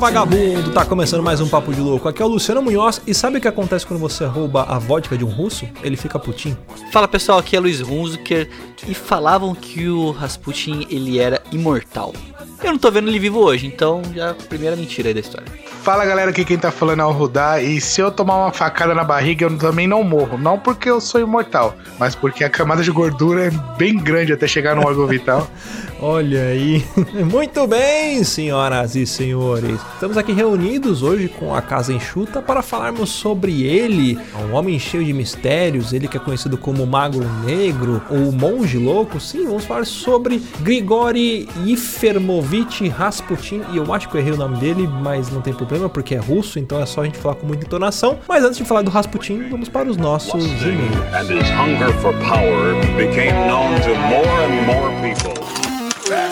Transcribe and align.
vagabundo! 0.00 0.72
Tá 0.72 0.82
começando 0.82 1.22
mais 1.22 1.42
um 1.42 1.48
Papo 1.48 1.74
de 1.74 1.80
Louco. 1.80 2.08
Aqui 2.08 2.22
é 2.22 2.24
o 2.24 2.28
Luciano 2.28 2.62
Munhoz 2.62 3.02
e 3.06 3.12
sabe 3.12 3.36
o 3.36 3.40
que 3.40 3.46
acontece 3.46 3.86
quando 3.86 4.00
você 4.00 4.24
rouba 4.24 4.62
a 4.62 4.78
vodka 4.78 5.14
de 5.14 5.26
um 5.26 5.28
russo? 5.28 5.68
Ele 5.82 5.94
fica 5.94 6.18
putinho. 6.18 6.56
Fala 6.90 7.06
pessoal, 7.06 7.38
aqui 7.38 7.54
é 7.54 7.60
Luiz 7.60 7.82
Hunziker 7.82 8.48
e 8.88 8.94
falavam 8.94 9.54
que 9.54 9.90
o 9.90 10.10
Rasputin 10.10 10.86
ele 10.88 11.18
era 11.18 11.42
imortal. 11.52 12.14
Eu 12.62 12.72
não 12.72 12.78
tô 12.78 12.90
vendo 12.90 13.08
ele 13.08 13.18
vivo 13.18 13.40
hoje, 13.40 13.66
então 13.66 14.00
já 14.14 14.32
primeira 14.32 14.74
mentira 14.74 15.08
aí 15.08 15.14
da 15.14 15.20
história. 15.20 15.46
Fala 15.82 16.06
galera, 16.06 16.30
aqui 16.30 16.46
quem 16.46 16.58
tá 16.58 16.70
falando 16.70 17.00
é 17.00 17.04
o 17.04 17.10
Rudá. 17.10 17.60
E 17.60 17.78
se 17.78 18.00
eu 18.00 18.10
tomar 18.10 18.36
uma 18.36 18.52
facada 18.52 18.94
na 18.94 19.04
barriga, 19.04 19.44
eu 19.44 19.58
também 19.58 19.86
não 19.86 20.02
morro. 20.02 20.38
Não 20.38 20.58
porque 20.58 20.88
eu 20.88 20.98
sou 21.00 21.20
imortal, 21.20 21.74
mas 21.98 22.14
porque 22.14 22.42
a 22.42 22.48
camada 22.48 22.82
de 22.82 22.90
gordura 22.90 23.48
é 23.48 23.50
bem 23.76 23.98
grande 23.98 24.32
até 24.32 24.46
chegar 24.46 24.74
no 24.74 24.86
órgão 24.86 25.06
vital. 25.06 25.46
Olha 26.02 26.44
aí. 26.44 26.82
Muito 27.30 27.66
bem, 27.66 28.24
senhoras 28.24 28.96
e 28.96 29.06
senhores. 29.06 29.78
Estamos 29.94 30.16
aqui 30.16 30.32
reunidos 30.32 31.02
hoje 31.02 31.28
com 31.28 31.54
a 31.54 31.60
Casa 31.60 31.92
Enxuta 31.92 32.40
para 32.40 32.62
falarmos 32.62 33.10
sobre 33.10 33.64
ele, 33.64 34.18
um 34.48 34.54
homem 34.54 34.78
cheio 34.78 35.04
de 35.04 35.12
mistérios, 35.12 35.92
ele 35.92 36.08
que 36.08 36.16
é 36.16 36.20
conhecido 36.20 36.56
como 36.56 36.86
Magro 36.86 37.26
Negro 37.44 38.02
ou 38.08 38.32
Monge 38.32 38.78
Louco. 38.78 39.20
Sim, 39.20 39.44
vamos 39.44 39.66
falar 39.66 39.84
sobre 39.84 40.42
Grigori 40.60 41.46
Ifermovich 41.66 42.88
Rasputin. 42.88 43.62
E 43.70 43.76
eu 43.76 43.92
acho 43.92 44.08
que 44.08 44.16
eu 44.16 44.20
errei 44.20 44.32
o 44.32 44.38
nome 44.38 44.56
dele, 44.56 44.86
mas 44.86 45.30
não 45.30 45.42
tem 45.42 45.52
problema 45.52 45.88
porque 45.88 46.14
é 46.14 46.18
russo, 46.18 46.58
então 46.58 46.80
é 46.80 46.86
só 46.86 47.02
a 47.02 47.04
gente 47.04 47.18
falar 47.18 47.34
com 47.34 47.46
muita 47.46 47.66
entonação. 47.66 48.18
Mas 48.26 48.42
antes 48.42 48.56
de 48.56 48.64
falar 48.64 48.80
do 48.82 48.90
Rasputin, 48.90 49.48
vamos 49.50 49.68
para 49.68 49.88
os 49.88 49.98
nossos 49.98 50.44
e-mails. 50.62 51.10
and 51.12 51.28
his 51.28 51.50
hunger 51.50 51.92
for 52.00 52.12
power 52.24 52.74
became 52.96 53.34
known 53.46 53.78
to 53.82 53.94
more 54.08 54.26
and 54.44 54.66
more 54.66 54.90
people. 55.02 55.69
Você 56.10 56.16
é 56.16 56.26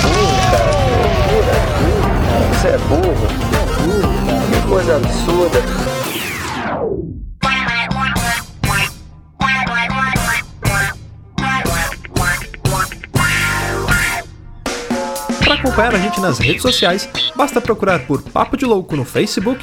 burro, 0.00 0.32
você 2.48 2.68
é 2.68 2.78
burro, 2.88 3.26
cara. 3.50 3.66
Que 4.48 4.58
coisa 4.66 4.96
absurda. 4.96 5.58
Para 15.44 15.54
acompanhar 15.54 15.94
a 15.94 15.98
gente 15.98 16.18
nas 16.22 16.38
redes 16.38 16.62
sociais, 16.62 17.06
basta 17.36 17.60
procurar 17.60 18.06
por 18.06 18.22
Papo 18.22 18.56
de 18.56 18.64
Louco 18.64 18.96
no 18.96 19.04
Facebook, 19.04 19.62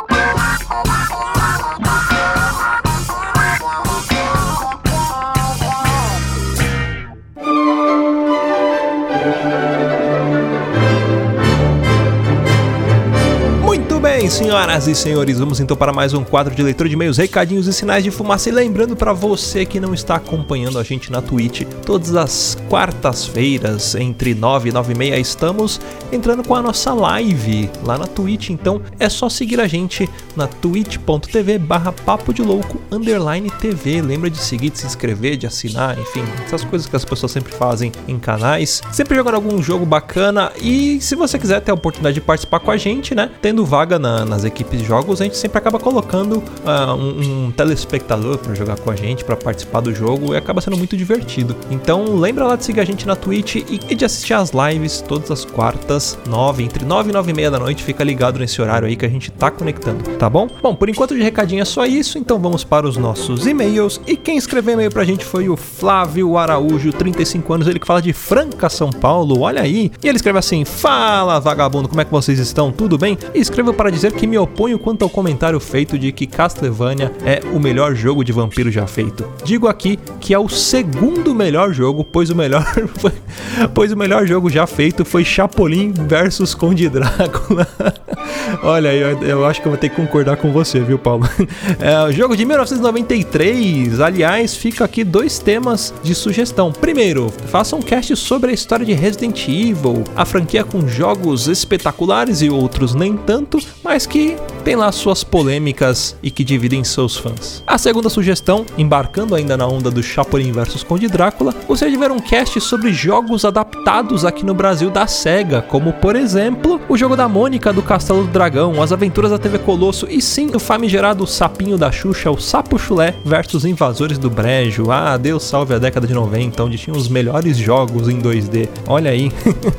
senhoras 14.51 14.85
e 14.85 14.93
senhores, 14.93 15.39
vamos 15.39 15.61
então 15.61 15.77
para 15.77 15.93
mais 15.93 16.13
um 16.13 16.25
quadro 16.25 16.53
de 16.53 16.61
leitura 16.61 16.89
de 16.89 16.95
e-mails, 16.95 17.15
recadinhos 17.17 17.67
e 17.67 17.73
sinais 17.73 18.03
de 18.03 18.11
fumaça. 18.11 18.49
E 18.49 18.51
lembrando 18.51 18.97
para 18.97 19.13
você 19.13 19.63
que 19.65 19.79
não 19.79 19.93
está 19.93 20.15
acompanhando 20.15 20.77
a 20.77 20.83
gente 20.83 21.09
na 21.09 21.21
Twitch, 21.21 21.61
todas 21.85 22.17
as 22.17 22.57
quartas-feiras, 22.67 23.95
entre 23.95 24.35
9 24.35 24.67
e 24.67 24.71
9 24.73 24.91
e 24.91 24.97
meia, 24.97 25.17
estamos 25.17 25.79
entrando 26.11 26.43
com 26.43 26.53
a 26.53 26.61
nossa 26.61 26.93
live 26.93 27.69
lá 27.81 27.97
na 27.97 28.05
Twitch. 28.07 28.49
Então 28.49 28.81
é 28.99 29.07
só 29.07 29.29
seguir 29.29 29.61
a 29.61 29.67
gente 29.67 30.09
na 30.35 30.47
twitch.tv 30.47 31.57
barra 31.57 31.93
papo 31.93 32.33
de 32.33 32.41
louco 32.41 32.81
underline 32.91 33.49
TV. 33.51 34.01
Lembra 34.01 34.29
de 34.29 34.37
seguir, 34.37 34.69
de 34.71 34.79
se 34.79 34.85
inscrever, 34.85 35.37
de 35.37 35.47
assinar, 35.47 35.97
enfim, 35.97 36.23
essas 36.45 36.65
coisas 36.65 36.89
que 36.89 36.95
as 36.97 37.05
pessoas 37.05 37.31
sempre 37.31 37.53
fazem 37.53 37.93
em 38.05 38.19
canais. 38.19 38.81
Sempre 38.91 39.15
jogando 39.15 39.35
algum 39.35 39.63
jogo 39.63 39.85
bacana. 39.85 40.51
E 40.61 40.99
se 40.99 41.15
você 41.15 41.39
quiser 41.39 41.61
ter 41.61 41.71
a 41.71 41.73
oportunidade 41.73 42.15
de 42.15 42.21
participar 42.21 42.59
com 42.59 42.69
a 42.69 42.75
gente, 42.75 43.15
né? 43.15 43.29
Tendo 43.41 43.65
vaga 43.65 43.97
na- 43.97 44.25
nas 44.25 44.40
equipes 44.45 44.79
de 44.79 44.85
jogos, 44.85 45.21
a 45.21 45.23
gente 45.23 45.37
sempre 45.37 45.57
acaba 45.57 45.79
colocando 45.79 46.43
ah, 46.65 46.93
um, 46.93 47.47
um 47.47 47.51
telespectador 47.51 48.37
para 48.37 48.53
jogar 48.53 48.79
com 48.79 48.91
a 48.91 48.95
gente, 48.95 49.23
para 49.23 49.35
participar 49.35 49.81
do 49.81 49.93
jogo, 49.93 50.33
e 50.33 50.37
acaba 50.37 50.61
sendo 50.61 50.77
muito 50.77 50.95
divertido. 50.95 51.55
Então 51.69 52.15
lembra 52.15 52.45
lá 52.45 52.55
de 52.55 52.65
seguir 52.65 52.79
a 52.79 52.85
gente 52.85 53.05
na 53.05 53.15
Twitch 53.15 53.55
e, 53.55 53.79
e 53.89 53.95
de 53.95 54.05
assistir 54.05 54.33
as 54.33 54.51
lives 54.51 55.01
todas 55.01 55.31
as 55.31 55.45
quartas, 55.45 56.17
9, 56.27 56.63
entre 56.63 56.85
9 56.85 57.09
e 57.09 57.13
9 57.13 57.31
e 57.31 57.33
meia 57.33 57.51
da 57.51 57.59
noite. 57.59 57.83
Fica 57.83 58.03
ligado 58.03 58.39
nesse 58.39 58.61
horário 58.61 58.87
aí 58.87 58.95
que 58.95 59.05
a 59.05 59.09
gente 59.09 59.31
tá 59.31 59.51
conectando, 59.51 60.03
tá 60.17 60.29
bom? 60.29 60.47
Bom, 60.61 60.75
por 60.75 60.89
enquanto 60.89 61.15
de 61.15 61.21
recadinho 61.21 61.61
é 61.61 61.65
só 61.65 61.85
isso, 61.85 62.17
então 62.17 62.39
vamos 62.39 62.63
para 62.63 62.87
os 62.87 62.97
nossos 62.97 63.45
e-mails. 63.45 64.01
E 64.07 64.15
quem 64.15 64.37
escreveu 64.37 64.73
e-mail 64.73 64.91
pra 64.91 65.03
gente 65.03 65.25
foi 65.25 65.49
o 65.49 65.57
Flávio 65.57 66.37
Araújo, 66.37 66.91
35 66.91 67.53
anos, 67.53 67.67
ele 67.67 67.79
que 67.79 67.87
fala 67.87 68.01
de 68.01 68.13
Franca, 68.13 68.69
São 68.69 68.89
Paulo, 68.89 69.41
olha 69.41 69.61
aí. 69.61 69.91
E 70.03 70.07
ele 70.07 70.17
escreve 70.17 70.39
assim: 70.39 70.65
Fala 70.65 71.39
vagabundo, 71.39 71.87
como 71.87 72.01
é 72.01 72.05
que 72.05 72.11
vocês 72.11 72.39
estão? 72.39 72.71
Tudo 72.71 72.97
bem? 72.97 73.17
E 73.33 73.39
escreveu 73.39 73.73
para 73.73 73.89
dizer 73.89 74.13
que 74.13 74.27
me 74.31 74.37
oponho 74.37 74.79
quanto 74.79 75.03
ao 75.03 75.09
comentário 75.09 75.59
feito 75.59 75.99
de 75.99 76.09
que 76.13 76.25
Castlevania 76.25 77.11
é 77.25 77.41
o 77.53 77.59
melhor 77.59 77.93
jogo 77.93 78.23
de 78.23 78.31
vampiro 78.31 78.71
já 78.71 78.87
feito. 78.87 79.27
Digo 79.43 79.67
aqui 79.67 79.99
que 80.21 80.33
é 80.33 80.39
o 80.39 80.47
segundo 80.47 81.35
melhor 81.35 81.73
jogo, 81.73 82.01
pois 82.01 82.29
o 82.29 82.35
melhor 82.35 82.63
foi, 82.95 83.11
pois 83.75 83.91
o 83.91 83.97
melhor 83.97 84.25
jogo 84.25 84.49
já 84.49 84.65
feito 84.65 85.03
foi 85.03 85.25
Chapolin 85.25 85.91
versus 85.91 86.55
Conde 86.55 86.87
Drácula. 86.87 87.67
Olha, 88.63 88.93
eu, 88.93 89.21
eu 89.21 89.45
acho 89.45 89.61
que 89.61 89.67
eu 89.67 89.71
vou 89.71 89.77
ter 89.77 89.89
que 89.89 89.95
concordar 89.97 90.37
com 90.37 90.51
você, 90.51 90.79
viu, 90.79 90.97
Paulo? 90.97 91.27
É, 91.79 92.11
jogo 92.11 92.35
de 92.35 92.45
1993. 92.45 93.99
Aliás, 93.99 94.55
fica 94.55 94.85
aqui 94.85 95.03
dois 95.03 95.39
temas 95.39 95.93
de 96.03 96.13
sugestão. 96.13 96.71
Primeiro, 96.71 97.31
faça 97.47 97.75
um 97.75 97.81
cast 97.81 98.15
sobre 98.15 98.51
a 98.51 98.53
história 98.53 98.85
de 98.85 98.93
Resident 98.93 99.47
Evil, 99.47 100.03
a 100.15 100.25
franquia 100.25 100.63
com 100.63 100.87
jogos 100.87 101.47
espetaculares 101.47 102.41
e 102.41 102.49
outros 102.49 102.93
nem 102.93 103.17
tanto, 103.17 103.59
mas 103.83 104.05
que 104.05 104.20
tem 104.63 104.75
lá 104.75 104.91
suas 104.91 105.23
polêmicas 105.23 106.15
e 106.21 106.29
que 106.29 106.43
dividem 106.43 106.83
seus 106.83 107.17
fãs. 107.17 107.63
A 107.65 107.77
segunda 107.77 108.09
sugestão, 108.09 108.65
embarcando 108.77 109.33
ainda 109.33 109.57
na 109.57 109.65
onda 109.65 109.89
do 109.89 110.03
Chapolin 110.03 110.51
vs 110.51 110.83
Conde 110.83 111.07
Drácula, 111.07 111.53
gostaria 111.67 111.93
de 111.93 111.99
ver 111.99 112.11
um 112.11 112.19
cast 112.19 112.61
sobre 112.61 112.93
jogos 112.93 113.43
adaptados 113.43 114.23
aqui 114.23 114.45
no 114.45 114.53
Brasil 114.53 114.91
da 114.91 115.07
SEGA, 115.07 115.61
como 115.63 115.93
por 115.93 116.15
exemplo, 116.15 116.79
o 116.87 116.95
jogo 116.95 117.15
da 117.15 117.27
Mônica 117.27 117.73
do 117.73 117.81
Castelo 117.81 118.23
do 118.23 118.31
Dragão, 118.31 118.81
as 118.81 118.91
aventuras 118.91 119.31
da 119.31 119.39
TV 119.39 119.57
Colosso 119.57 120.07
e 120.09 120.21
sim, 120.21 120.51
o 120.53 120.59
famigerado 120.59 121.25
sapinho 121.25 121.77
da 121.77 121.91
Xuxa, 121.91 122.29
o 122.29 122.39
Sapo 122.39 122.77
Chulé 122.77 123.15
versus 123.25 123.65
Invasores 123.65 124.17
do 124.17 124.29
Brejo. 124.29 124.91
Ah, 124.91 125.17
Deus 125.17 125.43
salve 125.43 125.73
a 125.73 125.79
década 125.79 126.05
de 126.05 126.13
90, 126.13 126.63
onde 126.63 126.77
tinha 126.77 126.95
os 126.95 127.09
melhores 127.09 127.57
jogos 127.57 128.07
em 128.07 128.21
2D. 128.21 128.69
Olha 128.87 129.09
aí. 129.09 129.31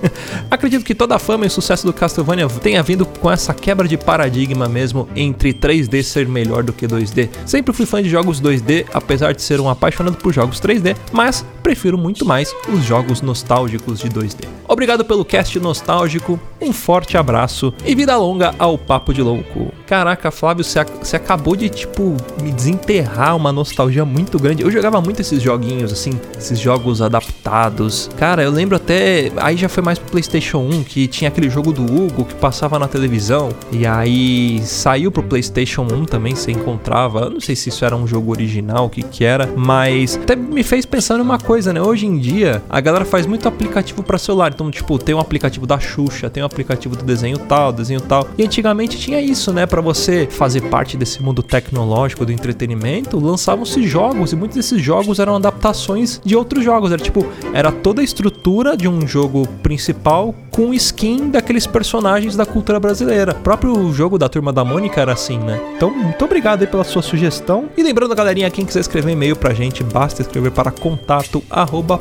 Acredito 0.50 0.85
que 0.85 0.94
toda 0.94 1.15
a 1.15 1.19
fama 1.19 1.47
e 1.47 1.50
sucesso 1.50 1.87
do 1.87 1.93
Castlevania 1.93 2.49
tenha 2.49 2.83
vindo 2.83 3.06
com 3.06 3.31
essa 3.31 3.55
quebra 3.55 3.87
de 3.87 3.97
paradigma 3.97 4.31
mesmo 4.69 5.08
entre 5.14 5.52
3D 5.52 6.02
ser 6.02 6.26
melhor 6.26 6.62
do 6.62 6.73
que 6.73 6.87
2D. 6.87 7.29
Sempre 7.46 7.73
fui 7.73 7.87
fã 7.87 8.02
de 8.02 8.08
jogos 8.08 8.40
2D, 8.40 8.87
apesar 8.93 9.32
de 9.32 9.43
ser 9.43 9.61
um 9.61 9.69
apaixonado 9.69 10.17
por 10.17 10.32
jogos 10.32 10.61
3D, 10.61 10.96
mas 11.12 11.44
prefiro 11.62 11.96
muito 11.96 12.25
mais 12.25 12.55
os 12.69 12.84
jogos 12.84 13.23
nostálgicos 13.23 14.00
de 14.00 14.08
2D. 14.08 14.46
Obrigado 14.67 15.05
pelo 15.05 15.25
cast 15.25 15.58
nostálgico, 15.61 16.40
um 16.61 16.73
forte 16.73 17.17
abraço 17.17 17.73
e 17.84 17.94
vida 17.94 18.17
longa 18.17 18.55
ao 18.58 18.79
Papo 18.79 19.12
de 19.12 19.23
Louco. 19.23 19.73
Caraca, 19.87 20.31
Flávio, 20.31 20.64
você 20.64 21.17
acabou 21.17 21.55
de, 21.55 21.69
tipo, 21.69 22.17
me 22.40 22.50
desenterrar 22.50 23.37
uma 23.37 23.52
nostalgia 23.52 24.05
muito 24.05 24.38
grande. 24.38 24.62
Eu 24.62 24.70
jogava 24.70 25.00
muito 25.00 25.20
esses 25.20 25.43
joguinhos, 25.43 25.93
assim, 25.93 26.19
esses 26.38 26.58
jogos 26.58 27.02
adaptados. 27.02 28.08
Cara, 28.17 28.43
eu 28.43 28.50
lembro 28.50 28.76
até. 28.76 29.31
Aí 29.37 29.56
já 29.56 29.69
foi 29.69 29.82
mais 29.82 29.99
pro 29.99 30.11
PlayStation 30.11 30.58
1, 30.58 30.84
que 30.84 31.06
tinha 31.06 31.29
aquele 31.29 31.50
jogo 31.50 31.73
do 31.73 31.82
Hugo 31.82 32.25
que 32.25 32.34
passava 32.34 32.79
na 32.79 32.88
televisão. 32.88 33.50
E 33.70 33.87
aí 33.87 34.22
saiu 34.65 35.11
pro 35.11 35.23
PlayStation 35.23 35.83
1 35.83 36.05
também, 36.05 36.35
você 36.35 36.51
encontrava. 36.51 37.21
Eu 37.21 37.31
não 37.31 37.41
sei 37.41 37.57
se 37.57 37.69
isso 37.69 37.85
era 37.85 37.97
um 37.97 38.07
jogo 38.07 38.31
original, 38.31 38.87
o 38.87 38.91
que 38.91 39.03
que 39.03 39.25
era. 39.25 39.53
Mas 39.57 40.17
até 40.17 40.37
me 40.37 40.63
fez 40.63 40.85
pensar 40.87 41.19
numa 41.19 41.39
coisa, 41.39 41.73
né? 41.73 41.81
Hoje 41.81 42.07
em 42.07 42.19
dia, 42.19 42.63
a 42.69 42.81
galera 42.81 43.05
faz 43.05 43.27
muito 43.27 43.49
aplicativo 43.49 44.03
pra 44.03 44.19
celular. 44.19 44.53
Então, 44.53 44.71
tipo, 44.71 44.99
tem 44.99 45.15
um 45.15 45.21
aplicativo 45.21 45.67
da 45.67 45.79
Xuxa, 45.79 46.31
tem 46.31 46.43
um 46.43 46.47
aplicativo 46.47 46.97
do 46.97 47.05
desenho 47.05 47.39
tal, 47.39 47.73
desenho 47.73 48.01
tal. 48.01 48.29
E 48.37 48.45
antigamente 48.45 48.99
tinha 48.99 49.21
isso, 49.21 49.53
né? 49.53 49.67
Pra 49.67 49.81
você 49.81 50.27
fazer 50.31 50.63
parte 50.63 50.97
desse 50.97 51.23
mundo 51.23 51.43
tecnológico 51.43 52.25
do 52.25 52.33
entretenimento, 52.33 53.19
lançavam-se 53.19 53.87
jogos 53.87 54.33
e 54.33 54.37
muitos 54.37 54.57
desses 54.57 54.81
jogos 54.81 55.19
eram 55.19 55.37
adaptações 55.37 56.21
de 56.25 56.37
outros 56.37 56.65
jogos. 56.65 56.93
Era 56.93 57.03
tipo, 57.03 57.27
era 57.53 57.71
toda 57.71 58.01
a 58.01 58.05
estrutura 58.05 58.77
de 58.77 58.89
um 58.89 59.07
jogo 59.07 59.47
principal 59.63 60.35
com 60.53 60.73
skin 60.75 61.31
daqueles 61.31 61.67
personagens 61.67 62.37
da 62.37 62.45
cultura 62.45 62.79
brasileira. 62.79 63.33
O 63.33 63.43
próprio 63.43 63.93
jogo 63.93 64.19
da 64.19 64.29
Turma 64.29 64.53
da 64.53 64.65
Mônica 64.65 65.01
era 65.01 65.15
assim, 65.15 65.39
né? 65.39 65.59
Então, 65.75 65.91
muito 65.91 66.23
obrigado 66.25 66.61
aí 66.61 66.67
pela 66.69 66.85
sua 66.85 67.01
sugestão. 67.03 67.71
E 67.77 67.83
lembrando, 67.83 68.15
galerinha, 68.15 68.51
quem 68.51 68.67
quiser 68.67 68.81
escrever 68.81 69.13
e-mail 69.13 69.35
pra 69.35 69.55
gente, 69.55 69.83
basta 69.83 70.21
escrever 70.21 70.53
para 70.53 70.71
contato 70.71 71.43
arroba 71.51 71.99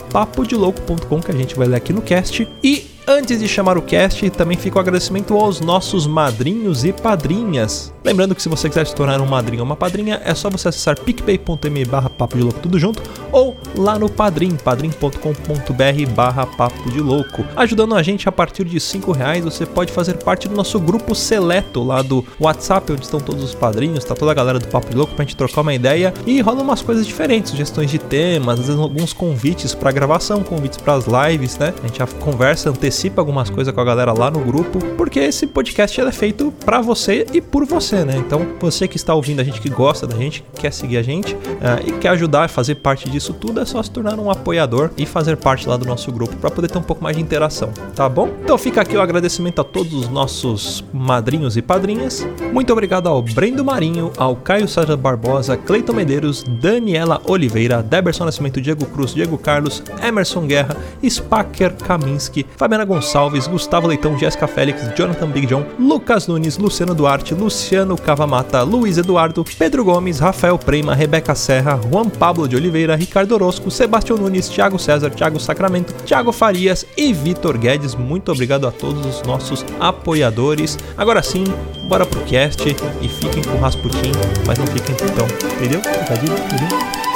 que 1.25 1.31
a 1.31 1.35
gente 1.35 1.55
vai 1.55 1.67
ler 1.67 1.77
aqui 1.77 1.93
no 1.93 2.01
cast. 2.01 2.47
E 2.61 2.85
Antes 3.13 3.39
de 3.39 3.45
chamar 3.45 3.77
o 3.77 3.81
cast, 3.81 4.29
também 4.29 4.55
fica 4.55 4.77
o 4.77 4.79
agradecimento 4.79 5.35
aos 5.35 5.59
nossos 5.59 6.07
madrinhos 6.07 6.85
e 6.85 6.93
padrinhas. 6.93 7.93
Lembrando 8.05 8.33
que 8.33 8.41
se 8.41 8.47
você 8.47 8.69
quiser 8.69 8.87
se 8.87 8.95
tornar 8.95 9.19
um 9.19 9.25
madrinho 9.25 9.61
ou 9.61 9.65
uma 9.65 9.75
padrinha, 9.75 10.21
é 10.23 10.33
só 10.33 10.49
você 10.49 10.69
acessar 10.69 10.97
picpay.me 10.97 11.85
barra 11.85 12.09
papo 12.09 12.37
de 12.37 12.43
louco 12.43 12.59
tudo 12.59 12.79
junto 12.79 13.03
ou 13.31 13.55
lá 13.75 13.99
no 13.99 14.09
padrim, 14.09 14.55
padrim.com.br 14.55 16.11
barra 16.15 16.45
papo 16.45 16.89
de 16.89 17.01
louco. 17.01 17.45
Ajudando 17.55 17.95
a 17.95 18.01
gente 18.01 18.29
a 18.29 18.31
partir 18.31 18.63
de 18.63 18.79
5 18.79 19.11
reais, 19.11 19.43
você 19.43 19.65
pode 19.65 19.91
fazer 19.91 20.15
parte 20.15 20.47
do 20.47 20.55
nosso 20.55 20.79
grupo 20.79 21.13
seleto 21.13 21.83
lá 21.83 22.01
do 22.01 22.25
WhatsApp, 22.39 22.93
onde 22.93 23.03
estão 23.03 23.19
todos 23.19 23.43
os 23.43 23.53
padrinhos, 23.53 24.05
tá 24.05 24.15
toda 24.15 24.31
a 24.31 24.33
galera 24.33 24.57
do 24.57 24.67
Papo 24.67 24.89
de 24.89 24.95
Louco 24.95 25.13
pra 25.13 25.25
gente 25.25 25.35
trocar 25.35 25.61
uma 25.61 25.73
ideia 25.73 26.13
e 26.25 26.39
rola 26.39 26.61
umas 26.61 26.81
coisas 26.81 27.05
diferentes, 27.05 27.51
sugestões 27.51 27.91
de 27.91 27.99
temas, 27.99 28.59
às 28.61 28.67
vezes 28.67 28.81
alguns 28.81 29.11
convites 29.11 29.75
pra 29.75 29.91
gravação, 29.91 30.43
convites 30.43 30.77
pras 30.77 31.05
lives, 31.05 31.57
né? 31.57 31.73
A 31.83 31.87
gente 31.87 31.99
já 31.99 32.07
conversa, 32.07 32.69
antecipa 32.69 33.00
algumas 33.19 33.49
coisas 33.49 33.73
com 33.73 33.81
a 33.81 33.83
galera 33.83 34.13
lá 34.13 34.29
no 34.29 34.39
grupo, 34.39 34.79
porque 34.95 35.19
esse 35.19 35.47
podcast 35.47 35.99
é 35.99 36.11
feito 36.11 36.53
pra 36.65 36.81
você 36.81 37.25
e 37.33 37.41
por 37.41 37.65
você, 37.65 38.03
né? 38.03 38.17
Então, 38.17 38.45
você 38.59 38.87
que 38.87 38.97
está 38.97 39.13
ouvindo 39.13 39.39
a 39.39 39.43
gente, 39.43 39.61
que 39.61 39.69
gosta 39.69 40.05
da 40.05 40.15
gente, 40.15 40.43
que 40.53 40.61
quer 40.61 40.71
seguir 40.71 40.97
a 40.97 41.01
gente 41.01 41.37
ah, 41.61 41.79
e 41.85 41.91
quer 41.93 42.09
ajudar 42.09 42.45
a 42.45 42.47
fazer 42.47 42.75
parte 42.75 43.09
disso 43.09 43.33
tudo, 43.33 43.59
é 43.59 43.65
só 43.65 43.81
se 43.81 43.89
tornar 43.89 44.19
um 44.19 44.29
apoiador 44.29 44.91
e 44.97 45.05
fazer 45.05 45.37
parte 45.37 45.67
lá 45.67 45.77
do 45.77 45.85
nosso 45.85 46.11
grupo 46.11 46.35
pra 46.37 46.51
poder 46.51 46.69
ter 46.69 46.77
um 46.77 46.83
pouco 46.83 47.03
mais 47.03 47.15
de 47.15 47.21
interação, 47.21 47.71
tá 47.95 48.07
bom? 48.07 48.29
Então 48.43 48.57
fica 48.57 48.81
aqui 48.81 48.95
o 48.95 49.01
agradecimento 49.01 49.61
a 49.61 49.63
todos 49.63 49.93
os 49.93 50.09
nossos 50.09 50.83
madrinhos 50.93 51.57
e 51.57 51.61
padrinhas. 51.61 52.27
Muito 52.51 52.71
obrigado 52.71 53.07
ao 53.07 53.21
Brendo 53.21 53.63
Marinho, 53.63 54.11
ao 54.17 54.35
Caio 54.35 54.67
César 54.67 54.97
Barbosa, 54.97 55.57
Cleiton 55.57 55.93
Medeiros, 55.93 56.43
Daniela 56.43 57.21
Oliveira, 57.25 57.81
Deberson 57.81 58.25
Nascimento, 58.25 58.61
Diego 58.61 58.85
Cruz, 58.85 59.13
Diego 59.13 59.37
Carlos, 59.37 59.83
Emerson 60.03 60.45
Guerra, 60.45 60.75
Spacker 61.07 61.73
Kaminski, 61.75 62.45
Fabiana 62.57 62.80
Gonçalves, 62.85 63.47
Gustavo 63.47 63.87
Leitão, 63.87 64.17
Jéssica 64.17 64.47
Félix, 64.47 64.81
Jonathan 64.95 65.29
Big 65.29 65.47
John, 65.47 65.65
Lucas 65.79 66.27
Nunes, 66.27 66.57
Luciano 66.57 66.93
Duarte, 66.93 67.33
Luciano 67.33 67.97
Cavamata, 67.97 68.63
Luiz 68.63 68.97
Eduardo, 68.97 69.43
Pedro 69.57 69.83
Gomes, 69.83 70.19
Rafael 70.19 70.57
Prema, 70.57 70.95
Rebeca 70.95 71.35
Serra, 71.35 71.79
Juan 71.91 72.09
Pablo 72.09 72.47
de 72.47 72.55
Oliveira, 72.55 72.95
Ricardo 72.95 73.33
Orozco, 73.33 73.71
Sebastião 73.71 74.17
Nunes, 74.17 74.49
Thiago 74.49 74.79
César, 74.79 75.09
Thiago 75.09 75.39
Sacramento, 75.39 75.93
Thiago 76.05 76.31
Farias 76.31 76.85
e 76.97 77.13
Vitor 77.13 77.57
Guedes. 77.57 77.95
Muito 77.95 78.31
obrigado 78.31 78.67
a 78.67 78.71
todos 78.71 79.05
os 79.05 79.21
nossos 79.23 79.65
apoiadores. 79.79 80.77
Agora 80.97 81.21
sim, 81.21 81.43
bora 81.87 82.05
pro 82.05 82.21
cast 82.21 82.63
e 83.01 83.07
fiquem 83.07 83.43
com 83.43 83.57
o 83.57 83.59
Rasputin, 83.59 84.11
mas 84.45 84.57
não 84.57 84.67
fiquem 84.67 84.95
então, 84.95 85.25
entendeu? 85.57 85.79
Entendeu? 85.79 86.35
Entendeu? 86.35 87.10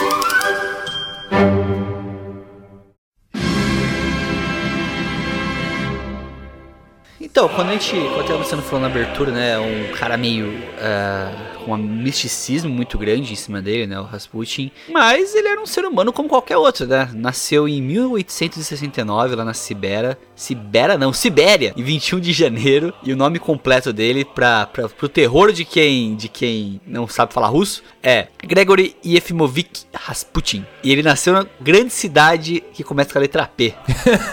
Então, 7.35 7.49
quando 7.49 7.67
a 7.67 7.73
gente, 7.73 7.97
até 8.17 8.33
o 8.33 8.37
Luciano 8.37 8.63
falou 8.63 8.79
na 8.79 8.87
abertura, 8.87 9.29
né, 9.29 9.59
um 9.59 9.91
cara 9.91 10.15
meio 10.15 10.57
ah, 10.79 11.29
com 11.65 11.73
um 11.73 11.77
misticismo 11.77 12.69
muito 12.69 12.97
grande 12.97 13.33
em 13.33 13.35
cima 13.35 13.61
dele, 13.61 13.87
né, 13.87 13.99
o 13.99 14.03
Rasputin, 14.03 14.71
mas 14.89 15.33
ele 15.33 15.47
era 15.47 15.59
um 15.59 15.65
ser 15.65 15.85
humano 15.85 16.13
como 16.13 16.29
qualquer 16.29 16.57
outro, 16.57 16.85
né, 16.85 17.09
nasceu 17.13 17.67
em 17.67 17.81
1869 17.81 19.35
lá 19.35 19.43
na 19.43 19.53
Sibéria, 19.53 20.17
Sibéria 20.35 20.97
não, 20.97 21.11
Sibéria, 21.11 21.73
em 21.75 21.83
21 21.83 22.19
de 22.19 22.31
janeiro, 22.31 22.93
e 23.03 23.11
o 23.11 23.17
nome 23.17 23.39
completo 23.39 23.91
dele, 23.91 24.23
pra, 24.23 24.67
pro 24.67 25.09
terror 25.09 25.51
de 25.51 25.65
quem, 25.65 26.15
de 26.15 26.29
quem 26.29 26.79
não 26.85 27.07
sabe 27.07 27.33
falar 27.33 27.47
russo, 27.47 27.83
é 28.03 28.27
Gregory 28.43 28.95
Yefimovich 29.05 29.85
Rasputin, 29.93 30.65
e 30.83 30.91
ele 30.91 31.01
nasceu 31.01 31.33
na 31.33 31.45
grande 31.59 31.91
cidade 31.91 32.63
que 32.73 32.83
começa 32.83 33.11
com 33.11 33.17
a 33.17 33.21
letra 33.21 33.47
P, 33.47 33.73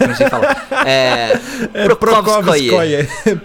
não 0.07 0.15
sei 0.15 0.29
falar, 0.29 0.69
é, 0.87 1.41
É 1.75 1.87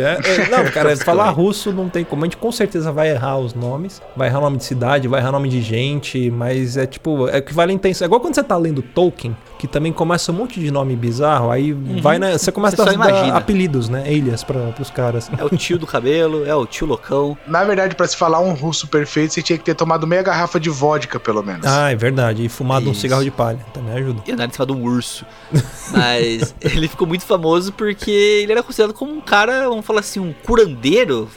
né? 0.00 0.18
Não, 0.50 0.64
cara, 0.70 0.96
falar 0.96 1.30
russo 1.30 1.72
não 1.72 1.88
tem 1.88 2.04
como. 2.04 2.24
A 2.24 2.26
gente 2.26 2.36
com 2.36 2.50
certeza 2.50 2.92
vai 2.98 3.10
errar 3.10 3.38
os 3.38 3.54
nomes, 3.54 4.02
vai 4.16 4.26
errar 4.26 4.40
nome 4.40 4.56
de 4.56 4.64
cidade, 4.64 5.06
vai 5.06 5.20
errar 5.20 5.30
nome 5.30 5.48
de 5.48 5.62
gente, 5.62 6.32
mas 6.32 6.76
é 6.76 6.84
tipo, 6.84 7.28
é 7.28 7.36
equivalente 7.36 7.86
a 7.86 7.90
isso. 7.90 8.02
É 8.02 8.06
igual 8.06 8.20
quando 8.20 8.34
você 8.34 8.42
tá 8.42 8.56
lendo 8.56 8.82
Tolkien, 8.82 9.36
que 9.58 9.66
também 9.66 9.92
começa 9.92 10.30
um 10.32 10.34
monte 10.36 10.60
de 10.60 10.70
nome 10.70 10.94
bizarro, 10.96 11.50
aí 11.50 11.72
vai 12.00 12.18
na, 12.18 12.38
você 12.38 12.52
começa 12.52 12.76
Você 12.76 12.82
a 12.90 12.92
dar 12.96 13.36
apelidos, 13.36 13.88
né? 13.88 14.04
Alias 14.06 14.44
pra, 14.44 14.68
pros 14.72 14.90
caras. 14.90 15.30
É 15.36 15.44
o 15.44 15.48
tio 15.50 15.78
do 15.78 15.86
cabelo, 15.86 16.46
é 16.46 16.54
o 16.54 16.64
tio 16.64 16.86
loucão. 16.86 17.36
Na 17.46 17.64
verdade, 17.64 17.94
pra 17.96 18.06
se 18.06 18.16
falar 18.16 18.40
um 18.40 18.52
russo 18.54 18.86
perfeito, 18.86 19.34
você 19.34 19.42
tinha 19.42 19.58
que 19.58 19.64
ter 19.64 19.74
tomado 19.74 20.06
meia 20.06 20.22
garrafa 20.22 20.58
de 20.60 20.70
vodka, 20.70 21.18
pelo 21.18 21.42
menos. 21.42 21.66
Ah, 21.66 21.90
é 21.90 21.96
verdade. 21.96 22.44
E 22.44 22.48
fumado 22.48 22.88
um 22.88 22.92
Isso. 22.92 23.00
cigarro 23.00 23.24
de 23.24 23.30
palha. 23.30 23.58
Também 23.74 23.92
ajuda. 23.94 24.22
E 24.26 24.32
andar 24.32 24.46
em 24.46 24.50
cima 24.52 24.64
de 24.66 24.72
um 24.72 24.82
urso. 24.82 25.26
Mas 25.90 26.54
ele 26.60 26.86
ficou 26.88 27.06
muito 27.06 27.24
famoso 27.24 27.72
porque 27.72 28.10
ele 28.10 28.52
era 28.52 28.62
considerado 28.62 28.94
como 28.94 29.12
um 29.12 29.20
cara, 29.20 29.68
vamos 29.68 29.84
falar 29.84 30.00
assim, 30.00 30.20
um 30.20 30.32
curandeiro. 30.44 31.28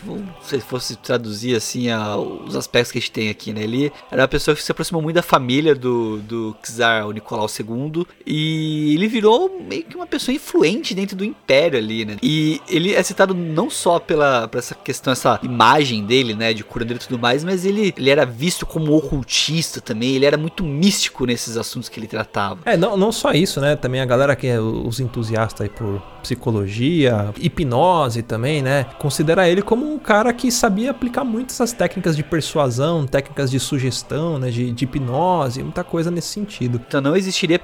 Se 0.44 0.60
fosse 0.60 0.96
traduzir 0.96 1.56
assim 1.56 1.90
a- 1.90 2.18
os 2.18 2.56
aspectos 2.56 2.92
que 2.92 2.98
a 2.98 3.02
gente 3.02 3.12
tem 3.12 3.30
aqui, 3.30 3.54
né? 3.54 3.62
Ele 3.64 3.92
era 4.12 4.22
uma 4.22 4.28
pessoa 4.28 4.56
que 4.56 4.62
se 4.62 4.72
aproximou 4.72 5.02
muito 5.02 5.16
da 5.16 5.22
família 5.24 5.74
do, 5.74 6.18
do 6.20 6.56
czar 6.62 7.08
o 7.08 7.12
Nicolau 7.12 7.48
II. 7.48 8.06
E 8.26 8.94
ele 8.96 9.08
virou 9.08 9.62
meio 9.68 9.84
que 9.84 9.96
uma 9.96 10.06
pessoa 10.06 10.36
influente 10.36 10.94
dentro 10.94 11.16
do 11.16 11.26
império 11.26 11.78
ali, 11.78 12.06
né? 12.06 12.18
E 12.22 12.62
ele 12.70 12.94
é 12.94 13.02
citado 13.04 13.34
não 13.34 13.70
só 13.70 14.00
pela, 14.00 14.48
por 14.48 14.58
essa 14.58 14.76
questão, 14.76 15.14
essa 15.14 15.40
imagem 15.44 16.06
dele, 16.06 16.34
né? 16.34 16.54
De 16.54 16.64
curandeiro 16.64 17.02
e 17.02 17.08
tudo 17.08 17.20
mais, 17.20 17.44
mas 17.44 17.66
ele, 17.66 17.94
ele 17.98 18.10
era 18.10 18.26
visto 18.26 18.66
como 18.66 18.96
ocultista 18.96 19.82
também. 19.82 20.16
Ele 20.16 20.26
era 20.26 20.38
muito 20.38 20.64
místico 20.64 21.26
nesses 21.26 21.58
assuntos 21.58 21.90
que 21.90 22.00
ele 22.00 22.08
tratava. 22.08 22.60
É, 22.66 22.78
não, 22.78 22.96
não 22.96 23.12
só 23.12 23.32
isso, 23.32 23.60
né? 23.60 23.76
Também 23.76 24.02
a 24.02 24.06
galera 24.06 24.36
que 24.36 24.48
é 24.48 24.60
os 24.60 25.00
entusiastas 25.00 25.62
aí 25.62 25.70
por 25.70 26.02
psicologia, 26.22 27.34
hipnose 27.40 28.22
também, 28.22 28.62
né? 28.62 28.86
Considera 29.00 29.50
ele 29.50 29.62
como 29.62 29.92
um 29.92 29.98
cara 29.98 30.32
que 30.32 30.52
sabia 30.52 30.92
aplicar 30.92 31.24
muito 31.24 31.50
essas 31.50 31.74
técnicas 31.74 32.16
de 32.16 32.24
persuasão, 32.24 33.08
técnicas 33.08 33.50
de 33.50 33.60
sugestão, 33.60 34.38
né? 34.38 34.50
De, 34.50 34.72
de 34.72 34.86
hipnose, 34.86 35.64
muita 35.64 35.84
coisa 35.84 36.12
nesse 36.12 36.28
sentido. 36.28 36.80
Então 36.88 37.02
não 37.02 37.16
existiria 37.16 37.58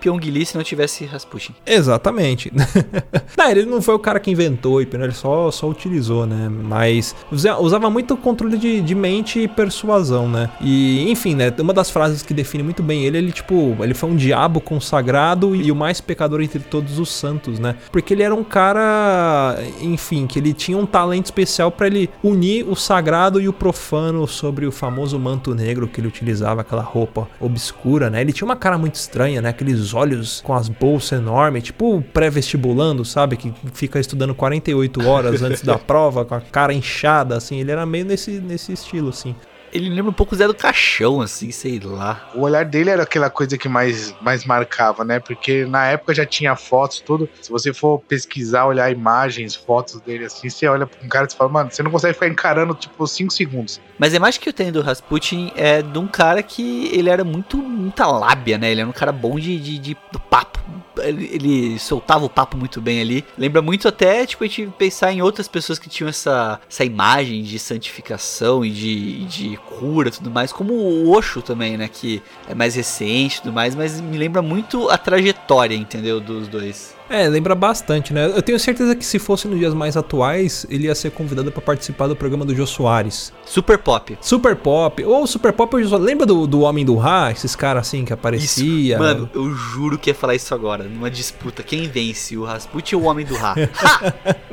Se 0.46 0.56
não 0.56 0.64
tivesse 0.64 1.06
Rasputin. 1.06 1.54
Exatamente. 1.66 2.52
não, 3.38 3.50
ele 3.50 3.66
não 3.66 3.82
foi 3.82 3.96
o 3.96 4.00
cara 4.00 4.20
que 4.20 4.32
inventou 4.32 4.78
a 4.78 4.84
hipnose, 4.84 5.06
ele 5.08 5.14
só, 5.14 5.52
só 5.52 5.68
utilizou, 5.70 6.26
né? 6.26 6.50
Mas 6.50 7.16
usa- 7.32 7.58
usava 7.58 7.90
muito 7.90 8.14
o 8.14 8.18
controle 8.18 8.58
de, 8.58 8.82
de 8.82 8.96
mente 8.96 9.40
e 9.40 9.48
persuasão, 9.48 10.28
né? 10.30 10.50
E, 10.62 11.10
enfim, 11.10 11.36
né? 11.36 11.54
Uma 11.60 11.74
das 11.74 11.90
frases 11.90 12.22
que 12.22 12.34
define 12.34 12.64
muito 12.64 12.82
bem 12.84 13.04
ele, 13.04 13.18
ele, 13.18 13.32
tipo, 13.32 13.76
ele 13.80 13.94
foi 13.94 14.10
um 14.10 14.16
diabo 14.16 14.60
consagrado 14.62 15.56
e 15.56 15.72
o 15.72 15.76
mais 15.76 16.02
pecador 16.02 16.42
entre 16.42 16.60
todos 16.60 17.00
os 17.00 17.10
santos, 17.12 17.60
né? 17.60 17.76
Porque 17.92 18.14
ele 18.14 18.24
era 18.24 18.34
um 18.34 18.44
cara, 18.44 19.58
enfim, 19.82 20.28
que 20.28 20.40
ele 20.40 20.54
tinha 20.54 20.78
um 20.78 20.86
talento 20.86 21.26
especial 21.26 21.72
pra 21.72 21.88
ele 21.88 22.10
unir 22.24 22.66
o 22.68 22.76
sagrado 22.76 23.40
e 23.42 23.48
o 23.48 23.54
profano 23.54 24.28
sobre 24.28 24.66
o 24.66 24.72
famoso 24.72 25.18
manto 25.20 25.54
negro 25.54 25.88
que 25.88 26.00
ele 26.00 26.08
utilizava, 26.08 26.62
aquela 26.62 26.82
roupa 26.82 27.28
obscura, 27.40 28.10
né? 28.10 28.22
Ele 28.22 28.34
tinha 28.34 28.46
uma 28.46 28.56
cara 28.56 28.78
muito 28.78 28.96
estranha, 28.96 29.42
né? 29.42 29.50
Aqueles 29.50 29.94
olhos 29.94 30.27
com 30.42 30.54
as 30.54 30.70
bolsas 30.70 31.20
enormes, 31.20 31.64
tipo 31.64 32.02
pré-vestibulando, 32.14 33.04
sabe? 33.04 33.38
Que 33.38 33.54
fica 33.74 34.00
estudando 34.00 34.34
48 34.36 35.08
horas 35.08 35.42
antes 35.42 35.62
da 35.62 35.78
prova, 35.80 36.26
com 36.26 36.36
a 36.36 36.42
cara 36.42 36.74
inchada, 36.74 37.36
assim. 37.36 37.60
Ele 37.60 37.72
era 37.72 37.86
meio 37.86 38.06
nesse, 38.06 38.32
nesse 38.40 38.72
estilo, 38.72 39.10
assim. 39.10 39.36
Ele 39.72 39.90
lembra 39.90 40.12
um 40.12 40.14
pouco 40.14 40.34
o 40.34 40.38
Zé 40.38 40.48
do 40.48 40.54
Caixão, 40.54 41.22
assim, 41.22 41.52
sei 41.52 41.80
lá. 41.80 42.30
O 42.34 42.42
olhar 42.42 42.66
dele 42.66 42.90
era 42.90 43.04
aquela 43.04 43.30
coisa 43.30 43.58
que 43.58 43.68
mais, 43.68 44.16
mais 44.22 44.46
marcava, 44.46 45.04
né? 45.04 45.20
Porque 45.20 45.66
na 45.66 45.86
época 45.86 46.14
já 46.14 46.26
tinha 46.26 46.56
fotos, 46.56 47.00
tudo. 47.00 47.30
Se 47.42 47.50
você 47.50 47.74
for 47.74 48.00
pesquisar, 48.00 48.66
olhar 48.66 48.92
imagens, 48.92 49.56
fotos 49.56 50.00
dele 50.02 50.26
assim, 50.26 50.50
você 50.50 50.68
olha 50.68 50.86
pra 50.86 51.04
um 51.04 51.10
cara 51.10 51.28
e 51.30 51.36
fala, 51.36 51.50
mano, 51.50 51.72
você 51.72 51.84
não 51.84 51.92
consegue 51.92 52.14
ficar 52.14 52.28
encarando, 52.28 52.74
tipo, 52.74 53.06
5 53.06 53.32
segundos. 53.32 53.80
Mas 53.98 54.14
a 54.14 54.18
imagem 54.18 54.40
que 54.40 54.50
eu 54.50 54.54
tenho 54.54 54.72
do 54.72 54.82
Rasputin 54.82 55.52
é 55.56 55.82
de 55.82 55.98
um 55.98 56.08
cara 56.08 56.44
que 56.44 56.88
ele 56.94 57.10
era 57.10 57.24
muito, 57.24 57.58
muita 57.58 58.06
lábia, 58.08 58.58
né? 58.58 58.72
Ele 58.72 58.82
era 58.82 58.90
um 58.90 58.94
cara 58.94 59.12
bom 59.12 59.40
de, 59.40 59.60
de, 59.60 59.80
de 59.80 59.98
do 60.12 60.20
papo. 60.20 60.60
Ele, 61.00 61.30
ele 61.32 61.80
soltava 61.80 62.26
o 62.26 62.30
papo 62.30 62.58
muito 62.58 62.82
bem 62.82 63.02
ali. 63.02 63.26
Lembra 63.38 63.62
muito 63.62 63.88
até, 63.88 64.26
tipo, 64.26 64.44
a 64.44 64.48
gente 64.48 64.68
pensar 64.78 65.12
em 65.12 65.22
outras 65.22 65.48
pessoas 65.48 65.78
que 65.78 65.90
tinham 65.90 66.10
essa, 66.10 66.60
essa 66.70 66.84
imagem 66.84 67.44
de 67.44 67.60
santificação 67.60 68.64
e 68.64 68.72
de, 68.72 69.26
de 69.26 69.58
cura 69.68 70.10
e 70.10 70.12
tudo 70.12 70.32
mais, 70.32 70.52
como 70.52 70.74
o 70.74 71.16
Osho 71.16 71.42
também, 71.42 71.78
né? 71.78 71.88
Que 71.88 72.22
é 72.48 72.56
mais 72.56 72.76
recente 72.76 73.38
e 73.38 73.42
tudo 73.42 73.54
mais, 73.54 73.76
mas 73.76 74.00
me 74.00 74.18
lembra 74.18 74.42
muito 74.42 74.90
a 74.90 74.98
trajetória, 74.98 75.76
entendeu? 75.76 76.20
Dos 76.20 76.48
dois. 76.48 76.96
É, 77.10 77.28
lembra 77.28 77.56
bastante, 77.56 78.14
né? 78.14 78.26
Eu 78.26 78.42
tenho 78.42 78.60
certeza 78.60 78.96
que 78.96 79.06
se 79.06 79.18
fosse 79.18 79.48
nos 79.48 79.58
dias 79.58 79.74
mais 79.74 79.96
atuais, 79.96 80.66
ele 80.70 80.88
ia 80.88 80.96
ser 80.96 81.12
convidado 81.12 81.52
pra 81.52 81.62
participar 81.62 82.08
do 82.08 82.16
programa 82.16 82.44
do 82.44 82.54
Jô 82.54 82.66
Soares. 82.66 83.32
Super 83.46 83.78
Pop. 83.78 84.18
Super 84.20 84.56
Pop. 84.56 85.04
Ou 85.06 85.26
Super 85.26 85.54
Pop 85.54 85.74
ou 85.76 85.82
Jô 85.82 85.90
Soares. 85.90 86.06
Lembra 86.06 86.26
do, 86.26 86.46
do 86.46 86.62
Homem 86.62 86.84
do 86.84 86.96
Ra? 86.96 87.32
Esses 87.32 87.56
caras 87.56 87.88
assim 87.88 88.04
que 88.04 88.12
aparecia. 88.12 88.96
Isso. 88.96 89.00
Mano, 89.00 89.30
eu 89.34 89.54
juro 89.54 89.98
que 89.98 90.10
ia 90.10 90.16
falar 90.16 90.36
isso 90.36 90.54
agora. 90.54 90.84
Numa 90.84 91.10
disputa. 91.10 91.64
Quem 91.64 91.88
vence? 91.88 92.38
O 92.38 92.44
Rasputin 92.44 92.96
ou 92.96 93.04
o 93.04 93.06
Homem 93.06 93.26
do 93.26 93.36
Ra? 93.36 93.56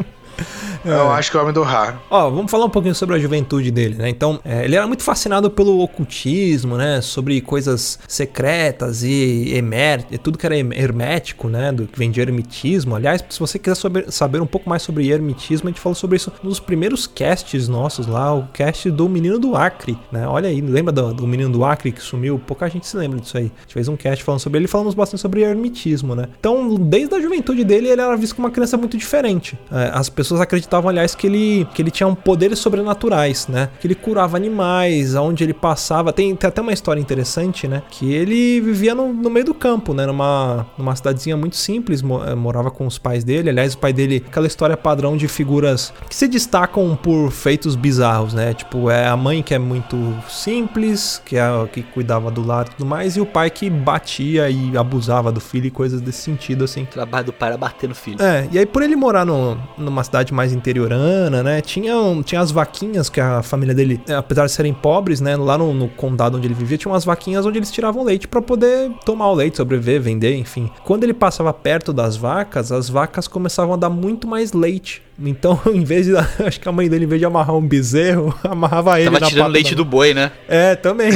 Ha! 0.39 0.65
Eu 0.85 1.11
acho 1.11 1.31
que 1.31 1.37
é 1.37 1.41
o 1.41 1.43
Homem 1.43 1.55
do 1.55 1.63
Ra. 1.63 1.99
Ó, 2.11 2.29
vamos 2.29 2.51
falar 2.51 2.67
um 2.67 2.71
pouquinho 2.71 2.95
sobre 2.95 3.17
a 3.17 3.19
juventude 3.19 3.71
dele, 3.71 3.95
né? 3.95 4.09
Então, 4.11 4.39
é, 4.45 4.67
ele 4.67 4.77
era 4.77 4.87
muito 4.87 5.03
fascinado 5.03 5.51
pelo 5.51 5.81
ocultismo, 5.81 6.77
né? 6.77 7.01
Sobre 7.01 7.41
coisas 7.41 7.99
secretas 8.07 9.03
e 9.03 9.55
emer, 9.55 10.05
tudo 10.23 10.37
que 10.37 10.45
era 10.45 10.55
hermético, 10.57 11.49
né? 11.49 11.73
Do 11.73 11.87
que 11.87 11.99
vem 11.99 12.11
de 12.11 12.21
ermitismo. 12.21 12.95
Aliás, 12.95 13.25
se 13.31 13.41
você 13.41 13.59
quiser 13.59 13.77
saber, 13.77 14.13
saber 14.13 14.43
um 14.43 14.47
pouco 14.47 14.69
mais 14.69 14.83
sobre 14.83 15.11
ermitismo, 15.11 15.69
a 15.69 15.73
gente 15.73 15.81
falou 15.81 15.95
sobre 15.95 16.17
isso 16.17 16.31
nos 16.43 16.61
primeiros 16.61 17.07
casts 17.07 17.67
nossos 17.67 18.07
lá, 18.07 18.35
o 18.35 18.47
cast 18.49 18.91
do 18.91 19.09
Menino 19.09 19.39
do 19.39 19.57
Acre, 19.57 19.99
né? 20.13 20.29
Olha 20.29 20.51
aí, 20.51 20.61
lembra 20.61 20.93
do, 20.93 21.15
do 21.15 21.27
Menino 21.27 21.51
do 21.51 21.65
Acre 21.65 21.93
que 21.93 22.03
sumiu? 22.03 22.39
Pouca 22.39 22.69
gente 22.69 22.87
se 22.87 22.97
lembra 22.97 23.21
disso 23.21 23.39
aí. 23.39 23.51
A 23.57 23.61
gente 23.63 23.73
fez 23.73 23.89
um 23.89 23.97
cast 23.97 24.23
falando 24.23 24.41
sobre 24.41 24.59
ele 24.59 24.67
e 24.67 24.69
falamos 24.69 24.93
bastante 24.93 25.23
sobre 25.23 25.41
ermitismo, 25.41 26.15
né? 26.15 26.29
Então, 26.39 26.75
desde 26.75 27.15
a 27.15 27.21
juventude 27.21 27.65
dele, 27.65 27.89
ele 27.89 28.03
era 28.03 28.15
visto 28.17 28.37
como 28.37 28.47
uma 28.47 28.53
criança 28.53 28.77
muito 28.77 28.99
diferente. 28.99 29.59
É, 29.73 29.91
as 29.95 30.11
pessoas 30.11 30.24
acreditavam, 30.33 30.89
aliás, 30.89 31.15
que 31.15 31.27
ele, 31.27 31.67
que 31.75 31.83
ele 31.83 31.91
tinha 31.91 32.07
um 32.07 32.15
poderes 32.15 32.59
sobrenaturais, 32.59 33.49
né? 33.49 33.69
Que 33.81 33.87
ele 33.87 33.95
curava 33.95 34.37
animais, 34.37 35.15
aonde 35.15 35.45
ele 35.45 35.55
passava. 35.55 36.13
Tem, 36.13 36.35
tem 36.35 36.49
até 36.49 36.61
uma 36.61 36.73
história 36.73 37.01
interessante, 37.01 37.67
né? 37.69 37.83
Que 37.91 38.13
ele 38.13 38.61
vivia 38.61 38.95
no, 38.95 39.13
no 39.13 39.31
meio 39.31 39.47
do 39.47 39.55
campo, 39.55 39.95
né? 39.95 40.07
Numa, 40.07 40.67
numa 40.79 40.95
cidadezinha 40.95 41.37
muito 41.37 41.57
simples, 41.57 42.03
eh, 42.03 42.35
morava 42.35 42.71
com 42.71 42.87
os 42.87 42.99
pais 42.99 43.25
dele. 43.25 43.51
Aliás, 43.51 43.75
o 43.75 43.79
pai 43.79 43.93
dele, 43.93 44.23
aquela 44.27 44.47
história 44.47 44.77
padrão 44.77 45.17
de 45.17 45.29
figuras 45.29 45.93
que 46.09 46.15
se 46.15 46.29
destacam 46.29 46.97
por 47.01 47.31
feitos 47.31 47.75
bizarros, 47.75 48.35
né? 48.35 48.55
Tipo, 48.55 48.91
é 48.91 49.07
a 49.07 49.17
mãe 49.17 49.43
que 49.43 49.55
é 49.55 49.59
muito 49.59 49.97
simples, 50.29 51.21
que 51.25 51.37
é 51.37 51.41
a 51.41 51.67
que 51.71 51.83
cuidava 51.83 52.31
do 52.31 52.47
lar 52.47 52.67
e 52.67 52.71
tudo 52.71 52.87
mais, 52.87 53.17
e 53.17 53.21
o 53.21 53.27
pai 53.27 53.51
que 53.51 53.69
batia 53.69 54.49
e 54.49 54.77
abusava 54.77 55.33
do 55.33 55.41
filho 55.41 55.67
e 55.67 55.71
coisas 55.71 56.01
desse 56.01 56.23
sentido, 56.23 56.65
assim. 56.65 56.85
Trabalho 56.85 57.27
do 57.27 57.33
pai 57.33 57.51
era 57.51 57.59
bater 57.59 57.89
no 57.89 57.95
filho. 57.95 58.23
É, 58.23 58.49
e 58.53 58.59
aí 58.59 58.67
por 58.67 58.83
ele 58.83 58.97
morar 58.97 59.25
no, 59.25 59.59
numa 59.77 60.05
cidade 60.05 60.14
mais 60.33 60.53
interiorana, 60.53 61.43
né, 61.43 61.61
tinha, 61.61 61.95
tinha 62.25 62.41
as 62.41 62.51
vaquinhas 62.51 63.09
que 63.09 63.21
a 63.21 63.43
família 63.43 63.75
dele, 63.75 64.01
é, 64.09 64.15
apesar 64.15 64.47
de 64.47 64.53
serem 64.53 64.73
pobres, 64.73 65.21
né, 65.21 65.37
lá 65.37 65.57
no, 65.57 65.73
no 65.73 65.89
condado 65.89 66.37
onde 66.37 66.47
ele 66.47 66.55
vivia, 66.55 66.79
tinha 66.79 66.93
umas 66.93 67.05
vaquinhas 67.05 67.47
onde 67.47 67.59
eles 67.59 67.71
tiravam 67.71 68.05
leite 68.05 68.29
pra 68.29 68.43
poder 68.43 68.91
tomar 69.05 69.31
o 69.31 69.35
leite, 69.35 69.57
sobreviver, 69.57 70.01
vender, 70.01 70.37
enfim. 70.37 70.71
Quando 70.85 71.05
ele 71.05 71.15
passava 71.15 71.53
perto 71.53 71.93
das 71.93 72.17
vacas, 72.17 72.71
as 72.71 72.89
vacas 72.89 73.27
começavam 73.27 73.75
a 73.75 73.77
dar 73.77 73.91
muito 73.91 74.27
mais 74.29 74.53
leite. 74.53 75.03
Então, 75.19 75.61
em 75.73 75.85
vez 75.85 76.07
de. 76.07 76.13
Acho 76.45 76.61
que 76.61 76.69
a 76.69 76.73
mãe 76.73 76.89
dele, 76.89 77.05
em 77.05 77.09
vez 77.09 77.21
de 77.21 77.27
amarrar 77.27 77.55
um 77.57 77.67
bezerro, 77.67 78.35
amarrava 78.45 78.99
ele 79.01 79.07
Tava 79.11 79.21
na 79.21 79.27
tirando 79.27 79.43
pata 79.45 79.53
leite 79.53 79.71
da- 79.71 79.77
do 79.77 79.85
boi, 79.85 80.13
né? 80.15 80.33
É, 80.49 80.75
também. 80.75 81.11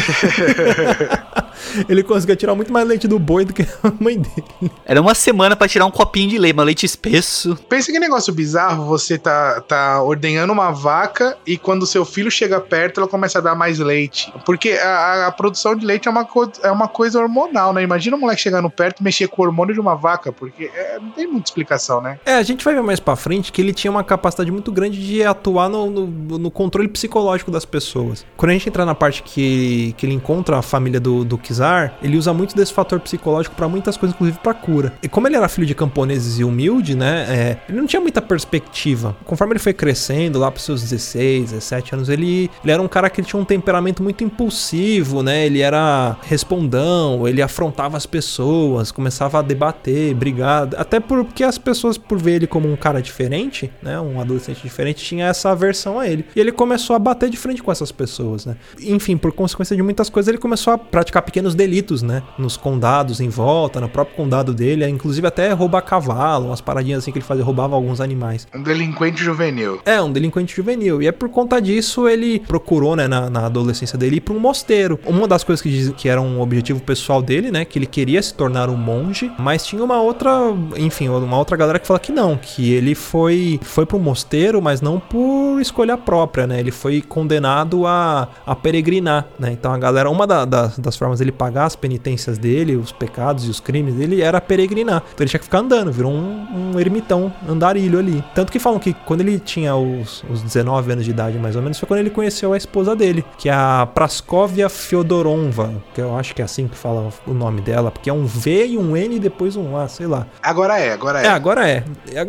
ele 1.89 2.03
conseguia 2.03 2.37
tirar 2.37 2.55
muito 2.55 2.73
mais 2.73 2.87
leite 2.87 3.09
do 3.09 3.19
boi 3.19 3.45
do 3.45 3.53
que 3.53 3.63
a 3.63 3.93
mãe 4.01 4.19
dele. 4.19 4.71
Era 4.85 5.01
uma 5.01 5.15
semana 5.15 5.57
pra 5.57 5.69
tirar 5.69 5.87
um 5.87 5.91
copinho 5.91 6.29
de 6.31 6.39
leite, 6.39 6.55
mas 6.55 6.67
leite 6.67 6.87
espesso. 6.87 7.57
Pensa 7.69 7.91
que 7.93 7.99
negócio 7.99 8.33
bizarro, 8.33 8.85
você 8.85 9.19
tá, 9.19 9.61
tá 9.63 10.03
ordenhando 10.03 10.53
uma 10.53 10.71
vaca 10.71 11.37
e 11.47 11.57
quando 11.59 11.87
seu 11.87 12.05
filho 12.05 12.31
chega 12.31 12.61
perto, 12.61 13.01
ela 13.01 13.09
começa 13.09 13.39
a 13.39 13.43
dar 13.43 13.55
mais 13.55 13.79
leite. 13.79 14.33
Porque 14.45 14.71
a, 14.73 14.89
a- 14.89 15.27
a 15.27 15.33
produção 15.33 15.75
de 15.75 15.85
leite 15.85 16.09
é 16.09 16.11
uma, 16.11 16.25
co- 16.25 16.51
é 16.63 16.71
uma 16.71 16.89
coisa 16.89 17.19
hormonal, 17.21 17.73
né? 17.73 17.83
Imagina 17.83 18.17
um 18.17 18.21
moleque 18.21 18.41
chegando 18.43 18.71
perto 18.71 19.01
e 19.01 19.03
mexer 19.05 19.29
com 19.29 19.43
o 19.43 19.45
hormônio 19.45 19.75
de 19.75 19.81
uma 19.81 19.95
vaca, 19.95 20.33
porque 20.33 20.71
é, 20.75 20.99
não 21.01 21.11
tem 21.11 21.27
muita 21.27 21.49
explicação, 21.51 22.01
né? 22.01 22.19
É, 22.25 22.35
a 22.35 22.43
gente 22.43 22.65
vai 22.65 22.75
ver 22.75 22.83
mais 22.83 23.01
pra 23.01 23.17
frente 23.17 23.51
que 23.53 23.61
ele 23.61 23.73
tinha 23.73 23.88
uma 23.91 24.05
capacidade 24.05 24.51
muito 24.51 24.71
grande 24.73 25.05
de 25.05 25.23
atuar 25.23 25.69
no, 25.69 25.91
no, 25.91 26.39
no 26.39 26.51
controle 26.51 26.89
psicológico 26.89 27.51
das 27.51 27.65
pessoas. 27.65 28.25
Quando 28.37 28.51
a 28.51 28.53
gente 28.55 28.69
entrar 28.69 28.85
na 28.85 28.95
parte 28.95 29.23
que, 29.23 29.95
que 29.97 30.07
ele 30.07 30.15
encontra 30.15 30.59
a 30.59 30.63
família 30.63 31.01
do, 31.01 31.25
do 31.25 31.39
Kizar, 31.39 31.95
ele 32.03 32.17
usa 32.17 32.33
muito 32.33 32.57
desse 32.57 32.73
fator 32.73 33.01
psicológico 33.01 33.55
pra 33.55 33.69
muitas 33.69 33.97
coisas, 33.97 34.15
inclusive 34.15 34.39
pra 34.39 34.55
cura. 34.55 34.93
E 35.03 35.09
como 35.09 35.27
ele 35.27 35.37
era 35.37 35.49
filho 35.49 35.67
de 35.67 35.75
camponeses 35.75 36.39
e 36.39 36.45
humilde, 36.45 36.95
né, 36.95 37.27
é, 37.29 37.59
ele 37.69 37.79
não 37.79 37.87
tinha 37.87 38.01
muita 38.01 38.21
perspectiva. 38.21 39.17
Conforme 39.25 39.55
ele 39.55 39.61
foi 39.61 39.73
crescendo, 39.73 40.39
lá 40.39 40.51
pros 40.51 40.65
seus 40.65 40.83
16, 40.83 41.53
17 41.53 41.95
anos, 41.95 42.09
ele, 42.09 42.51
ele 42.63 42.73
era 42.73 42.83
um 42.83 42.89
cara 42.89 43.09
que 43.11 43.23
tinha 43.23 43.41
um 43.41 43.45
temperamento 43.45 44.03
muito 44.03 44.25
impulsivo, 44.25 45.23
né, 45.23 45.47
ele 45.47 45.61
era 45.61 46.17
respondão, 46.23 47.27
ele 47.27 47.43
afrontava 47.43 47.97
as 47.97 48.07
pessoas, 48.07 48.91
começava 48.91 49.39
a 49.39 49.43
debater, 49.43 50.15
brigar, 50.15 50.69
até 50.77 51.01
porque 51.01 51.45
as 51.45 51.59
pessoas, 51.59 51.99
por 51.99 52.19
ver 52.19 52.37
ele 52.37 52.47
como 52.47 52.71
um 52.71 52.77
cara 52.77 53.01
diferente, 53.01 53.71
né, 53.83 54.01
um 54.01 54.21
adolescente 54.21 54.63
diferente, 54.63 55.05
tinha 55.05 55.27
essa 55.27 55.51
aversão 55.51 55.99
a 55.99 56.09
ele. 56.09 56.25
E 56.35 56.41
ele 56.41 56.53
começou 56.53 56.95
a 56.95 56.99
bater 56.99 57.31
de 57.31 57.37
frente 57.37 57.63
com 57.63 57.71
essas 57.71 57.93
pessoas, 57.93 58.47
né. 58.47 58.57
Enfim, 58.81 59.17
por 59.17 59.33
consequência 59.33 59.77
de 59.77 59.83
muitas 59.83 60.09
coisas, 60.09 60.29
ele 60.29 60.39
começou 60.39 60.73
a 60.73 60.79
praticar 60.79 61.23
pequenos 61.23 61.55
delitos, 61.55 62.03
né, 62.03 62.23
nos 62.39 62.57
condados 62.57 63.21
em 63.21 63.29
volta, 63.29 63.81
no 63.81 63.89
próprio 63.89 64.17
condado 64.17 64.53
dele, 64.53 64.87
inclusive 64.89 65.27
até 65.27 65.53
roubar 65.53 65.83
cavalo, 65.83 66.47
umas 66.47 66.61
paradinhas 66.61 66.99
assim 67.03 67.13
que 67.13 67.19
ele 67.19 67.25
fazia, 67.25 67.45
roubava 67.45 67.75
alguns 67.75 68.01
animais. 68.01 68.47
Um 68.55 68.63
delinquente 68.63 69.23
juvenil. 69.23 69.81
É, 69.85 70.01
um 70.01 70.13
delinquente 70.13 70.55
juvenil. 70.55 71.03
E 71.03 71.07
é 71.07 71.13
por 71.13 71.29
conta 71.29 71.61
disso 71.61 72.09
ele 72.09 72.41
procurou, 72.41 72.97
né, 72.97 73.07
na, 73.07 73.31
na 73.31 73.47
adolescência 73.47 73.99
dele, 73.99 74.17
ir 74.17 74.21
pra 74.21 74.35
um 74.35 74.39
mosteiro. 74.39 74.99
Uma 75.07 75.27
das 75.27 75.45
coisas 75.45 75.63
que 75.63 75.71
diz 75.71 75.93
que 75.97 76.09
era 76.09 76.21
um 76.21 76.41
objetivo 76.41 76.81
pessoal 76.81 77.23
dele, 77.23 77.51
né, 77.51 77.65
que 77.65 77.79
ele 77.79 77.87
queria 77.87 78.23
se 78.23 78.35
tornar 78.35 78.69
um 78.69 78.77
monge, 78.77 79.31
mas 79.39 79.67
tinha 79.67 79.83
uma 79.83 80.01
outra, 80.01 80.31
enfim, 80.77 81.09
uma 81.09 81.39
outra 81.39 81.57
galera 81.57 81.79
que 81.79 81.87
fala 81.87 82.01
que 82.01 82.13
não, 82.13 82.37
que 82.37 82.73
ele 82.73 82.95
foi 82.95 83.61
foi 83.69 83.87
pro 83.87 83.99
mosteiro, 83.99 84.61
mas 84.63 84.81
não 84.81 84.99
por 85.01 85.61
escolha 85.61 85.97
própria, 85.97 86.47
né? 86.47 86.59
Ele 86.61 86.71
foi 86.71 87.01
condenado 87.03 87.87
a, 87.87 88.29
a 88.47 88.55
peregrinar, 88.55 89.27
né? 89.39 89.51
Então 89.53 89.73
a 89.73 89.79
galera, 89.79 90.11
uma 90.11 90.27
da- 90.27 90.45
das, 90.45 90.79
das 90.79 90.97
formas 90.97 91.19
dele 91.19 91.33
pagar 91.33 91.65
as 91.67 91.77
penitências 91.77 92.39
dele, 92.39 92.77
os 92.77 92.93
pecados 92.93 93.47
e 93.47 93.51
os 93.51 93.61
crimes 93.61 93.95
dele 93.95 94.21
era 94.23 94.41
peregrinar. 94.41 95.03
Então 95.15 95.25
ele 95.25 95.31
tinha 95.31 95.39
que 95.39 95.45
ficar 95.45 95.59
andando, 95.59 95.91
virou 95.93 96.13
um, 96.13 96.73
um 96.75 96.81
ermitão, 96.81 97.33
andarilho 97.49 97.99
ali. 97.99 98.23
Tanto 98.35 98.51
que 98.53 98.59
falam 98.59 98.79
que 98.79 98.95
quando 99.07 99.21
ele 99.23 99.39
tinha 99.39 99.75
os, 99.77 100.25
os 100.31 100.43
19 100.43 100.93
anos 100.93 101.05
de 101.05 101.11
idade, 101.11 101.39
mais 101.39 101.57
ou 101.57 101.63
menos, 101.63 101.79
foi 101.79 101.87
quando 101.87 102.01
ele 102.01 102.11
conheceu 102.11 102.53
a 102.53 102.57
esposa 102.57 102.95
dele, 102.95 103.25
que 103.39 103.49
é 103.49 103.53
a 103.53 103.87
Praskovia 103.93 104.69
Fyodoronva, 104.69 105.73
que 105.95 106.01
eu 106.01 106.17
acho 106.17 106.35
que 106.35 106.43
é 106.43 106.45
assim 106.45 106.69
que 106.69 106.77
fala 106.77 107.09
o 107.27 107.33
nome 107.33 107.61
dela, 107.61 107.91
porque 107.91 108.11
é 108.11 108.13
um 108.13 108.27
V 108.27 108.67
e 108.67 108.79
um 108.79 108.97
N 108.97 109.17
e 109.17 109.19
depois 109.19 109.57
um 109.57 109.77
A, 109.77 109.89
sei 109.89 110.07
lá. 110.07 110.27
Agora 110.43 110.79
é, 110.79 110.93
agora 110.93 111.21
é. 111.23 111.27
É, 111.27 111.29
agora 111.29 111.69
é. 111.69 111.85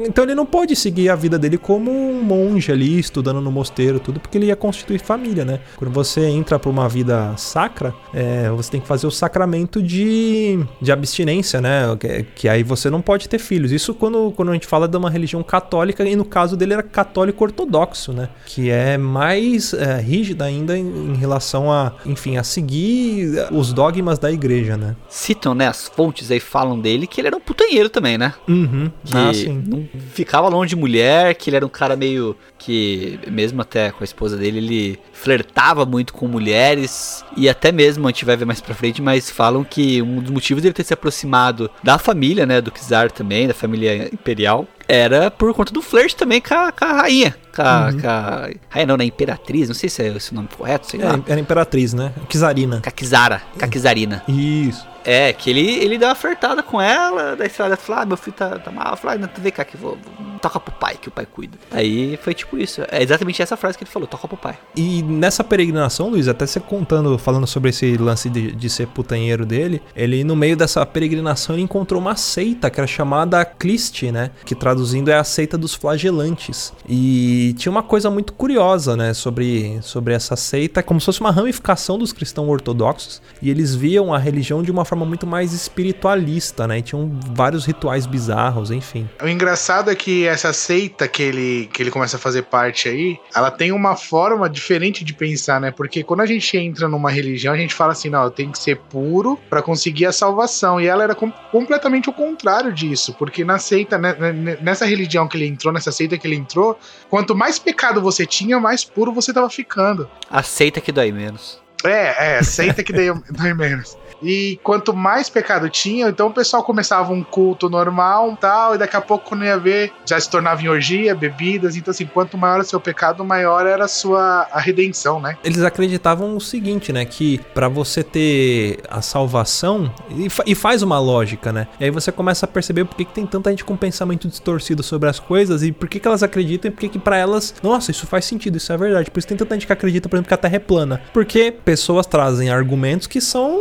Então 0.07 0.23
ele 0.23 0.35
não 0.35 0.45
pode 0.45 0.75
seguir 0.75 1.09
a 1.09 1.15
vida 1.15 1.28
dele 1.37 1.57
como 1.57 1.91
um 1.91 2.21
monge 2.23 2.71
ali, 2.71 2.97
estudando 2.99 3.41
no 3.41 3.51
mosteiro, 3.51 3.99
tudo, 3.99 4.19
porque 4.19 4.37
ele 4.37 4.47
ia 4.47 4.55
constituir 4.55 4.99
família, 4.99 5.43
né? 5.45 5.59
Quando 5.77 5.91
você 5.91 6.25
entra 6.25 6.57
pra 6.57 6.69
uma 6.69 6.87
vida 6.89 7.33
sacra, 7.37 7.93
é, 8.13 8.49
você 8.49 8.71
tem 8.71 8.81
que 8.81 8.87
fazer 8.87 9.05
o 9.07 9.11
sacramento 9.11 9.81
de, 9.83 10.59
de 10.81 10.91
abstinência, 10.91 11.61
né? 11.61 11.83
Que, 11.99 12.23
que 12.35 12.49
aí 12.49 12.63
você 12.63 12.89
não 12.89 13.01
pode 13.01 13.27
ter 13.29 13.39
filhos. 13.39 13.71
Isso 13.71 13.93
quando, 13.93 14.31
quando 14.35 14.49
a 14.49 14.53
gente 14.53 14.67
fala 14.67 14.87
de 14.87 14.97
uma 14.97 15.09
religião 15.09 15.43
católica, 15.43 16.03
e 16.07 16.15
no 16.15 16.25
caso 16.25 16.55
dele 16.57 16.73
era 16.73 16.83
católico 16.83 17.43
ortodoxo, 17.43 18.13
né? 18.13 18.29
Que 18.45 18.69
é 18.69 18.97
mais 18.97 19.73
é, 19.73 19.99
rígida 19.99 20.45
ainda 20.45 20.77
em, 20.77 20.85
em 21.13 21.15
relação 21.15 21.71
a, 21.71 21.93
enfim, 22.05 22.37
a 22.37 22.43
seguir 22.43 23.29
os 23.51 23.73
dogmas 23.73 24.17
da 24.19 24.31
igreja, 24.31 24.77
né? 24.77 24.95
Citam, 25.09 25.53
né, 25.53 25.67
as 25.67 25.87
fontes 25.87 26.31
aí 26.31 26.39
falam 26.39 26.79
dele 26.79 27.07
que 27.07 27.19
ele 27.19 27.27
era 27.27 27.35
um 27.37 27.39
putanheiro 27.39 27.89
também, 27.89 28.17
né? 28.17 28.33
Uhum. 28.47 28.91
Que 29.03 29.17
Ah, 29.17 29.33
sim. 29.33 29.63
não 29.67 29.87
ficava 30.13 30.47
longe 30.49 30.69
de 30.69 30.75
mulher, 30.75 31.18
que 31.33 31.49
ele 31.49 31.57
era 31.57 31.65
um 31.65 31.69
cara 31.69 31.95
meio 31.95 32.35
que, 32.57 33.19
mesmo 33.27 33.61
até 33.61 33.91
com 33.91 34.01
a 34.01 34.05
esposa 34.05 34.35
dele, 34.37 34.57
ele 34.57 34.99
flertava 35.13 35.85
muito 35.85 36.13
com 36.13 36.27
mulheres. 36.27 37.23
E 37.37 37.47
até 37.49 37.71
mesmo, 37.71 38.07
a 38.07 38.11
gente 38.11 38.25
vai 38.25 38.35
ver 38.35 38.45
mais 38.45 38.59
pra 38.61 38.75
frente, 38.75 39.01
mas 39.01 39.29
falam 39.29 39.63
que 39.63 40.01
um 40.01 40.19
dos 40.21 40.31
motivos 40.31 40.61
dele 40.63 40.73
ter 40.73 40.83
se 40.83 40.93
aproximado 40.93 41.69
da 41.83 41.97
família, 41.97 42.45
né, 42.45 42.59
do 42.61 42.71
Kizar 42.71 43.11
também, 43.11 43.47
da 43.47 43.53
família 43.53 44.09
imperial, 44.13 44.67
era 44.87 45.29
por 45.29 45.53
conta 45.53 45.71
do 45.71 45.81
flirt 45.81 46.13
também 46.15 46.41
com 46.41 46.53
a, 46.53 46.71
com 46.71 46.85
a 46.85 46.93
rainha. 46.93 47.35
Com 47.55 47.61
a, 47.61 47.89
Uhum. 47.93 47.99
com 48.01 48.07
a- 48.07 48.49
rainha 48.69 48.87
não, 48.87 48.97
né? 48.97 49.05
Imperatriz, 49.05 49.67
não 49.67 49.75
sei 49.75 49.87
se 49.89 50.01
é 50.01 50.07
esse 50.07 50.31
o 50.31 50.35
nome 50.35 50.47
correto, 50.57 50.89
sei 50.89 50.99
lá. 50.99 51.19
É, 51.27 51.31
era 51.31 51.39
imperatriz, 51.39 51.93
né? 51.93 52.11
Kizarina. 52.27 52.81
Com 52.81 52.89
a 52.89 52.91
Kizara, 52.91 53.41
com 53.57 53.65
a 53.65 53.67
Kizarina. 53.67 54.23
Isso. 54.27 54.87
É, 55.03 55.33
que 55.33 55.49
ele, 55.49 55.67
ele 55.79 55.97
deu 55.97 56.07
uma 56.07 56.15
flertada 56.15 56.61
com 56.61 56.79
ela, 56.81 57.35
daí 57.35 57.49
ela 57.59 57.77
falou, 57.77 58.01
ah, 58.01 58.05
meu 58.05 58.17
filho 58.17 58.35
tá, 58.35 58.59
tá 58.59 58.71
mal. 58.71 58.95
Falou, 58.97 59.15
ah, 59.15 59.19
não, 59.19 59.29
vem 59.41 59.51
cá 59.51 59.63
que 59.63 59.77
vou, 59.77 59.97
vou- 59.97 60.39
toca 60.39 60.59
pro 60.59 60.73
pai, 60.73 60.95
que 60.99 61.09
o 61.09 61.11
pai 61.11 61.25
cuida. 61.25 61.57
Aí 61.71 62.17
foi 62.21 62.33
tipo 62.33 62.57
isso. 62.57 62.81
É 62.89 63.03
exatamente 63.03 63.41
essa 63.41 63.57
frase 63.57 63.77
que 63.77 63.83
ele 63.83 63.91
falou, 63.91 64.07
toca 64.07 64.27
pro 64.27 64.37
pai. 64.37 64.57
E 64.75 65.01
nessa 65.03 65.43
peregrinação, 65.43 66.09
Luiz, 66.09 66.27
até 66.27 66.45
você 66.45 66.59
contando, 66.59 67.17
falando 67.17 67.45
sobre 67.45 67.69
esse 67.71 67.97
lance 67.97 68.29
de, 68.29 68.51
de 68.53 68.69
ser 68.69 68.87
putanheiro 68.87 69.45
dele, 69.45 69.81
ele 69.95 70.23
no 70.23 70.35
meio 70.35 70.55
dessa 70.55 70.85
peregrinação 70.85 71.55
ele 71.55 71.63
encontrou 71.63 71.99
uma 72.01 72.15
seita 72.15 72.69
que 72.69 72.79
era 72.79 72.87
chamada 72.87 73.43
Clist, 73.43 74.03
né? 74.03 74.31
Que 74.45 74.55
traduzindo 74.55 75.09
é 75.11 75.15
a 75.17 75.23
seita 75.23 75.57
dos 75.57 75.73
flagelantes. 75.75 76.73
E 76.87 77.53
tinha 77.57 77.71
uma 77.71 77.83
coisa 77.83 78.09
muito 78.09 78.33
curiosa, 78.33 78.95
né? 78.95 79.13
Sobre, 79.13 79.79
sobre 79.81 80.13
essa 80.13 80.35
seita, 80.35 80.81
como 80.81 80.99
se 80.99 81.05
fosse 81.05 81.19
uma 81.21 81.31
ramificação 81.31 81.97
dos 81.97 82.13
cristãos 82.13 82.47
ortodoxos. 82.49 83.21
E 83.41 83.49
eles 83.49 83.75
viam 83.75 84.13
a 84.13 84.17
religião 84.17 84.63
de 84.63 84.71
uma 84.71 84.85
forma 84.89 85.05
muito 85.05 85.25
mais 85.27 85.53
espiritualista, 85.53 86.67
né? 86.67 86.79
E 86.79 86.81
tinham 86.81 87.17
vários 87.33 87.65
rituais 87.65 88.05
bizarros, 88.05 88.71
enfim. 88.71 89.07
O 89.21 89.27
engraçado 89.27 89.89
é 89.89 89.95
que 89.95 90.25
essa 90.25 90.51
seita 90.53 91.07
que 91.07 91.21
ele, 91.23 91.69
que 91.71 91.81
ele 91.81 91.91
começa 91.91 92.17
a 92.17 92.19
fazer 92.19 92.43
parte 92.43 92.89
aí, 92.89 93.17
ela 93.35 93.51
tem 93.51 93.71
uma 93.71 93.95
forma 93.95 94.49
diferente 94.49 95.03
de 95.03 95.13
pensar, 95.13 95.59
né? 95.61 95.71
Porque 95.71 96.03
quando 96.03 96.21
a 96.21 96.25
gente 96.25 96.57
entra 96.57 96.87
numa 96.87 97.09
religião, 97.11 97.53
a 97.53 97.57
gente 97.57 97.73
fala 97.73 97.91
assim, 97.93 98.09
não, 98.09 98.23
eu 98.23 98.31
tenho 98.31 98.51
que 98.51 98.59
ser 98.59 98.77
puro 98.77 99.39
pra 99.49 99.61
conseguir 99.61 100.05
a 100.05 100.11
salvação. 100.11 100.79
E 100.81 100.87
ela 100.87 101.03
era 101.03 101.15
com- 101.15 101.31
completamente 101.51 102.09
o 102.09 102.13
contrário 102.13 102.73
disso, 102.73 103.13
porque 103.17 103.43
na 103.43 103.59
seita, 103.59 103.97
né, 103.97 104.13
né, 104.13 104.57
nessa 104.61 104.85
religião 104.85 105.27
que 105.27 105.37
ele 105.37 105.47
entrou, 105.47 105.73
nessa 105.73 105.91
seita 105.91 106.17
que 106.17 106.27
ele 106.27 106.35
entrou, 106.35 106.79
quanto 107.09 107.35
mais 107.35 107.59
pecado 107.59 108.01
você 108.01 108.25
tinha, 108.25 108.59
mais 108.59 108.83
puro 108.83 109.13
você 109.13 109.33
tava 109.33 109.49
ficando. 109.49 110.09
Aceita 110.29 110.81
que 110.81 110.91
dói 110.91 111.11
menos. 111.11 111.61
É, 111.83 112.37
é, 112.39 112.43
seita 112.43 112.83
que 112.83 112.91
dói 113.31 113.53
menos. 113.53 113.97
E 114.21 114.59
quanto 114.63 114.93
mais 114.93 115.29
pecado 115.29 115.69
tinha, 115.69 116.07
então 116.09 116.27
o 116.27 116.33
pessoal 116.33 116.63
começava 116.63 117.13
um 117.13 117.23
culto 117.23 117.69
normal 117.69 118.37
tal, 118.39 118.75
e 118.75 118.77
daqui 118.77 118.95
a 118.95 119.01
pouco, 119.01 119.29
quando 119.29 119.45
ia 119.45 119.57
ver, 119.57 119.91
já 120.05 120.19
se 120.19 120.29
tornava 120.29 120.61
em 120.61 120.67
orgia, 120.67 121.15
bebidas. 121.15 121.75
Então, 121.75 121.91
assim, 121.91 122.05
quanto 122.05 122.37
maior 122.37 122.59
o 122.59 122.63
seu 122.63 122.79
pecado, 122.79 123.23
maior 123.23 123.65
era 123.65 123.85
a 123.85 123.87
sua 123.87 124.47
a 124.51 124.59
redenção, 124.59 125.19
né? 125.21 125.37
Eles 125.43 125.61
acreditavam 125.63 126.35
o 126.35 126.41
seguinte, 126.41 126.91
né? 126.91 127.05
Que 127.05 127.39
pra 127.53 127.67
você 127.67 128.03
ter 128.03 128.79
a 128.89 129.01
salvação, 129.01 129.91
e, 130.09 130.29
fa- 130.29 130.43
e 130.45 130.55
faz 130.55 130.81
uma 130.81 130.99
lógica, 130.99 131.51
né? 131.53 131.67
E 131.79 131.85
aí 131.85 131.91
você 131.91 132.11
começa 132.11 132.45
a 132.45 132.49
perceber 132.49 132.85
por 132.85 132.95
que, 132.95 133.05
que 133.05 133.13
tem 133.13 133.25
tanta 133.25 133.49
gente 133.49 133.63
com 133.63 133.75
pensamento 133.77 134.27
distorcido 134.27 134.83
sobre 134.83 135.09
as 135.09 135.19
coisas 135.19 135.63
e 135.63 135.71
por 135.71 135.87
que, 135.87 135.99
que 135.99 136.07
elas 136.07 136.23
acreditam 136.23 136.69
e 136.69 136.73
por 136.73 136.79
que, 136.81 136.89
que 136.89 136.99
pra 136.99 137.17
elas, 137.17 137.53
nossa, 137.63 137.91
isso 137.91 138.05
faz 138.07 138.25
sentido, 138.25 138.57
isso 138.57 138.71
é 138.73 138.77
verdade. 138.77 139.09
Por 139.11 139.19
isso 139.19 139.27
tem 139.27 139.37
tanta 139.37 139.55
gente 139.55 139.65
que 139.67 139.73
acredita, 139.73 140.09
por 140.09 140.15
exemplo, 140.17 140.27
que 140.27 140.33
a 140.33 140.37
Terra 140.37 140.55
é 140.55 140.59
plana. 140.59 141.01
Porque 141.13 141.51
pessoas 141.63 142.05
trazem 142.05 142.49
argumentos 142.49 143.07
que 143.07 143.21
são 143.21 143.59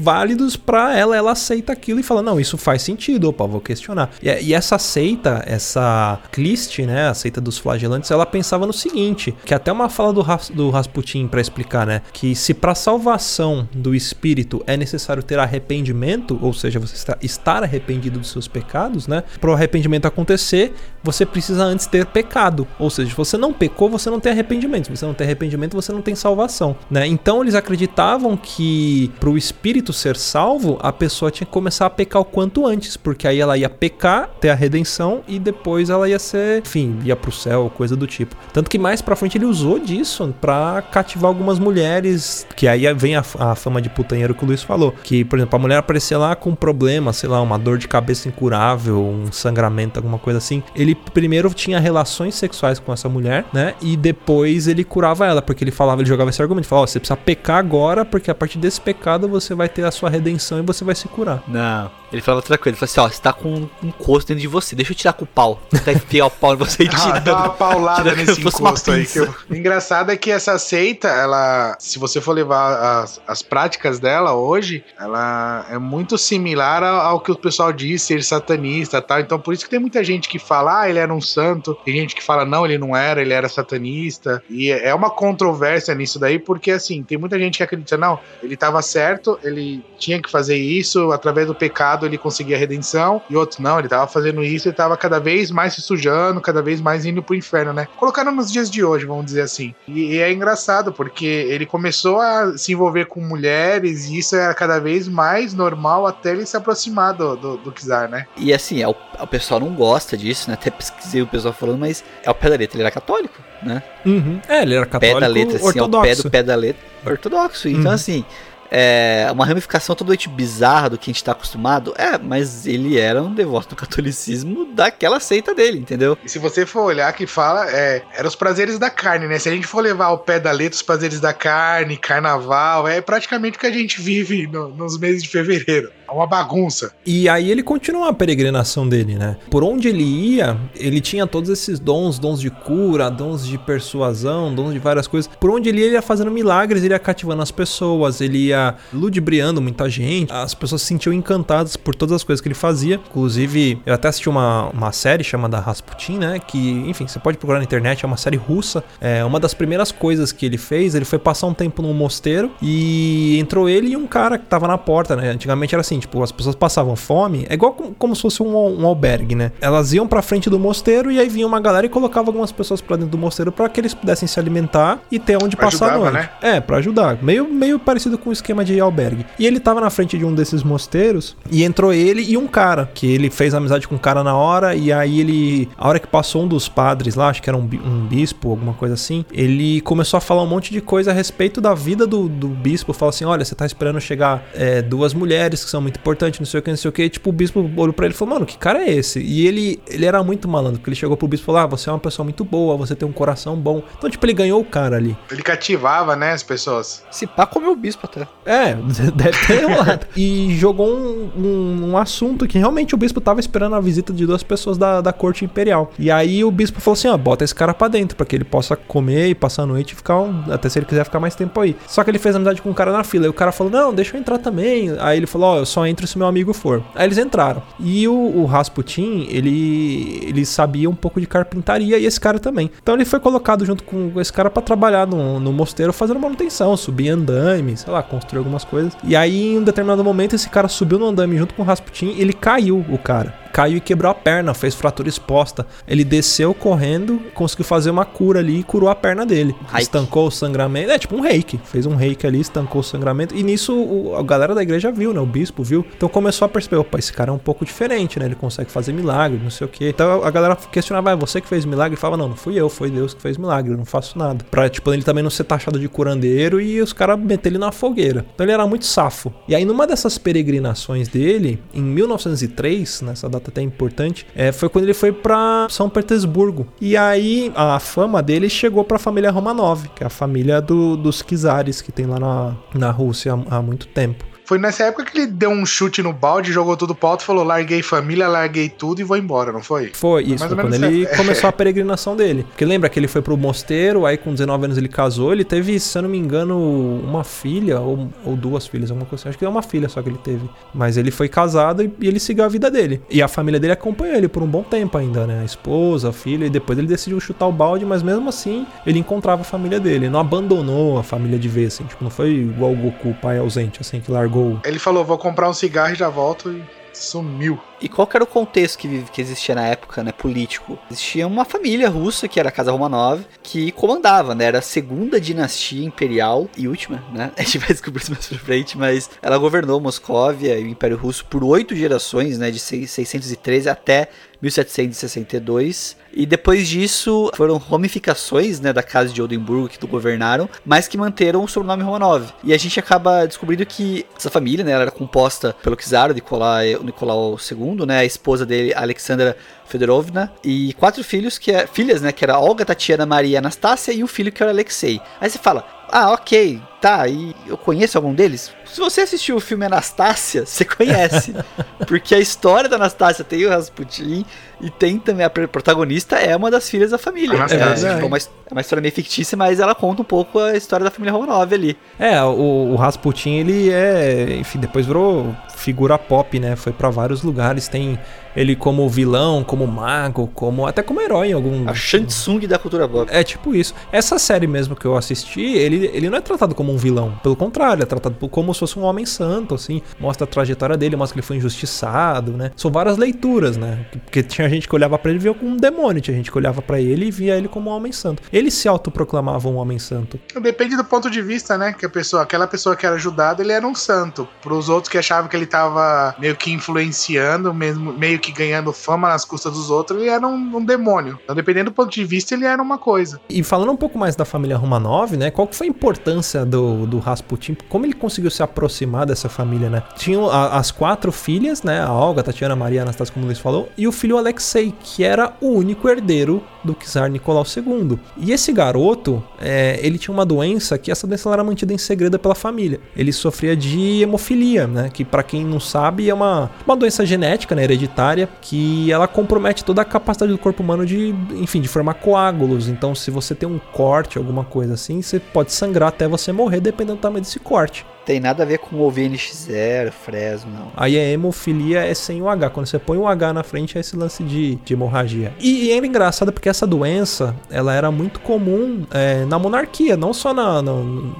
válidos 0.00 0.56
pra 0.56 0.96
ela, 0.96 1.16
ela 1.16 1.32
aceita 1.32 1.72
aquilo 1.72 2.00
e 2.00 2.02
fala: 2.02 2.22
Não, 2.22 2.40
isso 2.40 2.56
faz 2.56 2.82
sentido, 2.82 3.28
opa, 3.28 3.46
vou 3.46 3.60
questionar. 3.60 4.10
E, 4.22 4.28
e 4.28 4.54
essa 4.54 4.78
seita, 4.78 5.42
essa 5.46 6.20
Clist, 6.32 6.78
né, 6.80 7.08
a 7.08 7.14
seita 7.14 7.40
dos 7.40 7.58
flagelantes, 7.58 8.10
ela 8.10 8.26
pensava 8.26 8.66
no 8.66 8.72
seguinte: 8.72 9.34
que 9.44 9.54
até 9.54 9.72
uma 9.72 9.88
fala 9.88 10.12
do, 10.12 10.20
Ras, 10.20 10.50
do 10.50 10.70
Rasputin 10.70 11.26
pra 11.26 11.40
explicar, 11.40 11.86
né, 11.86 12.02
que 12.12 12.34
se 12.34 12.54
pra 12.54 12.74
salvação 12.74 13.68
do 13.72 13.94
espírito 13.94 14.62
é 14.66 14.76
necessário 14.76 15.22
ter 15.22 15.38
arrependimento, 15.38 16.38
ou 16.40 16.52
seja, 16.52 16.78
você 16.78 16.96
estar 17.20 17.62
arrependido 17.62 18.18
dos 18.18 18.30
seus 18.30 18.48
pecados, 18.48 19.06
né, 19.06 19.24
pro 19.40 19.52
arrependimento 19.52 20.06
acontecer, 20.06 20.74
você 21.02 21.24
precisa 21.24 21.64
antes 21.64 21.86
ter 21.86 22.06
pecado. 22.06 22.66
Ou 22.78 22.90
seja, 22.90 23.10
se 23.10 23.16
você 23.16 23.36
não 23.36 23.52
pecou, 23.52 23.88
você 23.88 24.10
não 24.10 24.20
tem 24.20 24.32
arrependimento. 24.32 24.86
Se 24.86 24.96
você 24.96 25.06
não 25.06 25.14
tem 25.14 25.24
arrependimento, 25.24 25.74
você 25.74 25.92
não 25.92 26.02
tem 26.02 26.14
salvação, 26.14 26.76
né? 26.90 27.06
Então 27.06 27.42
eles 27.42 27.54
acreditavam 27.54 28.36
que 28.36 29.10
pro 29.18 29.36
espírito 29.36 29.87
ser 29.92 30.16
salvo, 30.16 30.78
a 30.80 30.92
pessoa 30.92 31.30
tinha 31.30 31.46
que 31.46 31.52
começar 31.52 31.86
a 31.86 31.90
pecar 31.90 32.22
o 32.22 32.24
quanto 32.24 32.66
antes, 32.66 32.96
porque 32.96 33.26
aí 33.26 33.40
ela 33.40 33.56
ia 33.56 33.68
pecar, 33.68 34.30
ter 34.40 34.50
a 34.50 34.54
redenção 34.54 35.22
e 35.26 35.38
depois 35.38 35.90
ela 35.90 36.08
ia 36.08 36.18
ser, 36.18 36.62
enfim, 36.62 36.98
ia 37.04 37.16
pro 37.16 37.32
céu, 37.32 37.70
coisa 37.74 37.96
do 37.96 38.06
tipo. 38.06 38.36
Tanto 38.52 38.70
que 38.70 38.78
mais 38.78 39.02
pra 39.02 39.16
frente 39.16 39.38
ele 39.38 39.44
usou 39.44 39.78
disso 39.78 40.34
pra 40.40 40.82
cativar 40.82 41.28
algumas 41.28 41.58
mulheres, 41.58 42.46
que 42.56 42.66
aí 42.66 42.92
vem 42.94 43.16
a, 43.16 43.24
a 43.38 43.54
fama 43.54 43.80
de 43.80 43.88
putanheiro 43.88 44.34
que 44.34 44.44
o 44.44 44.46
Luiz 44.46 44.62
falou, 44.62 44.92
que 45.02 45.24
por 45.24 45.38
exemplo, 45.38 45.56
a 45.56 45.58
mulher 45.58 45.76
aparecer 45.76 46.16
lá 46.16 46.34
com 46.34 46.50
um 46.50 46.54
problema, 46.54 47.12
sei 47.12 47.28
lá, 47.28 47.40
uma 47.40 47.58
dor 47.58 47.78
de 47.78 47.88
cabeça 47.88 48.28
incurável, 48.28 49.04
um 49.04 49.30
sangramento, 49.30 49.98
alguma 49.98 50.18
coisa 50.18 50.38
assim, 50.38 50.62
ele 50.74 50.94
primeiro 50.94 51.48
tinha 51.54 51.78
relações 51.78 52.34
sexuais 52.34 52.78
com 52.78 52.92
essa 52.92 53.08
mulher, 53.08 53.44
né? 53.52 53.74
E 53.80 53.96
depois 53.96 54.68
ele 54.68 54.84
curava 54.84 55.26
ela, 55.26 55.42
porque 55.42 55.64
ele 55.64 55.70
falava, 55.70 56.00
ele 56.02 56.08
jogava 56.08 56.30
esse 56.30 56.40
argumento, 56.40 56.66
falava, 56.66 56.84
ó, 56.84 56.86
você 56.86 56.98
precisa 56.98 57.16
pecar 57.16 57.58
agora, 57.58 58.04
porque 58.04 58.30
a 58.30 58.34
partir 58.34 58.58
desse 58.58 58.80
pecado 58.80 59.28
você 59.28 59.54
vai 59.54 59.68
ter 59.68 59.77
a 59.84 59.90
sua 59.90 60.08
redenção 60.10 60.58
e 60.58 60.62
você 60.62 60.84
vai 60.84 60.94
se 60.94 61.08
curar. 61.08 61.42
Não. 61.46 61.90
Ele 62.10 62.22
falava 62.22 62.38
outra 62.38 62.56
coisa, 62.56 62.70
ele 62.70 62.76
falou 62.78 62.90
assim, 62.90 63.00
ó, 63.00 63.08
você 63.16 63.20
tá 63.22 63.34
com 63.34 63.54
um 63.54 63.68
encosto 63.82 64.28
dentro 64.28 64.40
de 64.40 64.48
você, 64.48 64.74
deixa 64.74 64.92
eu 64.92 64.96
tirar 64.96 65.12
com 65.12 65.24
o 65.24 65.28
pau. 65.28 65.60
Tentar 65.68 65.92
enfiar 65.92 66.24
o 66.26 66.30
pau 66.30 66.54
em 66.54 66.56
você 66.56 66.84
e 66.84 66.86
Ah, 66.88 66.90
tirar. 66.90 67.20
dá 67.20 67.36
uma 67.36 67.50
paulada 67.50 68.02
tira 68.02 68.16
nesse 68.16 68.40
encosto 68.40 68.90
aí. 68.92 69.04
Que 69.04 69.18
eu... 69.18 69.34
O 69.50 69.54
engraçado 69.54 70.10
é 70.10 70.16
que 70.16 70.30
essa 70.30 70.58
seita, 70.58 71.06
ela, 71.08 71.76
se 71.78 71.98
você 71.98 72.18
for 72.18 72.32
levar 72.32 73.02
as, 73.02 73.20
as 73.28 73.42
práticas 73.42 73.98
dela 74.00 74.32
hoje, 74.32 74.82
ela 74.98 75.66
é 75.70 75.76
muito 75.76 76.16
similar 76.16 76.82
ao, 76.82 77.00
ao 77.00 77.20
que 77.20 77.30
o 77.30 77.36
pessoal 77.36 77.74
diz 77.74 78.00
ser 78.00 78.22
satanista, 78.24 79.02
tal. 79.02 79.20
Então 79.20 79.38
por 79.38 79.52
isso 79.52 79.64
que 79.64 79.70
tem 79.70 79.78
muita 79.78 80.02
gente 80.02 80.30
que 80.30 80.38
fala, 80.38 80.80
ah, 80.80 80.88
ele 80.88 80.98
era 80.98 81.12
um 81.12 81.20
santo. 81.20 81.74
Tem 81.84 81.94
gente 81.94 82.14
que 82.14 82.24
fala, 82.24 82.46
não, 82.46 82.64
ele 82.64 82.78
não 82.78 82.96
era, 82.96 83.20
ele 83.20 83.34
era 83.34 83.50
satanista. 83.50 84.42
E 84.48 84.70
é 84.70 84.94
uma 84.94 85.10
controvérsia 85.10 85.94
nisso 85.94 86.18
daí, 86.18 86.38
porque 86.38 86.70
assim, 86.70 87.02
tem 87.02 87.18
muita 87.18 87.38
gente 87.38 87.58
que 87.58 87.62
acredita, 87.62 87.98
não, 87.98 88.18
ele 88.42 88.54
estava 88.54 88.80
certo, 88.80 89.38
ele 89.42 89.67
tinha 89.98 90.20
que 90.22 90.30
fazer 90.30 90.56
isso, 90.56 91.10
através 91.12 91.46
do 91.46 91.54
pecado 91.54 92.06
ele 92.06 92.16
conseguia 92.18 92.56
a 92.56 92.58
redenção, 92.58 93.20
e 93.28 93.36
outros 93.36 93.58
não, 93.58 93.78
ele 93.78 93.86
estava 93.86 94.06
fazendo 94.06 94.42
isso, 94.44 94.68
ele 94.68 94.72
estava 94.72 94.96
cada 94.96 95.18
vez 95.18 95.50
mais 95.50 95.74
se 95.74 95.82
sujando, 95.82 96.40
cada 96.40 96.62
vez 96.62 96.80
mais 96.80 97.04
indo 97.04 97.22
pro 97.22 97.34
inferno, 97.34 97.72
né? 97.72 97.86
Colocando 97.96 98.30
nos 98.30 98.50
dias 98.50 98.70
de 98.70 98.84
hoje, 98.84 99.04
vamos 99.06 99.24
dizer 99.26 99.42
assim. 99.42 99.74
E, 99.86 100.14
e 100.14 100.18
é 100.20 100.32
engraçado, 100.32 100.92
porque 100.92 101.26
ele 101.26 101.66
começou 101.66 102.20
a 102.20 102.56
se 102.56 102.72
envolver 102.72 103.06
com 103.06 103.20
mulheres, 103.20 104.06
e 104.08 104.18
isso 104.18 104.36
era 104.36 104.54
cada 104.54 104.78
vez 104.78 105.08
mais 105.08 105.52
normal 105.54 106.06
até 106.06 106.30
ele 106.30 106.46
se 106.46 106.56
aproximar 106.56 107.12
do, 107.14 107.36
do, 107.36 107.56
do 107.58 107.72
Kizar, 107.72 108.08
né? 108.08 108.26
E 108.36 108.52
assim, 108.54 108.82
é 108.82 108.88
o, 108.88 108.94
o 109.20 109.26
pessoal 109.26 109.58
não 109.60 109.74
gosta 109.74 110.16
disso, 110.16 110.48
né? 110.48 110.54
Até 110.54 110.70
pesquisei 110.70 111.22
o 111.22 111.26
pessoal 111.26 111.52
falando, 111.52 111.78
mas 111.80 112.04
é 112.22 112.30
o 112.30 112.34
pé 112.34 112.48
da 112.50 112.56
letra, 112.56 112.76
ele 112.76 112.82
era 112.82 112.90
católico, 112.90 113.34
né? 113.62 113.82
Uhum. 114.06 114.40
É, 114.48 114.62
ele 114.62 114.74
era 114.74 114.86
Pé 114.86 114.92
católico 114.92 115.20
da 115.20 115.26
letra, 115.26 115.56
assim, 115.56 115.66
é 115.66 115.70
o 115.70 115.72
pé 115.72 115.82
ortodoxo. 115.82 116.22
do 116.22 116.30
pé 116.30 116.42
da 116.42 116.54
letra 116.54 116.82
ortodoxo. 117.06 117.68
Então, 117.68 117.84
Uhum. 117.86 117.90
assim, 117.90 118.24
é 118.70 119.28
uma 119.32 119.44
ramificação 119.46 119.94
totalmente 119.94 120.28
bizarra 120.28 120.90
do 120.90 120.98
que 120.98 121.10
a 121.10 121.12
gente 121.12 121.24
tá 121.24 121.32
acostumado. 121.32 121.94
É, 121.96 122.18
mas 122.18 122.66
ele 122.66 122.98
era 122.98 123.22
um 123.22 123.34
devoto 123.34 123.70
do 123.70 123.76
catolicismo 123.76 124.66
daquela 124.74 125.20
seita 125.20 125.54
dele, 125.54 125.78
entendeu? 125.78 126.16
E 126.24 126.28
se 126.28 126.38
você 126.38 126.64
for 126.66 126.82
olhar 126.84 127.12
que 127.12 127.26
fala, 127.26 127.70
é, 127.70 128.02
era 128.16 128.26
os 128.26 128.34
prazeres 128.34 128.78
da 128.78 128.90
carne, 128.90 129.26
né? 129.26 129.38
Se 129.38 129.48
a 129.48 129.52
gente 129.52 129.66
for 129.66 129.80
levar 129.82 130.06
ao 130.06 130.18
pé 130.18 130.38
da 130.40 130.52
letra 130.52 130.76
os 130.76 130.82
prazeres 130.82 131.20
da 131.20 131.32
carne, 131.32 131.96
carnaval, 131.96 132.86
é 132.88 133.00
praticamente 133.00 133.56
o 133.56 133.60
que 133.60 133.66
a 133.66 133.72
gente 133.72 134.00
vive 134.00 134.46
no- 134.46 134.68
nos 134.68 134.98
meses 134.98 135.22
de 135.22 135.28
fevereiro. 135.28 135.90
É 136.08 136.12
uma 136.12 136.26
bagunça. 136.26 136.92
E 137.04 137.28
aí 137.28 137.50
ele 137.50 137.62
continua 137.62 138.08
a 138.08 138.12
peregrinação 138.14 138.88
dele, 138.88 139.14
né? 139.16 139.36
Por 139.50 139.62
onde 139.62 139.88
ele 139.88 140.02
ia, 140.04 140.56
ele 140.74 141.00
tinha 141.00 141.26
todos 141.26 141.50
esses 141.50 141.78
dons, 141.78 142.18
dons 142.18 142.40
de 142.40 142.50
cura, 142.50 143.10
dons 143.10 143.46
de 143.46 143.58
persuasão, 143.58 144.54
dons 144.54 144.72
de 144.72 144.78
várias 144.78 145.06
coisas. 145.06 145.30
Por 145.38 145.50
onde 145.50 145.68
ele 145.68 145.80
ia, 145.80 145.86
ele 145.86 145.94
ia 145.94 146.02
fazendo 146.02 146.30
milagres, 146.30 146.82
ele 146.82 146.94
ia 146.94 146.98
cativando 146.98 147.42
as 147.42 147.50
pessoas, 147.50 148.20
ele 148.20 148.46
ia 148.46 148.57
ludibriando 148.92 149.60
muita 149.60 149.88
gente. 149.88 150.32
As 150.32 150.54
pessoas 150.54 150.82
se 150.82 150.88
sentiam 150.88 151.12
encantadas 151.12 151.76
por 151.76 151.94
todas 151.94 152.14
as 152.16 152.24
coisas 152.24 152.40
que 152.40 152.48
ele 152.48 152.54
fazia. 152.54 153.00
Inclusive, 153.08 153.80
eu 153.84 153.94
até 153.94 154.08
assisti 154.08 154.28
uma, 154.28 154.68
uma 154.70 154.92
série 154.92 155.22
chamada 155.24 155.58
Rasputin, 155.58 156.18
né? 156.18 156.38
Que, 156.38 156.58
enfim, 156.88 157.06
você 157.06 157.18
pode 157.18 157.36
procurar 157.38 157.58
na 157.58 157.64
internet, 157.64 158.04
é 158.04 158.06
uma 158.06 158.16
série 158.16 158.36
russa. 158.36 158.82
É 159.00 159.24
uma 159.24 159.38
das 159.40 159.54
primeiras 159.54 159.92
coisas 159.92 160.32
que 160.32 160.46
ele 160.46 160.58
fez, 160.58 160.94
ele 160.94 161.04
foi 161.04 161.18
passar 161.18 161.46
um 161.46 161.54
tempo 161.54 161.82
num 161.82 161.92
mosteiro 161.92 162.50
e 162.62 163.38
entrou 163.38 163.68
ele 163.68 163.88
e 163.88 163.96
um 163.96 164.06
cara 164.06 164.38
que 164.38 164.46
tava 164.46 164.66
na 164.68 164.78
porta, 164.78 165.14
né? 165.16 165.30
Antigamente 165.30 165.74
era 165.74 165.80
assim, 165.80 165.98
tipo, 165.98 166.22
as 166.22 166.32
pessoas 166.32 166.54
passavam 166.54 166.94
fome, 166.96 167.46
é 167.48 167.54
igual 167.54 167.72
como, 167.72 167.94
como 167.94 168.16
se 168.16 168.22
fosse 168.22 168.42
um, 168.42 168.80
um 168.80 168.86
albergue, 168.86 169.34
né? 169.34 169.52
Elas 169.60 169.92
iam 169.92 170.06
pra 170.06 170.22
frente 170.22 170.48
do 170.48 170.58
mosteiro 170.58 171.10
e 171.10 171.18
aí 171.18 171.28
vinha 171.28 171.46
uma 171.46 171.60
galera 171.60 171.86
e 171.86 171.88
colocava 171.88 172.28
algumas 172.28 172.52
pessoas 172.52 172.80
pra 172.80 172.96
dentro 172.96 173.10
do 173.12 173.18
mosteiro 173.18 173.52
pra 173.52 173.68
que 173.68 173.80
eles 173.80 173.94
pudessem 173.94 174.26
se 174.26 174.38
alimentar 174.38 175.00
e 175.10 175.18
ter 175.18 175.36
onde 175.42 175.56
passar 175.56 175.86
a 175.86 175.88
Ajudava, 175.94 176.10
noite. 176.10 176.30
né? 176.42 176.56
É, 176.56 176.60
pra 176.60 176.76
ajudar. 176.78 177.18
Meio, 177.22 177.48
meio 177.48 177.78
parecido 177.78 178.16
com 178.18 178.30
o 178.30 178.32
esquema 178.32 178.47
de 178.64 178.80
albergue. 178.80 179.26
E 179.38 179.46
ele 179.46 179.60
tava 179.60 179.80
na 179.80 179.90
frente 179.90 180.18
de 180.18 180.24
um 180.24 180.34
desses 180.34 180.62
mosteiros 180.62 181.36
e 181.50 181.64
entrou 181.64 181.92
ele 181.92 182.22
e 182.22 182.36
um 182.36 182.46
cara, 182.46 182.90
que 182.94 183.06
ele 183.06 183.30
fez 183.30 183.54
amizade 183.54 183.86
com 183.86 183.94
um 183.94 183.98
cara 183.98 184.22
na 184.24 184.36
hora 184.36 184.74
e 184.74 184.92
aí 184.92 185.20
ele, 185.20 185.68
a 185.76 185.88
hora 185.88 185.98
que 185.98 186.06
passou 186.06 186.44
um 186.44 186.48
dos 186.48 186.68
padres 186.68 187.14
lá, 187.14 187.28
acho 187.28 187.42
que 187.42 187.48
era 187.48 187.56
um, 187.56 187.62
um 187.62 188.06
bispo, 188.06 188.50
alguma 188.50 188.74
coisa 188.74 188.94
assim, 188.94 189.24
ele 189.32 189.80
começou 189.82 190.18
a 190.18 190.20
falar 190.20 190.42
um 190.42 190.46
monte 190.46 190.72
de 190.72 190.80
coisa 190.80 191.10
a 191.10 191.14
respeito 191.14 191.60
da 191.60 191.74
vida 191.74 192.06
do, 192.06 192.28
do 192.28 192.48
bispo. 192.48 192.92
Falou 192.92 193.10
assim: 193.10 193.24
olha, 193.24 193.44
você 193.44 193.54
tá 193.54 193.66
esperando 193.66 194.00
chegar 194.00 194.44
é, 194.54 194.82
duas 194.82 195.14
mulheres 195.14 195.64
que 195.64 195.70
são 195.70 195.80
muito 195.80 195.98
importantes, 195.98 196.40
não 196.40 196.46
sei 196.46 196.60
o 196.60 196.62
que, 196.62 196.70
não 196.70 196.76
sei 196.76 196.88
o 196.88 196.92
que. 196.92 197.02
E, 197.02 197.08
tipo, 197.08 197.30
o 197.30 197.32
bispo 197.32 197.60
olhou 197.76 197.92
pra 197.92 198.06
ele 198.06 198.14
e 198.14 198.16
falou: 198.16 198.34
mano, 198.34 198.46
que 198.46 198.56
cara 198.56 198.82
é 198.82 198.90
esse? 198.90 199.20
E 199.20 199.46
ele, 199.46 199.80
ele 199.86 200.04
era 200.04 200.22
muito 200.22 200.48
malandro, 200.48 200.78
porque 200.78 200.90
ele 200.90 200.96
chegou 200.96 201.16
pro 201.16 201.28
bispo 201.28 201.44
e 201.44 201.46
falou: 201.46 201.60
ah, 201.60 201.66
você 201.66 201.88
é 201.88 201.92
uma 201.92 201.98
pessoa 201.98 202.24
muito 202.24 202.44
boa, 202.44 202.76
você 202.76 202.94
tem 202.94 203.08
um 203.08 203.12
coração 203.12 203.56
bom. 203.56 203.82
Então, 203.96 204.10
tipo, 204.10 204.24
ele 204.24 204.34
ganhou 204.34 204.60
o 204.60 204.64
cara 204.64 204.96
ali. 204.96 205.16
Ele 205.30 205.42
cativava, 205.42 206.16
né, 206.16 206.32
as 206.32 206.42
pessoas. 206.42 207.04
Se 207.10 207.26
pá, 207.26 207.46
comeu 207.46 207.72
o 207.72 207.76
bispo 207.76 208.04
até. 208.04 208.26
É, 208.44 208.74
deve 209.14 209.46
ter 209.46 209.64
rolado. 209.64 210.06
E 210.16 210.54
jogou 210.56 210.88
um, 210.88 211.30
um, 211.36 211.90
um 211.90 211.98
assunto 211.98 212.46
que 212.46 212.58
realmente 212.58 212.94
o 212.94 212.98
bispo 212.98 213.20
tava 213.20 213.40
esperando 213.40 213.74
a 213.74 213.80
visita 213.80 214.12
de 214.12 214.26
duas 214.26 214.42
pessoas 214.42 214.78
da, 214.78 215.00
da 215.00 215.12
corte 215.12 215.44
imperial. 215.44 215.92
E 215.98 216.10
aí 216.10 216.42
o 216.44 216.50
bispo 216.50 216.80
falou 216.80 216.94
assim: 216.94 217.08
ó, 217.08 217.16
bota 217.16 217.44
esse 217.44 217.54
cara 217.54 217.74
pra 217.74 217.88
dentro, 217.88 218.16
pra 218.16 218.24
que 218.24 218.34
ele 218.34 218.44
possa 218.44 218.74
comer 218.76 219.28
e 219.28 219.34
passar 219.34 219.62
a 219.62 219.66
noite 219.66 219.92
e 219.92 219.96
ficar. 219.96 220.18
Um, 220.20 220.44
até 220.50 220.68
se 220.68 220.78
ele 220.78 220.86
quiser 220.86 221.04
ficar 221.04 221.20
mais 221.20 221.34
tempo 221.34 221.60
aí. 221.60 221.76
Só 221.86 222.02
que 222.02 222.10
ele 222.10 222.18
fez 222.18 222.34
amizade 222.34 222.62
com 222.62 222.70
um 222.70 222.74
cara 222.74 222.92
na 222.92 223.04
fila. 223.04 223.26
E 223.26 223.28
o 223.28 223.34
cara 223.34 223.52
falou: 223.52 223.72
não, 223.72 223.92
deixa 223.92 224.16
eu 224.16 224.20
entrar 224.20 224.38
também. 224.38 224.96
Aí 224.98 225.18
ele 225.18 225.26
falou: 225.26 225.48
ó, 225.48 225.58
eu 225.58 225.66
só 225.66 225.86
entro 225.86 226.06
se 226.06 226.16
meu 226.16 226.26
amigo 226.26 226.54
for. 226.54 226.82
Aí 226.94 227.06
eles 227.06 227.18
entraram. 227.18 227.62
E 227.78 228.08
o, 228.08 228.14
o 228.14 228.46
Rasputin, 228.46 229.26
ele, 229.30 230.22
ele 230.26 230.46
sabia 230.46 230.88
um 230.88 230.94
pouco 230.94 231.20
de 231.20 231.26
carpintaria 231.26 231.98
e 231.98 232.06
esse 232.06 232.18
cara 232.20 232.38
também. 232.38 232.70
Então 232.82 232.94
ele 232.94 233.04
foi 233.04 233.20
colocado 233.20 233.64
junto 233.66 233.84
com 233.84 234.18
esse 234.18 234.32
cara 234.32 234.48
pra 234.48 234.62
trabalhar 234.62 235.06
no, 235.06 235.38
no 235.38 235.52
mosteiro 235.52 235.92
fazendo 235.92 236.18
manutenção, 236.18 236.76
subir 236.76 237.10
andame, 237.10 237.76
sei 237.76 237.92
lá, 237.92 238.02
construir 238.02 238.37
algumas 238.38 238.64
coisas. 238.64 238.96
E 239.04 239.14
aí, 239.16 239.52
em 239.54 239.58
um 239.58 239.64
determinado 239.64 240.02
momento, 240.04 240.34
esse 240.34 240.48
cara 240.48 240.68
subiu 240.68 240.98
no 240.98 241.06
andame 241.06 241.36
junto 241.36 241.54
com 241.54 241.62
o 241.62 241.64
Rasputin 241.64 242.14
ele 242.18 242.32
caiu, 242.32 242.84
o 242.88 242.98
cara. 242.98 243.47
Caiu 243.58 243.78
e 243.78 243.80
quebrou 243.80 244.08
a 244.08 244.14
perna, 244.14 244.54
fez 244.54 244.72
fratura 244.72 245.08
exposta. 245.08 245.66
Ele 245.84 246.04
desceu 246.04 246.54
correndo, 246.54 247.20
conseguiu 247.34 247.64
fazer 247.64 247.90
uma 247.90 248.04
cura 248.04 248.38
ali 248.38 248.60
e 248.60 248.62
curou 248.62 248.88
a 248.88 248.94
perna 248.94 249.26
dele. 249.26 249.52
Reiki. 249.66 249.82
Estancou 249.82 250.28
o 250.28 250.30
sangramento. 250.30 250.92
É 250.92 250.96
tipo 250.96 251.16
um 251.16 251.20
reiki. 251.20 251.58
Fez 251.64 251.84
um 251.84 251.96
reiki 251.96 252.24
ali, 252.24 252.38
estancou 252.38 252.82
o 252.82 252.84
sangramento. 252.84 253.34
E 253.34 253.42
nisso 253.42 253.74
o- 253.74 254.14
a 254.16 254.22
galera 254.22 254.54
da 254.54 254.62
igreja 254.62 254.92
viu, 254.92 255.12
né? 255.12 255.18
O 255.18 255.26
bispo 255.26 255.64
viu. 255.64 255.84
Então 255.96 256.08
começou 256.08 256.46
a 256.46 256.48
perceber: 256.48 256.76
opa, 256.76 257.00
esse 257.00 257.12
cara 257.12 257.32
é 257.32 257.34
um 257.34 257.38
pouco 257.38 257.64
diferente, 257.64 258.16
né? 258.20 258.26
Ele 258.26 258.36
consegue 258.36 258.70
fazer 258.70 258.92
milagre, 258.92 259.40
não 259.42 259.50
sei 259.50 259.64
o 259.66 259.68
quê. 259.68 259.88
Então 259.88 260.22
a 260.22 260.30
galera 260.30 260.54
questionava: 260.70 261.10
ah, 261.10 261.16
você 261.16 261.40
que 261.40 261.48
fez 261.48 261.64
milagre? 261.64 261.94
Ele 261.94 262.00
falava: 262.00 262.16
não, 262.22 262.28
não 262.28 262.36
fui 262.36 262.54
eu, 262.54 262.68
foi 262.68 262.92
Deus 262.92 263.12
que 263.12 263.20
fez 263.20 263.36
milagre, 263.36 263.72
eu 263.72 263.76
não 263.76 263.84
faço 263.84 264.16
nada. 264.16 264.44
Pra, 264.48 264.68
tipo, 264.68 264.92
ele 264.94 265.02
também 265.02 265.24
não 265.24 265.30
ser 265.30 265.42
taxado 265.42 265.80
de 265.80 265.88
curandeiro 265.88 266.60
e 266.60 266.80
os 266.80 266.92
caras 266.92 267.18
meter 267.18 267.48
ele 267.48 267.58
na 267.58 267.72
fogueira. 267.72 268.24
Então 268.36 268.44
ele 268.46 268.52
era 268.52 268.64
muito 268.68 268.86
safo. 268.86 269.32
E 269.48 269.54
aí, 269.56 269.64
numa 269.64 269.84
dessas 269.84 270.16
peregrinações 270.16 271.08
dele, 271.08 271.60
em 271.74 271.82
1903, 271.82 273.02
nessa 273.02 273.28
data 273.28 273.47
até 273.48 273.62
importante, 273.62 274.26
é, 274.34 274.52
foi 274.52 274.68
quando 274.68 274.84
ele 274.84 274.94
foi 274.94 275.12
pra 275.12 275.66
São 275.70 275.88
Petersburgo. 275.88 276.66
E 276.80 276.96
aí 276.96 277.52
a 277.54 277.78
fama 277.78 278.22
dele 278.22 278.48
chegou 278.48 278.84
pra 278.84 278.98
família 278.98 279.30
Romanov, 279.30 279.88
que 279.94 280.02
é 280.02 280.06
a 280.06 280.10
família 280.10 280.60
do- 280.60 280.96
dos 280.96 281.22
czares 281.22 281.80
que 281.80 281.90
tem 281.92 282.06
lá 282.06 282.18
na, 282.18 282.56
na 282.74 282.90
Rússia 282.90 283.34
há, 283.50 283.56
há 283.56 283.62
muito 283.62 283.86
tempo. 283.88 284.24
Foi 284.48 284.56
nessa 284.58 284.84
época 284.84 285.04
que 285.04 285.18
ele 285.18 285.26
deu 285.26 285.50
um 285.50 285.66
chute 285.66 286.02
no 286.02 286.10
balde, 286.10 286.50
jogou 286.52 286.74
tudo 286.74 286.94
pro 286.94 287.08
alto, 287.10 287.22
falou: 287.22 287.44
larguei 287.44 287.82
família, 287.82 288.26
larguei 288.26 288.70
tudo 288.70 288.98
e 289.02 289.04
vou 289.04 289.18
embora, 289.18 289.52
não 289.52 289.62
foi? 289.62 289.90
Foi 289.92 290.22
isso, 290.24 290.48
foi 290.48 290.56
quando 290.56 290.72
ele 290.72 291.04
essa- 291.04 291.16
começou 291.18 291.50
a 291.50 291.52
peregrinação 291.52 292.16
dele. 292.16 292.44
Porque 292.48 292.64
lembra 292.64 292.88
que 292.88 292.98
ele 292.98 293.06
foi 293.08 293.20
pro 293.20 293.36
mosteiro, 293.36 294.06
aí 294.06 294.16
com 294.16 294.32
19 294.32 294.64
anos 294.64 294.78
ele 294.78 294.88
casou, 294.88 295.34
ele 295.34 295.44
teve, 295.44 295.78
se 295.78 295.98
eu 295.98 296.00
não 296.00 296.08
me 296.08 296.16
engano, 296.16 296.58
uma 297.04 297.22
filha, 297.24 297.78
ou, 297.78 298.08
ou 298.24 298.34
duas 298.36 298.66
filhas, 298.66 298.90
alguma 298.90 299.04
coisa 299.06 299.20
assim. 299.24 299.28
Acho 299.28 299.36
que 299.38 299.44
é 299.44 299.48
uma 299.50 299.60
filha 299.60 299.86
só 299.86 300.00
que 300.00 300.08
ele 300.08 300.16
teve. 300.24 300.48
Mas 300.72 300.96
ele 300.96 301.10
foi 301.10 301.28
casado 301.28 301.82
e, 301.82 301.92
e 302.00 302.08
ele 302.08 302.18
seguiu 302.18 302.42
a 302.42 302.48
vida 302.48 302.70
dele. 302.70 303.02
E 303.10 303.20
a 303.20 303.28
família 303.28 303.60
dele 303.60 303.74
acompanhou 303.74 304.16
ele 304.16 304.28
por 304.28 304.42
um 304.42 304.46
bom 304.46 304.62
tempo 304.62 304.96
ainda, 304.96 305.26
né? 305.26 305.40
A 305.42 305.44
esposa, 305.44 306.08
a 306.08 306.12
filha, 306.12 306.46
e 306.46 306.50
depois 306.50 306.78
ele 306.78 306.88
decidiu 306.88 307.20
chutar 307.20 307.46
o 307.46 307.52
balde, 307.52 307.84
mas 307.84 308.02
mesmo 308.02 308.26
assim 308.30 308.66
ele 308.86 308.98
encontrava 308.98 309.42
a 309.42 309.44
família 309.44 309.78
dele. 309.78 310.06
Ele 310.06 310.08
não 310.08 310.20
abandonou 310.20 310.96
a 310.98 311.02
família 311.02 311.38
de 311.38 311.48
vez, 311.48 311.74
assim. 311.74 311.84
Tipo, 311.84 312.02
não 312.02 312.10
foi 312.10 312.30
igual 312.30 312.72
o 312.72 312.76
Goku, 312.76 313.14
pai 313.20 313.36
ausente, 313.36 313.80
assim, 313.82 314.00
que 314.00 314.10
largou. 314.10 314.37
Ele 314.64 314.78
falou: 314.78 315.04
vou 315.04 315.18
comprar 315.18 315.48
um 315.48 315.54
cigarro 315.54 315.92
e 315.92 315.96
já 315.96 316.08
volto 316.08 316.50
e 316.50 316.62
sumiu. 316.92 317.58
E 317.80 317.88
qual 317.88 318.08
era 318.12 318.24
o 318.24 318.26
contexto 318.26 318.76
que, 318.78 319.04
que 319.12 319.20
existia 319.20 319.54
na 319.54 319.64
época, 319.64 320.02
né, 320.02 320.10
político? 320.10 320.76
Existia 320.90 321.28
uma 321.28 321.44
família 321.44 321.88
russa, 321.88 322.26
que 322.26 322.40
era 322.40 322.48
a 322.48 322.52
Casa 322.52 322.72
Romanov, 322.72 323.22
que 323.40 323.70
comandava, 323.70 324.34
né, 324.34 324.46
era 324.46 324.58
a 324.58 324.62
segunda 324.62 325.20
dinastia 325.20 325.86
imperial 325.86 326.48
e 326.56 326.66
última, 326.66 327.04
né, 327.12 327.30
a 327.38 327.42
gente 327.42 327.58
vai 327.58 327.68
descobrir 327.68 328.02
isso 328.02 328.10
mais 328.10 328.26
pra 328.26 328.38
frente, 328.38 328.76
mas 328.76 329.08
ela 329.22 329.38
governou 329.38 329.80
Moscóvia 329.80 330.58
e 330.58 330.64
o 330.64 330.68
Império 330.68 330.96
Russo 330.96 331.24
por 331.26 331.44
oito 331.44 331.76
gerações, 331.76 332.36
né, 332.36 332.50
de 332.50 332.58
seis- 332.58 332.90
613 332.90 333.68
até 333.68 334.08
1762, 334.42 335.96
e 336.18 336.26
depois 336.26 336.66
disso 336.66 337.30
foram 337.36 337.58
ramificações, 337.58 338.58
né, 338.58 338.72
da 338.72 338.82
Casa 338.82 339.12
de 339.12 339.22
Oldenburgo 339.22 339.68
que 339.68 339.86
governaram, 339.86 340.50
mas 340.66 340.88
que 340.88 340.98
manteram 340.98 341.44
o 341.44 341.46
sobrenome 341.46 341.84
Romanov. 341.84 342.32
E 342.42 342.52
a 342.52 342.58
gente 342.58 342.80
acaba 342.80 343.24
descobrindo 343.24 343.64
que 343.64 344.04
essa 344.18 344.28
família, 344.28 344.64
né, 344.64 344.72
era 344.72 344.90
composta 344.90 345.54
pelo 345.62 345.76
czar 345.76 346.12
Nicolau, 346.12 346.82
Nicolau 346.82 347.38
II, 347.38 347.86
né, 347.86 348.00
a 348.00 348.04
esposa 348.04 348.44
dele, 348.44 348.74
Alexandra 348.74 349.36
Fedorovna, 349.68 350.32
e 350.42 350.72
quatro 350.74 351.02
filhos 351.04 351.38
que 351.38 351.52
é, 351.52 351.66
filhas, 351.66 352.00
né, 352.02 352.10
que 352.12 352.24
era 352.24 352.38
Olga, 352.38 352.64
Tatiana, 352.64 353.06
Maria 353.06 353.34
e 353.34 353.36
Anastácia, 353.36 353.92
e 353.92 354.02
um 354.02 354.06
filho 354.08 354.32
que 354.32 354.42
era 354.42 354.50
Alexei. 354.52 355.00
Aí 355.20 355.28
você 355.30 355.38
fala: 355.38 355.64
"Ah, 355.90 356.12
OK, 356.12 356.60
tá, 356.80 357.06
e 357.08 357.34
eu 357.46 357.56
conheço 357.56 357.96
algum 357.98 358.12
deles?" 358.14 358.52
Se 358.64 358.80
você 358.80 359.00
assistiu 359.00 359.36
o 359.36 359.40
filme 359.40 359.64
Anastácia, 359.64 360.44
você 360.44 360.64
conhece. 360.64 361.34
porque 361.86 362.14
a 362.14 362.18
história 362.18 362.68
da 362.68 362.76
Anastácia 362.76 363.24
tem 363.24 363.44
o 363.46 363.48
Rasputin 363.48 364.24
e 364.60 364.68
tem 364.70 364.98
também 364.98 365.24
a 365.24 365.30
protagonista 365.30 366.16
é 366.16 366.36
uma 366.36 366.50
das 366.50 366.68
filhas 366.68 366.90
da 366.90 366.98
família. 366.98 367.36
Anastácia. 367.36 367.88
É, 367.88 367.94
tipo, 367.94 368.06
uma, 368.06 368.18
his- 368.18 368.30
é 368.50 368.52
uma 368.54 368.60
história 368.60 368.82
meio 368.82 368.92
fictícia, 368.94 369.36
mas 369.38 369.58
ela 369.60 369.74
conta 369.74 370.02
um 370.02 370.04
pouco 370.04 370.38
a 370.38 370.54
história 370.56 370.84
da 370.84 370.90
família 370.90 371.12
Romanov 371.12 371.52
ali. 371.54 371.78
É, 371.98 372.22
o, 372.22 372.72
o 372.72 372.76
Rasputin, 372.76 373.30
ele 373.36 373.70
é, 373.70 374.36
enfim, 374.38 374.58
depois 374.58 374.84
virou 374.84 375.34
figura 375.58 375.98
pop, 375.98 376.38
né? 376.38 376.56
Foi 376.56 376.72
pra 376.72 376.88
vários 376.88 377.22
lugares, 377.22 377.68
tem 377.68 377.98
ele 378.36 378.54
como 378.54 378.88
vilão, 378.88 379.42
como 379.42 379.66
mago, 379.66 380.28
como 380.32 380.64
até 380.64 380.80
como 380.80 381.00
herói 381.00 381.30
em 381.30 381.32
algum 381.32 381.68
A 381.68 381.74
Shansung 381.74 382.46
da 382.46 382.58
cultura 382.58 382.88
pop. 382.88 383.10
É 383.12 383.24
tipo 383.24 383.54
isso. 383.54 383.74
Essa 383.90 384.16
série 384.18 384.46
mesmo 384.46 384.76
que 384.76 384.84
eu 384.84 384.96
assisti, 384.96 385.40
ele, 385.40 385.90
ele 385.92 386.08
não 386.08 386.18
é 386.18 386.20
tratado 386.20 386.54
como 386.54 386.72
um 386.72 386.76
vilão. 386.76 387.18
Pelo 387.20 387.34
contrário, 387.34 387.82
é 387.82 387.86
tratado 387.86 388.16
como 388.28 388.54
se 388.54 388.60
fosse 388.60 388.78
um 388.78 388.82
homem 388.82 389.04
santo, 389.04 389.56
assim. 389.56 389.82
Mostra 389.98 390.24
a 390.24 390.26
trajetória 390.26 390.76
dele, 390.76 390.94
mostra 390.94 391.14
que 391.14 391.18
ele 391.18 391.26
foi 391.26 391.36
injustiçado, 391.36 392.32
né? 392.32 392.52
São 392.54 392.70
várias 392.70 392.96
leituras, 392.96 393.56
né? 393.56 393.86
Porque 393.90 394.22
tinha 394.22 394.48
gente 394.48 394.68
que 394.68 394.74
olhava 394.74 394.96
pra 394.96 395.10
ele 395.10 395.18
e 395.18 395.22
via 395.22 395.34
como 395.34 395.50
um 395.50 395.56
demônio. 395.56 396.00
Tinha 396.00 396.16
gente 396.16 396.30
que 396.30 396.38
olhava 396.38 396.62
pra 396.62 396.80
ele 396.80 397.06
e 397.06 397.10
via 397.10 397.36
ele 397.36 397.48
como 397.48 397.70
um 397.70 397.72
homem 397.72 397.90
santo. 397.90 398.22
Ele 398.32 398.52
se 398.52 398.68
autoproclamava 398.68 399.48
um 399.48 399.56
homem 399.56 399.80
santo. 399.80 400.18
Depende 400.40 400.76
do 400.76 400.84
ponto 400.84 401.10
de 401.10 401.20
vista, 401.20 401.58
né? 401.58 401.72
Que 401.72 401.86
a 401.86 401.90
pessoa, 401.90 402.22
aquela 402.22 402.46
pessoa 402.46 402.76
que 402.76 402.86
era 402.86 402.94
ajudada, 402.94 403.42
ele 403.42 403.52
era 403.52 403.66
um 403.66 403.74
santo. 403.74 404.28
Pros 404.40 404.68
outros 404.68 404.88
que 404.88 404.98
achavam 404.98 405.28
que 405.28 405.36
ele 405.36 405.46
tava 405.48 406.14
meio 406.18 406.36
que 406.36 406.52
influenciando, 406.52 407.52
mesmo, 407.52 407.92
meio 407.92 408.18
que 408.18 408.30
ganhando 408.32 408.72
fama 408.72 409.08
nas 409.08 409.24
custas 409.24 409.52
dos 409.52 409.70
outros, 409.70 410.00
ele 410.00 410.10
era 410.10 410.26
um, 410.26 410.56
um 410.56 410.64
demônio. 410.64 411.18
Então, 411.24 411.34
dependendo 411.34 411.70
do 411.70 411.74
ponto 411.74 411.90
de 411.90 412.04
vista, 412.04 412.34
ele 412.34 412.44
era 412.44 412.62
uma 412.62 412.78
coisa. 412.78 413.20
E 413.28 413.42
falando 413.42 413.72
um 413.72 413.76
pouco 413.76 413.98
mais 413.98 414.14
da 414.14 414.24
família 414.24 414.56
Romanov, 414.56 415.16
né? 415.16 415.30
Qual 415.30 415.46
que 415.46 415.56
foi 415.56 415.66
a 415.66 415.70
importância 415.70 416.44
do, 416.44 416.86
do 416.86 416.98
Rasputin? 416.98 417.56
Como 417.68 417.84
ele 417.86 417.94
conseguiu 417.94 418.30
se 418.30 418.42
aproximar 418.42 419.06
dessa 419.06 419.28
família, 419.28 419.68
né? 419.68 419.82
Tinham 419.96 420.28
a- 420.30 420.56
as 420.58 420.70
quatro 420.70 421.10
filhas, 421.10 421.62
né? 421.62 421.82
A 421.82 421.92
Olga, 421.92 422.20
a 422.20 422.24
Tatiana, 422.24 422.54
a 422.54 422.56
Maria, 422.56 422.80
a 422.80 422.84
Anastasia, 422.84 423.12
como 423.12 423.24
o 423.24 423.26
Luiz 423.28 423.38
falou, 423.38 423.68
e 423.76 423.86
o 423.88 423.92
filho 423.92 424.16
Alexei, 424.18 424.72
que 424.80 425.02
era 425.04 425.32
o 425.40 425.48
único 425.48 425.88
herdeiro 425.88 426.42
do 426.68 426.74
czar 426.74 427.10
Nicolau 427.10 427.44
II. 427.44 427.98
E 428.16 428.32
esse 428.32 428.52
garoto, 428.52 429.22
é, 429.40 429.78
ele 429.82 429.98
tinha 429.98 430.12
uma 430.12 430.24
doença 430.24 430.76
que 430.78 430.90
essa 430.90 431.06
doença 431.06 431.30
era 431.30 431.42
mantida 431.42 431.72
em 431.72 431.78
segredo 431.78 432.18
pela 432.18 432.34
família. 432.34 432.80
Ele 432.96 433.12
sofria 433.12 433.56
de 433.56 434.02
hemofilia, 434.02 434.66
né? 434.66 434.90
Que 434.92 435.04
pra 435.04 435.22
quem 435.22 435.44
não 435.44 435.60
sabe 435.60 436.08
é 436.08 436.14
uma, 436.14 436.50
uma 436.66 436.76
doença 436.76 437.04
genética, 437.04 437.54
né? 437.54 437.64
Hereditária, 437.64 438.28
que 438.40 438.92
ela 438.92 439.08
compromete 439.08 439.64
toda 439.64 439.82
a 439.82 439.84
capacidade 439.84 440.32
do 440.32 440.38
corpo 440.38 440.62
humano 440.62 440.84
de, 440.84 441.14
enfim, 441.34 441.60
de 441.60 441.68
formar 441.68 441.94
coágulos. 441.94 442.68
Então, 442.68 442.94
se 442.94 443.10
você 443.10 443.34
tem 443.34 443.48
um 443.48 443.58
corte, 443.58 444.18
alguma 444.18 444.44
coisa 444.44 444.74
assim, 444.74 445.00
você 445.02 445.18
pode 445.18 445.52
sangrar 445.52 445.88
até 445.88 446.06
você 446.06 446.32
morrer, 446.32 446.60
dependendo 446.60 446.98
do 446.98 447.00
tamanho 447.00 447.22
desse 447.22 447.38
corte. 447.38 447.84
Tem 448.08 448.18
nada 448.20 448.42
a 448.42 448.46
ver 448.46 448.56
com 448.56 448.76
o 448.80 448.90
VNX0, 448.90 449.90
Fresno, 449.90 450.50
não. 450.50 450.72
Aí 450.74 450.96
a 450.98 451.02
hemofilia 451.10 451.80
é 451.84 451.92
sem 451.92 452.22
o 452.22 452.28
H. 452.30 452.48
Quando 452.48 452.64
você 452.66 452.78
põe 452.78 452.96
o 452.96 453.06
H 453.06 453.34
na 453.34 453.42
frente, 453.42 453.76
é 453.76 453.82
esse 453.82 453.94
lance 453.94 454.22
de, 454.24 454.54
de 454.64 454.72
hemorragia. 454.72 455.34
E, 455.38 455.66
e 455.66 455.72
era 455.72 455.86
engraçado 455.86 456.32
porque 456.32 456.48
essa 456.48 456.66
doença, 456.66 457.36
ela 457.50 457.74
era 457.74 457.90
muito 457.90 458.18
comum 458.20 458.86
é, 458.92 459.26
na 459.26 459.38
monarquia, 459.38 459.94
não 459.94 460.14
só 460.14 460.32
na, 460.32 460.62
na, 460.62 460.72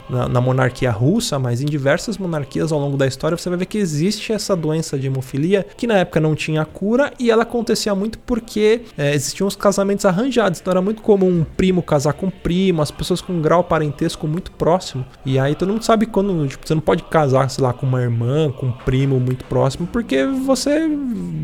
na- 0.09 0.29
na 0.31 0.41
monarquia 0.41 0.91
russa, 0.91 1.39
mas 1.39 1.61
em 1.61 1.67
diversas 1.67 2.17
monarquias 2.17 2.73
ao 2.73 2.79
longo 2.79 2.97
da 2.97 3.07
história. 3.07 3.37
Você 3.37 3.51
vai 3.51 3.59
ver 3.59 3.67
que 3.67 3.77
existe 3.77 4.33
essa 4.33 4.57
doença 4.57 4.99
de 4.99 5.09
hemofilia, 5.09 5.67
que 5.77 5.87
na 5.87 5.99
época 5.99 6.19
não 6.21 6.35
tinha 6.35 6.65
cura, 6.65 7.13
e 7.19 7.31
ela 7.31 7.43
acontecia 7.43 7.95
muito 7.95 8.19
porque 8.21 8.81
é, 8.97 9.15
existiam 9.15 9.47
os 9.47 9.55
casamentos 9.55 10.07
arranjados. 10.07 10.59
Então 10.59 10.71
era 10.71 10.81
muito 10.81 11.03
comum 11.03 11.29
um 11.41 11.45
primo 11.45 11.83
casar 11.83 12.15
com 12.15 12.29
um 12.29 12.31
primo, 12.31 12.81
as 12.81 12.91
pessoas 12.91 13.21
com 13.21 13.35
um 13.35 13.43
grau 13.43 13.63
parentesco 13.63 14.27
muito 14.27 14.51
próximo. 14.53 15.05
E 15.27 15.39
aí 15.39 15.55
todo 15.55 15.71
mundo 15.71 15.83
sabe 15.85 16.07
quando 16.07 16.47
tipo, 16.49 16.67
você 16.67 16.78
não 16.79 16.81
pode 16.81 17.03
casar, 17.05 17.51
sei 17.51 17.63
lá, 17.63 17.73
com 17.73 17.85
uma 17.85 18.01
irmã, 18.01 18.51
com 18.53 18.67
um 18.67 18.73
primo 18.73 19.19
muito 19.19 19.45
próximo, 19.45 19.87
porque 19.87 20.25
você 20.25 20.89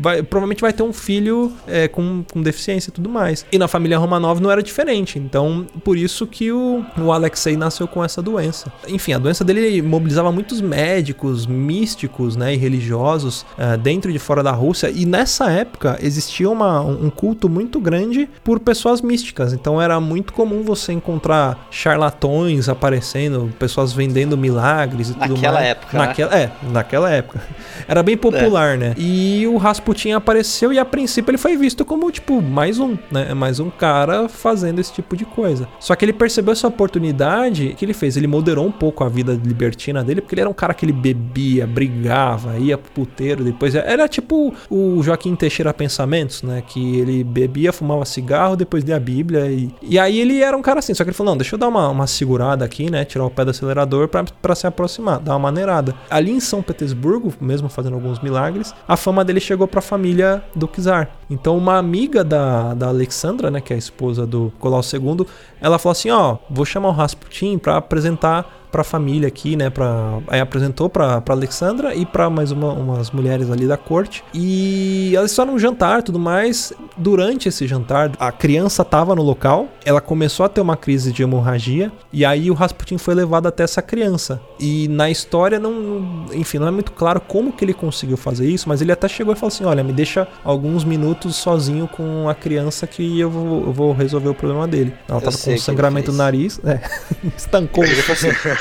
vai, 0.01 0.23
provavelmente 0.23 0.61
vai 0.61 0.71
ter 0.71 0.83
um 0.83 0.93
filho 0.93 1.51
é, 1.67 1.87
com, 1.87 2.23
com 2.31 2.41
deficiência 2.41 2.89
e 2.89 2.93
tudo 2.93 3.09
mais. 3.09 3.45
E 3.51 3.57
na 3.57 3.67
família 3.67 3.97
Romanov 3.97 4.39
não 4.39 4.49
era 4.49 4.63
diferente. 4.63 5.19
Então, 5.19 5.67
por 5.83 5.97
isso 5.97 6.25
que 6.25 6.51
o, 6.51 6.85
o 6.97 7.11
Alexei 7.11 7.57
nasceu 7.57 7.87
com 7.87 8.03
essa 8.03 8.21
doença. 8.21 8.71
Enfim, 8.87 9.13
a 9.13 9.17
doença 9.17 9.43
dele 9.43 9.81
mobilizava 9.81 10.31
muitos 10.31 10.61
médicos, 10.61 11.45
místicos 11.45 12.35
né, 12.35 12.53
e 12.53 12.57
religiosos 12.57 13.45
eh, 13.57 13.77
dentro 13.77 14.09
e 14.09 14.17
fora 14.17 14.41
da 14.41 14.51
Rússia. 14.51 14.89
E 14.89 15.05
nessa 15.05 15.51
época 15.51 15.97
existia 16.01 16.49
uma, 16.49 16.79
um 16.79 17.09
culto 17.09 17.49
muito 17.49 17.79
grande 17.79 18.29
por 18.43 18.59
pessoas 18.59 19.01
místicas. 19.01 19.51
Então 19.51 19.81
era 19.81 19.99
muito 19.99 20.31
comum 20.31 20.63
você 20.63 20.93
encontrar 20.93 21.67
charlatões 21.69 22.69
aparecendo, 22.69 23.51
pessoas 23.59 23.91
vendendo 23.91 24.37
milagres 24.37 25.13
tudo 25.27 25.35
Naquela 25.35 25.55
mais. 25.55 25.67
época, 25.67 25.97
né? 25.97 26.05
Naquela, 26.07 26.35
É, 26.39 26.51
naquela 26.71 27.11
época. 27.11 27.41
Era 27.87 28.01
bem 28.01 28.17
popular, 28.17 28.77
né? 28.77 28.93
E 28.97 29.45
o 29.47 29.57
Rasputin 29.57 30.11
apareceu 30.11 30.73
e 30.73 30.79
a 30.79 30.85
princípio 30.85 31.31
ele 31.31 31.37
foi 31.37 31.55
visto 31.55 31.85
como, 31.85 32.09
tipo, 32.11 32.41
mais 32.41 32.79
um, 32.79 32.97
né? 33.11 33.33
Mais 33.33 33.59
um 33.59 33.69
cara 33.69 34.27
fazendo 34.27 34.79
esse 34.79 34.91
tipo 34.91 35.15
de 35.15 35.25
coisa. 35.25 35.67
Só 35.79 35.95
que 35.95 36.03
ele 36.05 36.13
percebeu 36.13 36.51
essa 36.53 36.67
oportunidade 36.67 37.75
que 37.77 37.85
ele 37.85 37.93
fez. 37.93 38.17
Ele 38.17 38.27
moderou 38.27 38.65
um 38.65 38.71
pouco 38.71 39.03
a 39.03 39.09
vida 39.09 39.39
libertina 39.43 40.03
dele, 40.03 40.21
porque 40.21 40.35
ele 40.35 40.41
era 40.41 40.49
um 40.49 40.53
cara 40.53 40.73
que 40.73 40.85
ele 40.85 40.93
bebia, 40.93 41.67
brigava, 41.67 42.57
ia 42.57 42.77
pro 42.77 42.91
puteiro, 42.91 43.43
depois 43.43 43.75
era 43.75 44.07
tipo 44.07 44.53
o 44.69 45.01
Joaquim 45.03 45.35
Teixeira 45.35 45.73
Pensamentos, 45.73 46.41
né? 46.41 46.63
Que 46.65 46.99
ele 46.99 47.23
bebia, 47.23 47.71
fumava 47.71 48.05
cigarro, 48.05 48.55
depois 48.55 48.83
lia 48.83 48.95
a 48.95 48.99
Bíblia 48.99 49.47
e, 49.47 49.69
e 49.81 49.99
aí 49.99 50.19
ele 50.19 50.41
era 50.41 50.55
um 50.55 50.61
cara 50.61 50.79
assim. 50.79 50.93
Só 50.93 51.03
que 51.03 51.09
ele 51.09 51.17
falou: 51.17 51.33
não, 51.33 51.37
deixa 51.37 51.55
eu 51.55 51.59
dar 51.59 51.67
uma, 51.67 51.89
uma 51.89 52.07
segurada 52.07 52.65
aqui, 52.65 52.89
né? 52.89 53.05
Tirar 53.05 53.25
o 53.25 53.29
pé 53.29 53.43
do 53.45 53.51
acelerador 53.51 54.07
pra 54.07 54.55
se 54.55 54.65
aproximar, 54.65 55.04
dar 55.19 55.33
uma 55.33 55.39
maneirada. 55.39 55.95
Ali 56.09 56.31
em 56.31 56.39
São 56.39 56.61
Petersburgo, 56.61 57.33
mesmo 57.39 57.69
fazendo 57.69 57.93
alguns 57.93 58.19
milagres, 58.19 58.73
a 58.87 58.97
fama 58.97 59.23
dele 59.23 59.39
chegou 59.39 59.67
pra 59.67 59.81
família 59.81 60.43
do 60.55 60.67
Czar. 60.67 61.09
Então, 61.29 61.57
uma 61.57 61.77
amiga 61.77 62.23
da, 62.23 62.73
da 62.73 62.87
Alexandra, 62.87 63.49
né? 63.49 63.61
Que 63.61 63.73
é 63.73 63.75
a 63.75 63.79
esposa 63.79 64.25
do 64.25 64.51
Colau 64.59 64.81
II, 64.81 65.25
ela 65.61 65.79
falou 65.79 65.91
assim: 65.91 66.09
ó, 66.09 66.37
vou 66.49 66.65
chamar 66.65 66.89
o 66.89 66.91
Rasputin 66.91 67.57
pra 67.57 67.77
apresentar 67.77 68.64
pra 68.75 68.83
família 68.83 69.29
aqui, 69.29 69.55
né? 69.55 69.69
Pra... 69.69 70.19
Aí 70.27 70.41
apresentou 70.41 70.89
pra, 70.89 71.21
pra 71.21 71.33
Alexandra 71.33 71.95
e 71.95 72.05
pra 72.05 72.29
mais 72.29 72.51
uma- 72.51 72.73
umas 72.73 73.09
mulheres 73.09 73.49
ali 73.49 73.65
da 73.65 73.77
corte. 73.77 74.21
E 74.33 75.13
elas 75.15 75.31
fizeram 75.31 75.53
um 75.53 75.59
jantar 75.59 75.99
e 75.99 76.03
tudo 76.03 76.19
mais. 76.19 76.73
Durante 76.97 77.47
esse 77.47 77.65
jantar, 77.67 78.11
a 78.19 78.33
criança 78.33 78.83
tava 78.83 79.15
no 79.15 79.21
local. 79.23 79.69
Ela 79.85 80.01
começou 80.01 80.45
a 80.45 80.49
ter 80.49 80.59
uma 80.59 80.75
crise 80.75 81.13
de 81.13 81.23
hemorragia. 81.23 81.89
E 82.11 82.25
aí 82.25 82.51
o 82.51 82.53
Rasputin 82.53 82.97
foi 82.97 83.13
levado 83.15 83.47
até 83.47 83.63
essa 83.63 83.81
criança. 83.81 84.41
E 84.59 84.89
na 84.89 85.09
história, 85.09 85.57
não, 85.57 86.25
enfim, 86.33 86.57
não 86.59 86.67
é 86.67 86.71
muito 86.71 86.91
claro 86.91 87.21
como 87.21 87.53
que 87.53 87.63
ele 87.63 87.73
conseguiu 87.73 88.17
fazer 88.17 88.45
isso. 88.49 88.67
Mas 88.67 88.81
ele 88.81 88.91
até 88.91 89.07
chegou 89.07 89.33
e 89.33 89.37
falou 89.37 89.47
assim: 89.47 89.63
Olha, 89.63 89.85
me 89.85 89.93
deixa 89.93 90.27
alguns 90.43 90.83
minutos 90.83 91.37
sozinho 91.37 91.87
com 91.87 92.27
a 92.27 92.35
criança 92.35 92.85
que 92.85 93.17
eu 93.21 93.29
vou, 93.29 93.63
eu 93.67 93.71
vou 93.71 93.93
resolver 93.93 94.27
o 94.27 94.33
problema 94.35 94.67
dele. 94.67 94.93
Ela 95.07 95.21
tava 95.21 95.37
com 95.37 95.57
sangramento 95.57 96.11
no 96.11 96.17
nariz. 96.17 96.59
É, 96.65 96.81
estancou. 97.37 97.85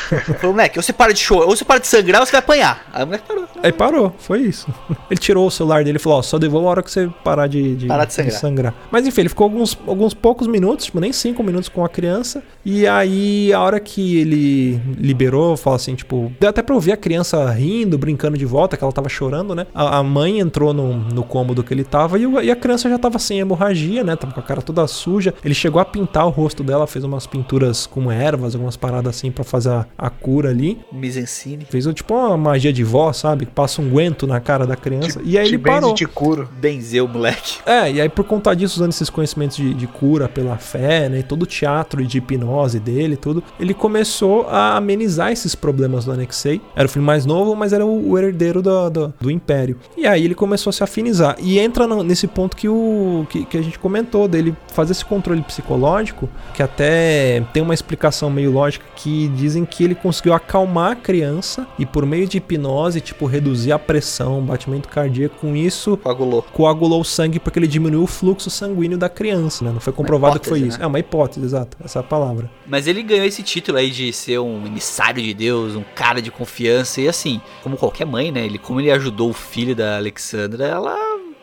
Falou 0.08 0.22
falou, 0.38 0.52
moleque, 0.54 0.78
ou 0.78 0.82
você 0.82 0.92
para 0.92 1.12
de 1.12 1.18
chorar, 1.20 1.46
ou 1.46 1.56
você 1.56 1.64
para 1.64 1.80
de 1.80 1.86
sangrar, 1.86 2.20
ou 2.20 2.26
você 2.26 2.32
vai 2.32 2.38
apanhar. 2.40 2.86
Aí 2.92 3.02
o 3.02 3.06
moleque 3.06 3.24
parou. 3.26 3.44
Aí 3.62 3.72
parou, 3.72 4.14
foi 4.18 4.40
isso. 4.42 4.66
Ele 5.10 5.18
tirou 5.20 5.46
o 5.46 5.50
celular 5.50 5.84
dele 5.84 5.96
e 5.96 6.00
falou: 6.00 6.18
Ó, 6.18 6.22
só 6.22 6.38
devolvo 6.38 6.66
a 6.68 6.70
hora 6.70 6.82
que 6.82 6.90
você 6.90 7.08
parar 7.22 7.46
de, 7.46 7.74
de, 7.76 7.86
Parar 7.86 8.04
de 8.04 8.12
sangrar. 8.12 8.74
Mas 8.90 9.06
enfim, 9.06 9.22
ele 9.22 9.28
ficou 9.28 9.44
alguns, 9.44 9.78
alguns 9.86 10.12
poucos 10.14 10.46
minutos, 10.46 10.86
tipo, 10.86 11.00
nem 11.00 11.12
cinco 11.12 11.42
minutos 11.42 11.68
com 11.68 11.84
a 11.84 11.88
criança. 11.88 12.42
E 12.64 12.86
aí, 12.86 13.52
a 13.52 13.60
hora 13.60 13.78
que 13.80 14.18
ele 14.18 14.80
liberou, 14.98 15.56
fala 15.56 15.76
assim, 15.76 15.94
tipo, 15.94 16.32
deu 16.40 16.48
até 16.50 16.62
pra 16.62 16.74
ouvir 16.74 16.92
a 16.92 16.96
criança 16.96 17.48
rindo, 17.50 17.96
brincando 17.98 18.36
de 18.38 18.44
volta, 18.46 18.76
que 18.76 18.82
ela 18.84 18.92
tava 18.92 19.08
chorando, 19.08 19.54
né? 19.54 19.66
A, 19.74 19.98
a 19.98 20.02
mãe 20.02 20.38
entrou 20.40 20.72
no, 20.72 20.94
no 20.94 21.22
cômodo 21.22 21.62
que 21.62 21.72
ele 21.74 21.84
tava 21.84 22.18
e, 22.18 22.26
o- 22.26 22.40
e 22.40 22.50
a 22.50 22.56
criança 22.56 22.88
já 22.88 22.98
tava 22.98 23.18
sem 23.18 23.38
hemorragia, 23.38 24.02
né? 24.02 24.16
Tava 24.16 24.32
com 24.32 24.40
a 24.40 24.42
cara 24.42 24.62
toda 24.62 24.86
suja. 24.86 25.34
Ele 25.44 25.54
chegou 25.54 25.80
a 25.80 25.84
pintar 25.84 26.26
o 26.26 26.30
rosto 26.30 26.62
dela, 26.64 26.86
fez 26.86 27.04
umas 27.04 27.26
pinturas 27.26 27.86
com 27.86 28.10
ervas, 28.10 28.54
algumas 28.54 28.76
paradas 28.76 29.16
assim 29.16 29.30
pra 29.30 29.44
fazer 29.44 29.70
a, 29.70 29.86
a 29.96 30.10
cura 30.10 30.50
ali. 30.50 30.78
Misencine. 30.92 31.64
Fez 31.68 31.84
tipo 31.94 32.14
uma 32.14 32.36
magia 32.36 32.72
de 32.72 32.82
vó, 32.84 33.12
sabe? 33.12 33.46
Que 33.46 33.52
passa 33.52 33.80
um 33.82 33.88
guento 33.90 34.26
na 34.26 34.40
cara 34.40 34.66
da 34.66 34.76
criança. 34.76 35.20
e 35.24 35.38
aí 35.38 35.44
te 35.46 35.50
ele 35.54 35.58
parou. 35.58 35.94
te 35.94 36.06
curo. 36.06 36.48
Benzeu, 36.60 37.06
moleque. 37.06 37.58
É, 37.66 37.90
e 37.90 38.00
aí 38.00 38.08
por 38.08 38.24
conta 38.24 38.54
disso, 38.54 38.76
usando 38.76 38.90
esses 38.90 39.10
conhecimentos 39.10 39.56
de, 39.56 39.74
de 39.74 39.86
cura 39.86 40.28
pela 40.28 40.56
fé, 40.56 41.08
né? 41.08 41.18
E 41.20 41.22
todo 41.22 41.42
o 41.42 41.46
teatro 41.46 42.00
e 42.00 42.06
de 42.06 42.18
hipnose 42.18 42.78
dele 42.80 43.14
e 43.14 43.16
tudo, 43.16 43.42
ele 43.58 43.74
começou 43.74 44.46
a 44.48 44.76
amenizar 44.76 45.32
esses 45.32 45.54
problemas 45.54 46.04
do 46.04 46.12
Alexei. 46.12 46.60
Era 46.76 46.86
o 46.86 46.88
filho 46.88 47.04
mais 47.04 47.24
novo, 47.26 47.54
mas 47.56 47.72
era 47.72 47.84
o, 47.84 48.10
o 48.10 48.18
herdeiro 48.18 48.60
do, 48.62 48.90
do, 48.90 49.14
do 49.20 49.30
Império. 49.30 49.76
E 49.96 50.06
aí 50.06 50.24
ele 50.24 50.34
começou 50.34 50.70
a 50.70 50.72
se 50.72 50.82
afinizar. 50.84 51.36
E 51.40 51.58
entra 51.58 51.86
no- 51.86 52.02
nesse 52.02 52.26
ponto 52.26 52.56
que, 52.56 52.68
o, 52.68 53.26
que, 53.28 53.44
que 53.44 53.56
a 53.58 53.62
gente 53.62 53.78
comentou, 53.78 54.28
dele 54.28 54.54
fazer 54.72 54.92
esse 54.92 55.04
controle 55.04 55.42
psicológico, 55.42 56.28
que 56.54 56.62
até 56.62 57.42
tem 57.52 57.62
uma 57.62 57.74
explicação 57.74 58.30
meio 58.30 58.50
lógica, 58.52 58.84
que 58.96 59.28
dizem 59.28 59.64
que 59.64 59.73
ele 59.82 59.94
conseguiu 59.94 60.34
acalmar 60.34 60.92
a 60.92 60.96
criança 60.96 61.66
e 61.78 61.86
por 61.86 62.04
meio 62.06 62.28
de 62.28 62.36
hipnose, 62.38 63.00
tipo, 63.00 63.26
reduzir 63.26 63.72
a 63.72 63.78
pressão, 63.78 64.38
o 64.38 64.42
batimento 64.42 64.88
cardíaco, 64.88 65.36
com 65.40 65.56
isso 65.56 65.96
Coagulou. 65.96 66.42
coagulou 66.52 67.00
o 67.00 67.04
sangue 67.04 67.40
porque 67.40 67.58
ele 67.58 67.66
diminuiu 67.66 68.02
o 68.04 68.06
fluxo 68.06 68.50
sanguíneo 68.50 68.98
da 68.98 69.08
criança, 69.08 69.64
né? 69.64 69.72
Não 69.72 69.80
foi 69.80 69.92
comprovado 69.92 70.38
que 70.38 70.48
foi 70.48 70.60
isso. 70.60 70.78
né? 70.78 70.84
É 70.84 70.86
uma 70.86 70.98
hipótese, 70.98 71.44
exato. 71.44 71.76
Essa 71.82 71.98
é 71.98 72.00
a 72.00 72.02
palavra. 72.02 72.50
Mas 72.66 72.86
ele 72.86 73.02
ganhou 73.02 73.24
esse 73.24 73.42
título 73.42 73.78
aí 73.78 73.90
de 73.90 74.12
ser 74.12 74.38
um 74.38 74.66
emissário 74.66 75.22
de 75.22 75.32
Deus, 75.32 75.74
um 75.74 75.84
cara 75.94 76.20
de 76.20 76.30
confiança. 76.30 77.00
E 77.00 77.08
assim, 77.08 77.40
como 77.62 77.76
qualquer 77.76 78.04
mãe, 78.04 78.30
né? 78.30 78.44
Ele, 78.44 78.58
como 78.58 78.80
ele 78.80 78.90
ajudou 78.90 79.30
o 79.30 79.34
filho 79.34 79.74
da 79.74 79.96
Alexandra, 79.96 80.66
ela. 80.66 80.96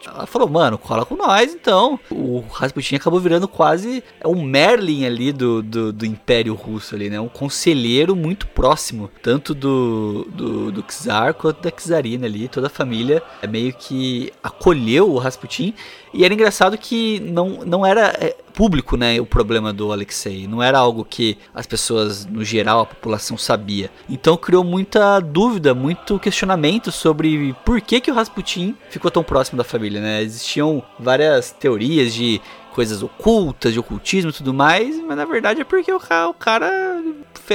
Ela 0.05 0.25
falou, 0.25 0.49
mano, 0.49 0.77
cola 0.77 1.05
com 1.05 1.15
nós 1.15 1.53
então. 1.53 1.99
O 2.09 2.39
Rasputin 2.51 2.95
acabou 2.95 3.19
virando 3.19 3.47
quase 3.47 4.03
é 4.19 4.27
um 4.27 4.41
Merlin 4.43 5.05
ali 5.05 5.31
do, 5.31 5.61
do, 5.61 5.93
do 5.93 6.05
Império 6.05 6.53
Russo 6.55 6.95
ali, 6.95 7.09
né? 7.09 7.19
Um 7.19 7.27
conselheiro 7.27 8.15
muito 8.15 8.47
próximo, 8.47 9.09
tanto 9.21 9.53
do, 9.53 10.27
do, 10.31 10.71
do 10.71 10.83
Czar 10.83 11.33
quanto 11.33 11.61
da 11.61 11.71
Czarina 11.71 12.25
ali. 12.25 12.47
Toda 12.47 12.67
a 12.67 12.69
família 12.69 13.21
é 13.41 13.47
meio 13.47 13.73
que 13.73 14.31
acolheu 14.43 15.11
o 15.11 15.17
Rasputin. 15.17 15.73
E 16.13 16.25
era 16.25 16.33
engraçado 16.33 16.77
que 16.77 17.19
não, 17.19 17.63
não 17.65 17.85
era 17.85 18.07
é, 18.19 18.35
público, 18.62 18.95
né, 18.95 19.19
o 19.19 19.26
problema 19.26 19.74
do 19.74 19.91
Alexei. 19.91 20.45
Não 20.47 20.62
era 20.62 20.78
algo 20.78 21.04
que 21.04 21.36
as 21.52 21.65
pessoas, 21.65 22.28
no 22.28 22.45
geral, 22.45 22.82
a 22.82 22.86
população 22.86 23.36
sabia. 23.36 23.89
Então 24.08 24.38
criou 24.38 24.63
muita 24.63 25.19
dúvida, 25.19 25.74
muito 25.74 26.19
questionamento 26.19 26.91
sobre 26.91 27.56
por 27.65 27.82
que, 27.82 28.00
que 28.00 28.12
o 28.12 28.13
Rasputin 28.13 28.76
ficou 28.88 29.10
tão 29.10 29.24
próximo 29.24 29.58
da 29.58 29.63
família, 29.63 30.00
né? 30.00 30.21
Existiam 30.21 30.84
várias 31.00 31.50
teorias 31.52 32.13
de 32.13 32.39
coisas 32.71 33.02
ocultas, 33.02 33.74
de 33.74 33.80
ocultismo 33.80 34.30
e 34.30 34.34
tudo 34.34 34.54
mais, 34.54 34.95
mas 35.08 35.17
na 35.17 35.26
verdade 35.26 35.62
é 35.62 35.63
porque 35.63 35.91
o 35.91 36.00
cara, 36.00 36.30
o 36.30 36.34
cara 36.36 37.04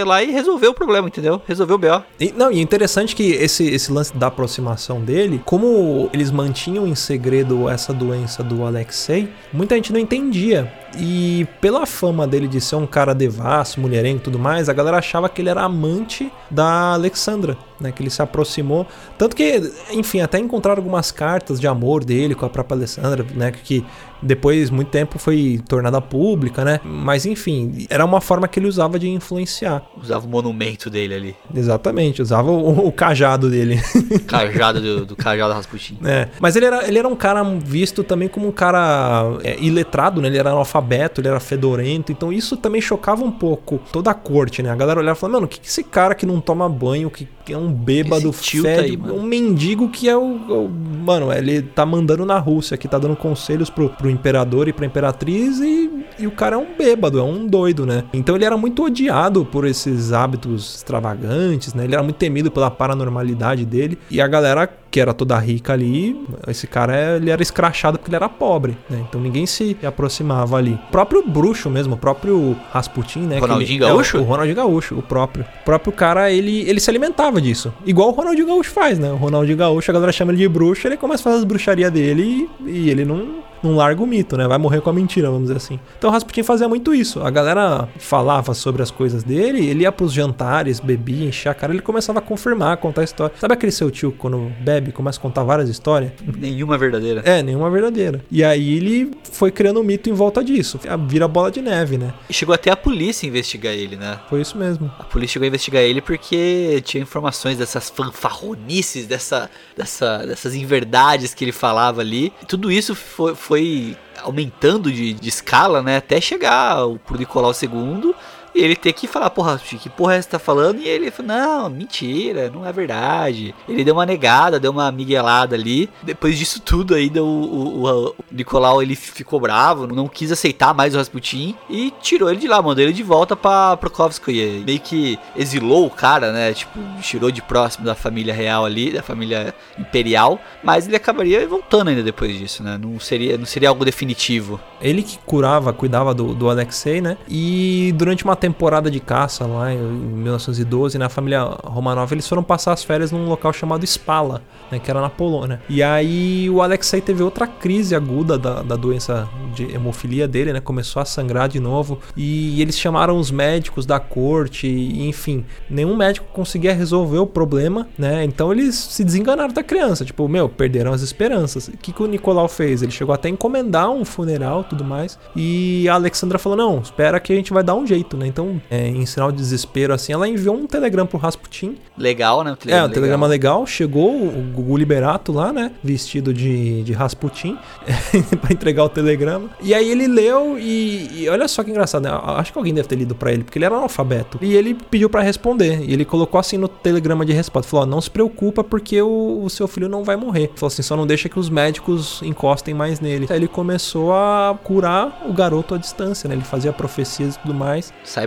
lá 0.04 0.22
e 0.22 0.30
resolveu 0.30 0.70
o 0.70 0.74
problema, 0.74 1.08
entendeu? 1.08 1.40
Resolveu 1.46 1.76
o 1.76 1.78
B.O. 1.78 2.02
E, 2.20 2.32
não, 2.36 2.50
e 2.50 2.60
interessante 2.60 3.14
que 3.14 3.32
esse, 3.32 3.64
esse 3.68 3.92
lance 3.92 4.16
da 4.16 4.26
aproximação 4.26 5.00
dele, 5.00 5.40
como 5.44 6.08
eles 6.12 6.30
mantinham 6.30 6.86
em 6.86 6.94
segredo 6.94 7.68
essa 7.68 7.92
doença 7.92 8.42
do 8.42 8.64
Alexei, 8.64 9.28
muita 9.52 9.74
gente 9.74 9.92
não 9.92 10.00
entendia. 10.00 10.72
E 10.98 11.46
pela 11.60 11.84
fama 11.84 12.26
dele 12.26 12.48
de 12.48 12.60
ser 12.60 12.76
um 12.76 12.86
cara 12.86 13.14
devasso, 13.14 13.80
mulherengo 13.80 14.18
e 14.18 14.22
tudo 14.22 14.38
mais, 14.38 14.68
a 14.68 14.72
galera 14.72 14.98
achava 14.98 15.28
que 15.28 15.42
ele 15.42 15.50
era 15.50 15.62
amante 15.62 16.32
da 16.50 16.94
Alexandra, 16.94 17.56
né? 17.78 17.92
Que 17.92 18.02
ele 18.02 18.10
se 18.10 18.22
aproximou. 18.22 18.86
Tanto 19.18 19.36
que, 19.36 19.60
enfim, 19.92 20.20
até 20.20 20.38
encontraram 20.38 20.80
algumas 20.80 21.10
cartas 21.10 21.60
de 21.60 21.66
amor 21.66 22.04
dele 22.04 22.34
com 22.34 22.46
a 22.46 22.48
própria 22.48 22.76
Alexandra, 22.76 23.26
né? 23.34 23.52
Que 23.52 23.84
depois, 24.22 24.70
muito 24.70 24.88
tempo, 24.88 25.18
foi 25.18 25.60
tornada 25.68 26.00
pública, 26.00 26.64
né? 26.64 26.80
Mas 26.84 27.26
enfim, 27.26 27.86
era 27.90 28.04
uma 28.04 28.20
forma 28.20 28.48
que 28.48 28.58
ele 28.58 28.66
usava 28.66 28.98
de 28.98 29.08
influenciar. 29.08 29.82
Usava 30.00 30.26
o 30.26 30.28
monumento 30.28 30.88
dele 30.90 31.14
ali. 31.14 31.36
Exatamente, 31.54 32.22
usava 32.22 32.50
o, 32.50 32.86
o 32.86 32.92
cajado 32.92 33.50
dele. 33.50 33.80
Cajado 34.26 34.80
do, 34.80 35.06
do 35.06 35.16
cajado 35.16 35.52
Rasputin. 35.54 35.98
É, 36.04 36.28
mas 36.40 36.56
ele 36.56 36.66
era, 36.66 36.86
ele 36.88 36.98
era 36.98 37.08
um 37.08 37.16
cara 37.16 37.42
visto 37.44 38.02
também 38.04 38.28
como 38.28 38.48
um 38.48 38.52
cara 38.52 39.24
é, 39.42 39.58
iletrado, 39.60 40.20
né? 40.20 40.28
Ele 40.28 40.38
era 40.38 40.50
analfabeto, 40.50 41.20
ele 41.20 41.28
era 41.28 41.40
fedorento, 41.40 42.12
então 42.12 42.32
isso 42.32 42.56
também 42.56 42.80
chocava 42.80 43.24
um 43.24 43.30
pouco 43.30 43.80
toda 43.92 44.10
a 44.10 44.14
corte, 44.14 44.62
né? 44.62 44.70
A 44.70 44.76
galera 44.76 45.00
olhava 45.00 45.16
e 45.16 45.20
falava, 45.20 45.36
mano, 45.38 45.46
o 45.46 45.48
que, 45.48 45.60
que 45.60 45.68
esse 45.68 45.82
cara 45.82 46.14
que 46.14 46.26
não 46.26 46.40
toma 46.40 46.68
banho, 46.68 47.10
que, 47.10 47.28
que 47.44 47.52
é 47.52 47.58
um 47.58 47.70
bêbado, 47.72 48.32
fede, 48.32 48.96
mano. 48.96 49.14
um 49.16 49.22
mendigo 49.22 49.88
que 49.88 50.08
é 50.08 50.16
o, 50.16 50.22
o- 50.22 50.86
Mano, 51.06 51.32
ele 51.32 51.62
tá 51.62 51.86
mandando 51.86 52.24
na 52.26 52.38
Rússia, 52.38 52.76
que 52.76 52.88
tá 52.88 52.98
dando 52.98 53.14
conselhos 53.14 53.70
pro, 53.70 53.88
pro 53.90 54.10
imperador 54.16 54.68
e 54.68 54.72
pra 54.72 54.86
imperatriz 54.86 55.60
e, 55.60 56.04
e 56.18 56.26
o 56.26 56.30
cara 56.30 56.56
é 56.56 56.58
um 56.58 56.66
bêbado, 56.76 57.18
é 57.18 57.22
um 57.22 57.46
doido, 57.46 57.86
né? 57.86 58.04
Então 58.12 58.34
ele 58.34 58.44
era 58.44 58.56
muito 58.56 58.84
odiado 58.84 59.44
por 59.44 59.66
esses 59.66 60.12
hábitos 60.12 60.76
extravagantes, 60.76 61.74
né? 61.74 61.84
Ele 61.84 61.94
era 61.94 62.02
muito 62.02 62.16
temido 62.16 62.50
pela 62.50 62.70
paranormalidade 62.70 63.64
dele 63.64 63.98
e 64.10 64.20
a 64.20 64.26
galera 64.26 64.66
que 64.96 65.00
era 65.00 65.12
toda 65.12 65.38
rica 65.38 65.74
ali, 65.74 66.18
esse 66.48 66.66
cara 66.66 67.16
ele 67.16 67.28
era 67.28 67.42
escrachado 67.42 67.98
porque 67.98 68.08
ele 68.08 68.16
era 68.16 68.30
pobre, 68.30 68.78
né? 68.88 69.04
Então 69.06 69.20
ninguém 69.20 69.44
se 69.44 69.76
aproximava 69.84 70.56
ali. 70.56 70.72
O 70.88 70.90
próprio 70.90 71.22
bruxo 71.22 71.68
mesmo, 71.68 71.96
o 71.96 71.98
próprio 71.98 72.56
Rasputin, 72.72 73.20
né? 73.20 73.38
Ronaldinho 73.38 73.76
ele- 73.76 73.84
é, 73.84 73.86
o- 73.92 73.96
Gaúcho? 73.96 74.18
o 74.18 74.22
Ronaldinho 74.22 74.56
Gaúcho, 74.56 74.98
o 74.98 75.02
próprio. 75.02 75.44
O 75.60 75.64
próprio 75.66 75.92
cara, 75.92 76.30
ele, 76.32 76.60
ele 76.66 76.80
se 76.80 76.88
alimentava 76.88 77.42
disso. 77.42 77.74
Igual 77.84 78.08
o 78.08 78.12
Ronaldinho 78.12 78.46
Gaúcho 78.46 78.70
faz, 78.70 78.98
né? 78.98 79.12
O 79.12 79.16
Ronaldinho 79.16 79.58
Gaúcho, 79.58 79.90
a 79.90 79.92
galera 79.94 80.12
chama 80.12 80.32
ele 80.32 80.38
de 80.40 80.48
bruxo, 80.48 80.86
ele 80.88 80.96
começa 80.96 81.20
a 81.20 81.24
fazer 81.24 81.36
as 81.40 81.44
bruxarias 81.44 81.92
dele 81.92 82.48
e, 82.64 82.70
e 82.70 82.90
ele 82.90 83.04
não, 83.04 83.40
não 83.62 83.76
larga 83.76 84.02
o 84.02 84.06
mito, 84.06 84.34
né? 84.36 84.48
Vai 84.48 84.56
morrer 84.56 84.80
com 84.80 84.88
a 84.88 84.92
mentira, 84.94 85.26
vamos 85.28 85.42
dizer 85.48 85.58
assim. 85.58 85.78
Então 85.98 86.08
o 86.08 86.12
Rasputin 86.12 86.42
fazia 86.42 86.66
muito 86.68 86.94
isso. 86.94 87.20
A 87.22 87.28
galera 87.30 87.86
falava 87.98 88.54
sobre 88.54 88.82
as 88.82 88.90
coisas 88.90 89.22
dele, 89.22 89.66
ele 89.66 89.82
ia 89.82 89.92
pros 89.92 90.10
jantares, 90.12 90.80
bebia, 90.80 91.26
enchia 91.28 91.50
a 91.50 91.54
cara, 91.54 91.72
ele 91.74 91.82
começava 91.82 92.18
a 92.18 92.22
confirmar, 92.22 92.78
contar 92.78 93.02
história. 93.04 93.34
Sabe 93.38 93.52
aquele 93.52 93.72
seu 93.72 93.90
tio 93.90 94.12
quando 94.16 94.50
bebe 94.60 94.85
começa 94.92 95.18
a 95.18 95.22
contar 95.22 95.42
várias 95.44 95.68
histórias? 95.68 96.12
Nenhuma 96.38 96.76
verdadeira. 96.78 97.22
É, 97.24 97.42
nenhuma 97.42 97.70
verdadeira. 97.70 98.24
E 98.30 98.44
aí 98.44 98.76
ele 98.76 99.10
foi 99.32 99.50
criando 99.50 99.80
um 99.80 99.82
mito 99.82 100.08
em 100.08 100.12
volta 100.12 100.42
disso. 100.42 100.78
Vira 101.06 101.28
bola 101.28 101.50
de 101.50 101.60
neve, 101.60 101.98
né? 101.98 102.12
E 102.28 102.32
chegou 102.32 102.54
até 102.54 102.70
a 102.70 102.76
polícia 102.76 103.26
investigar 103.26 103.72
ele, 103.72 103.96
né? 103.96 104.18
Foi 104.28 104.40
isso 104.40 104.56
mesmo. 104.56 104.90
A 104.98 105.04
polícia 105.04 105.34
chegou 105.34 105.44
a 105.44 105.48
investigar 105.48 105.82
ele 105.82 106.00
porque 106.00 106.82
tinha 106.84 107.02
informações 107.02 107.58
dessas 107.58 107.90
fanfarronices, 107.90 109.06
dessa, 109.06 109.50
dessa, 109.76 110.18
dessas 110.18 110.54
inverdades 110.54 111.34
que 111.34 111.44
ele 111.44 111.52
falava 111.52 112.00
ali. 112.00 112.32
Tudo 112.46 112.70
isso 112.70 112.94
foi, 112.94 113.34
foi 113.34 113.96
aumentando 114.22 114.90
de, 114.90 115.12
de 115.14 115.28
escala, 115.28 115.82
né? 115.82 115.96
Até 115.98 116.20
chegar 116.20 116.76
pro 117.06 117.18
Nicolau 117.18 117.52
II 117.52 118.14
e 118.56 118.62
ele 118.62 118.74
ter 118.76 118.92
que 118.92 119.06
falar, 119.06 119.30
porra, 119.30 119.58
que 119.58 119.88
porra 119.90 120.14
é 120.14 120.20
que 120.20 120.28
tá 120.28 120.38
falando? 120.38 120.80
E 120.80 120.88
ele 120.88 121.10
falou, 121.10 121.32
não, 121.32 121.70
mentira, 121.70 122.50
não 122.52 122.64
é 122.66 122.72
verdade. 122.72 123.54
Ele 123.68 123.84
deu 123.84 123.94
uma 123.94 124.06
negada, 124.06 124.58
deu 124.58 124.70
uma 124.72 124.90
miguelada 124.90 125.54
ali. 125.54 125.88
Depois 126.02 126.38
disso 126.38 126.60
tudo 126.60 126.94
ainda 126.94 127.22
o, 127.22 127.26
o, 127.26 127.86
o- 128.08 128.14
Nicolau 128.32 128.82
ele 128.82 128.96
ficou 128.96 129.38
bravo, 129.40 129.86
não 129.86 130.08
quis 130.08 130.32
aceitar 130.32 130.74
mais 130.74 130.94
o 130.94 130.98
Rasputin 130.98 131.54
e 131.68 131.92
tirou 132.00 132.30
ele 132.30 132.40
de 132.40 132.48
lá, 132.48 132.60
mandou 132.62 132.82
ele 132.82 132.92
de 132.92 133.02
volta 133.02 133.36
pra 133.36 133.76
Prokhovskoye. 133.76 134.62
Meio 134.66 134.80
que 134.80 135.18
exilou 135.36 135.86
o 135.86 135.90
cara, 135.90 136.32
né? 136.32 136.52
Tipo, 136.54 136.78
tirou 137.02 137.30
de 137.30 137.42
próximo 137.42 137.84
da 137.84 137.94
família 137.94 138.32
real 138.34 138.64
ali, 138.64 138.90
da 138.92 139.02
família 139.02 139.54
imperial, 139.78 140.40
mas 140.62 140.86
ele 140.86 140.96
acabaria 140.96 141.46
voltando 141.46 141.88
ainda 141.88 142.02
depois 142.02 142.36
disso, 142.36 142.62
né? 142.62 142.78
Não 142.80 142.98
seria, 142.98 143.36
não 143.36 143.46
seria 143.46 143.68
algo 143.68 143.84
definitivo. 143.84 144.60
Ele 144.80 145.02
que 145.02 145.18
curava, 145.24 145.72
cuidava 145.72 146.14
do, 146.14 146.34
do 146.34 146.48
Alexei, 146.50 147.00
né? 147.00 147.16
E 147.28 147.92
durante 147.96 148.24
uma 148.24 148.36
temporada 148.46 148.88
de 148.88 149.00
caça 149.00 149.44
lá 149.44 149.72
em 149.72 149.78
1912, 149.78 150.96
na 150.98 151.08
família 151.08 151.42
Romanov, 151.64 152.12
eles 152.12 152.28
foram 152.28 152.44
passar 152.44 152.72
as 152.72 152.84
férias 152.84 153.10
num 153.10 153.28
local 153.28 153.52
chamado 153.52 153.84
Spala, 153.84 154.40
né? 154.70 154.78
Que 154.78 154.88
era 154.88 155.00
na 155.00 155.10
Polônia. 155.10 155.60
E 155.68 155.82
aí 155.82 156.48
o 156.48 156.62
Alexei 156.62 157.00
teve 157.00 157.24
outra 157.24 157.46
crise 157.46 157.94
aguda 157.94 158.38
da, 158.38 158.62
da 158.62 158.76
doença 158.76 159.28
de 159.52 159.74
hemofilia 159.74 160.28
dele, 160.28 160.52
né? 160.52 160.60
Começou 160.60 161.02
a 161.02 161.04
sangrar 161.04 161.48
de 161.48 161.58
novo. 161.58 161.98
E 162.16 162.62
eles 162.62 162.78
chamaram 162.78 163.18
os 163.18 163.32
médicos 163.32 163.84
da 163.84 163.98
corte, 163.98 164.68
e, 164.68 165.08
enfim. 165.08 165.44
Nenhum 165.68 165.96
médico 165.96 166.26
conseguia 166.32 166.72
resolver 166.72 167.18
o 167.18 167.26
problema, 167.26 167.88
né? 167.98 168.22
Então 168.22 168.52
eles 168.52 168.76
se 168.76 169.02
desenganaram 169.02 169.52
da 169.52 169.62
criança. 169.62 170.04
Tipo, 170.04 170.28
meu, 170.28 170.48
perderam 170.48 170.92
as 170.92 171.02
esperanças. 171.02 171.66
O 171.66 171.76
que, 171.76 171.92
que 171.92 172.02
o 172.02 172.06
Nicolau 172.06 172.48
fez? 172.48 172.82
Ele 172.82 172.92
chegou 172.92 173.12
até 173.12 173.26
a 173.26 173.30
encomendar 173.32 173.90
um 173.90 174.04
funeral 174.04 174.62
tudo 174.62 174.84
mais. 174.84 175.18
E 175.34 175.88
a 175.88 175.94
Alexandra 175.94 176.38
falou: 176.38 176.56
não, 176.56 176.78
espera 176.78 177.18
que 177.18 177.32
a 177.32 177.36
gente 177.36 177.52
vai 177.52 177.64
dar 177.64 177.74
um 177.74 177.84
jeito, 177.84 178.16
né? 178.16 178.28
Então, 178.36 178.60
é, 178.70 178.86
em 178.86 179.06
sinal 179.06 179.32
de 179.32 179.38
desespero, 179.38 179.94
assim, 179.94 180.12
ela 180.12 180.28
enviou 180.28 180.54
um 180.54 180.66
telegrama 180.66 181.08
pro 181.08 181.16
Rasputin. 181.16 181.78
Legal, 181.96 182.44
né? 182.44 182.52
Um 182.52 182.70
É, 182.70 182.84
um 182.84 182.90
telegrama 182.90 183.26
legal. 183.26 183.66
Chegou 183.66 184.14
o 184.14 184.52
Gugu 184.54 184.76
Liberato 184.76 185.32
lá, 185.32 185.54
né? 185.54 185.72
Vestido 185.82 186.34
de, 186.34 186.82
de 186.82 186.92
Rasputin 186.92 187.56
pra 188.42 188.52
entregar 188.52 188.84
o 188.84 188.90
telegrama. 188.90 189.48
E 189.62 189.72
aí 189.72 189.90
ele 189.90 190.06
leu 190.06 190.58
e, 190.58 191.22
e 191.22 191.28
olha 191.30 191.48
só 191.48 191.64
que 191.64 191.70
engraçado, 191.70 192.02
né? 192.02 192.10
Acho 192.12 192.52
que 192.52 192.58
alguém 192.58 192.74
deve 192.74 192.86
ter 192.86 192.96
lido 192.96 193.14
pra 193.14 193.32
ele, 193.32 193.42
porque 193.42 193.56
ele 193.56 193.64
era 193.64 193.74
analfabeto. 193.74 194.38
E 194.42 194.54
ele 194.54 194.74
pediu 194.74 195.08
pra 195.08 195.22
responder. 195.22 195.80
E 195.88 195.94
ele 195.94 196.04
colocou 196.04 196.38
assim 196.38 196.58
no 196.58 196.68
telegrama 196.68 197.24
de 197.24 197.32
resposta: 197.32 197.70
falou, 197.70 197.86
ó, 197.86 197.88
não 197.88 198.02
se 198.02 198.10
preocupa 198.10 198.62
porque 198.62 199.00
o, 199.00 199.40
o 199.42 199.48
seu 199.48 199.66
filho 199.66 199.88
não 199.88 200.04
vai 200.04 200.16
morrer. 200.16 200.50
Falou 200.56 200.66
assim: 200.66 200.82
só 200.82 200.94
não 200.94 201.06
deixa 201.06 201.26
que 201.26 201.38
os 201.38 201.48
médicos 201.48 202.20
encostem 202.22 202.74
mais 202.74 203.00
nele. 203.00 203.26
Aí 203.30 203.38
ele 203.38 203.48
começou 203.48 204.12
a 204.12 204.58
curar 204.62 205.22
o 205.26 205.32
garoto 205.32 205.74
à 205.74 205.78
distância, 205.78 206.28
né? 206.28 206.34
Ele 206.34 206.44
fazia 206.44 206.70
profecias 206.70 207.36
e 207.36 207.38
tudo 207.38 207.54
mais. 207.54 207.94
Cyber 208.04 208.25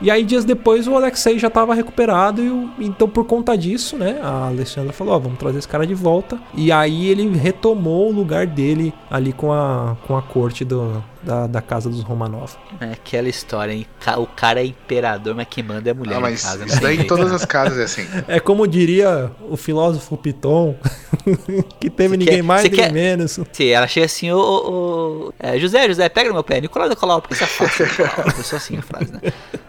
E 0.00 0.10
aí, 0.10 0.24
dias 0.24 0.44
depois, 0.44 0.86
o 0.88 0.94
Alexei 0.96 1.38
já 1.38 1.50
tava 1.50 1.74
recuperado. 1.74 2.42
E 2.42 2.48
o- 2.48 2.70
então, 2.78 3.08
por 3.08 3.24
conta 3.24 3.56
disso, 3.56 3.96
né? 3.96 4.18
A 4.22 4.46
Alexandra 4.48 4.92
falou: 4.92 5.14
Ó, 5.14 5.18
vamos 5.18 5.38
trazer 5.38 5.58
esse 5.58 5.68
cara 5.68 5.86
de 5.86 5.94
volta. 5.94 6.38
E 6.54 6.70
aí, 6.72 7.06
ele 7.08 7.28
retomou 7.36 8.08
o 8.10 8.12
lugar 8.14 8.46
dele 8.46 8.92
ali 9.10 9.32
com 9.32 9.52
a, 9.52 9.96
com 10.06 10.16
a 10.16 10.22
corte 10.22 10.64
do, 10.64 11.02
da, 11.22 11.46
da 11.46 11.60
casa 11.62 11.88
dos 11.88 12.02
Romanov. 12.02 12.52
É 12.80 12.92
aquela 12.92 13.28
história, 13.28 13.72
hein? 13.72 13.86
O 14.18 14.26
cara 14.26 14.60
é 14.60 14.66
imperador, 14.66 15.34
mas 15.34 15.46
quem 15.48 15.62
manda 15.62 15.88
é 15.88 15.92
a 15.92 15.94
mulher 15.94 16.14
Ah, 16.16 16.18
em 16.18 16.22
mas 16.22 16.42
casa. 16.42 16.58
não 16.58 16.66
isso 16.66 16.80
daí 16.80 16.98
em 17.00 17.06
todas 17.06 17.32
as 17.32 17.44
casas 17.44 17.78
é 17.78 17.84
assim. 17.84 18.06
É 18.28 18.40
como 18.40 18.66
diria 18.66 19.30
o 19.48 19.56
filósofo 19.56 20.16
Piton, 20.16 20.74
que 21.78 21.88
teve 21.90 22.10
Você 22.10 22.16
ninguém 22.16 22.36
quer- 22.36 22.42
mais 22.42 22.62
nem 22.64 22.72
quer- 22.72 22.92
menos. 22.92 23.38
Sim, 23.52 23.68
ela 23.68 23.86
chega 23.86 24.06
assim, 24.06 24.30
ô, 24.32 24.38
ô, 24.38 25.28
ô, 25.28 25.32
é, 25.38 25.58
José, 25.58 25.86
José, 25.88 26.08
pega 26.08 26.28
no 26.28 26.34
meu 26.34 26.44
pé. 26.44 26.60
Nicolau, 26.60 26.88
Nicolau, 26.88 27.20
por 27.22 27.28
que 27.28 27.34
você 27.36 27.44
afasta, 27.44 27.84
Nicolau? 27.86 28.14
Começou 28.32 28.56
assim 28.56 28.76
a 28.78 28.82
frase, 28.82 29.12
né? 29.12 29.20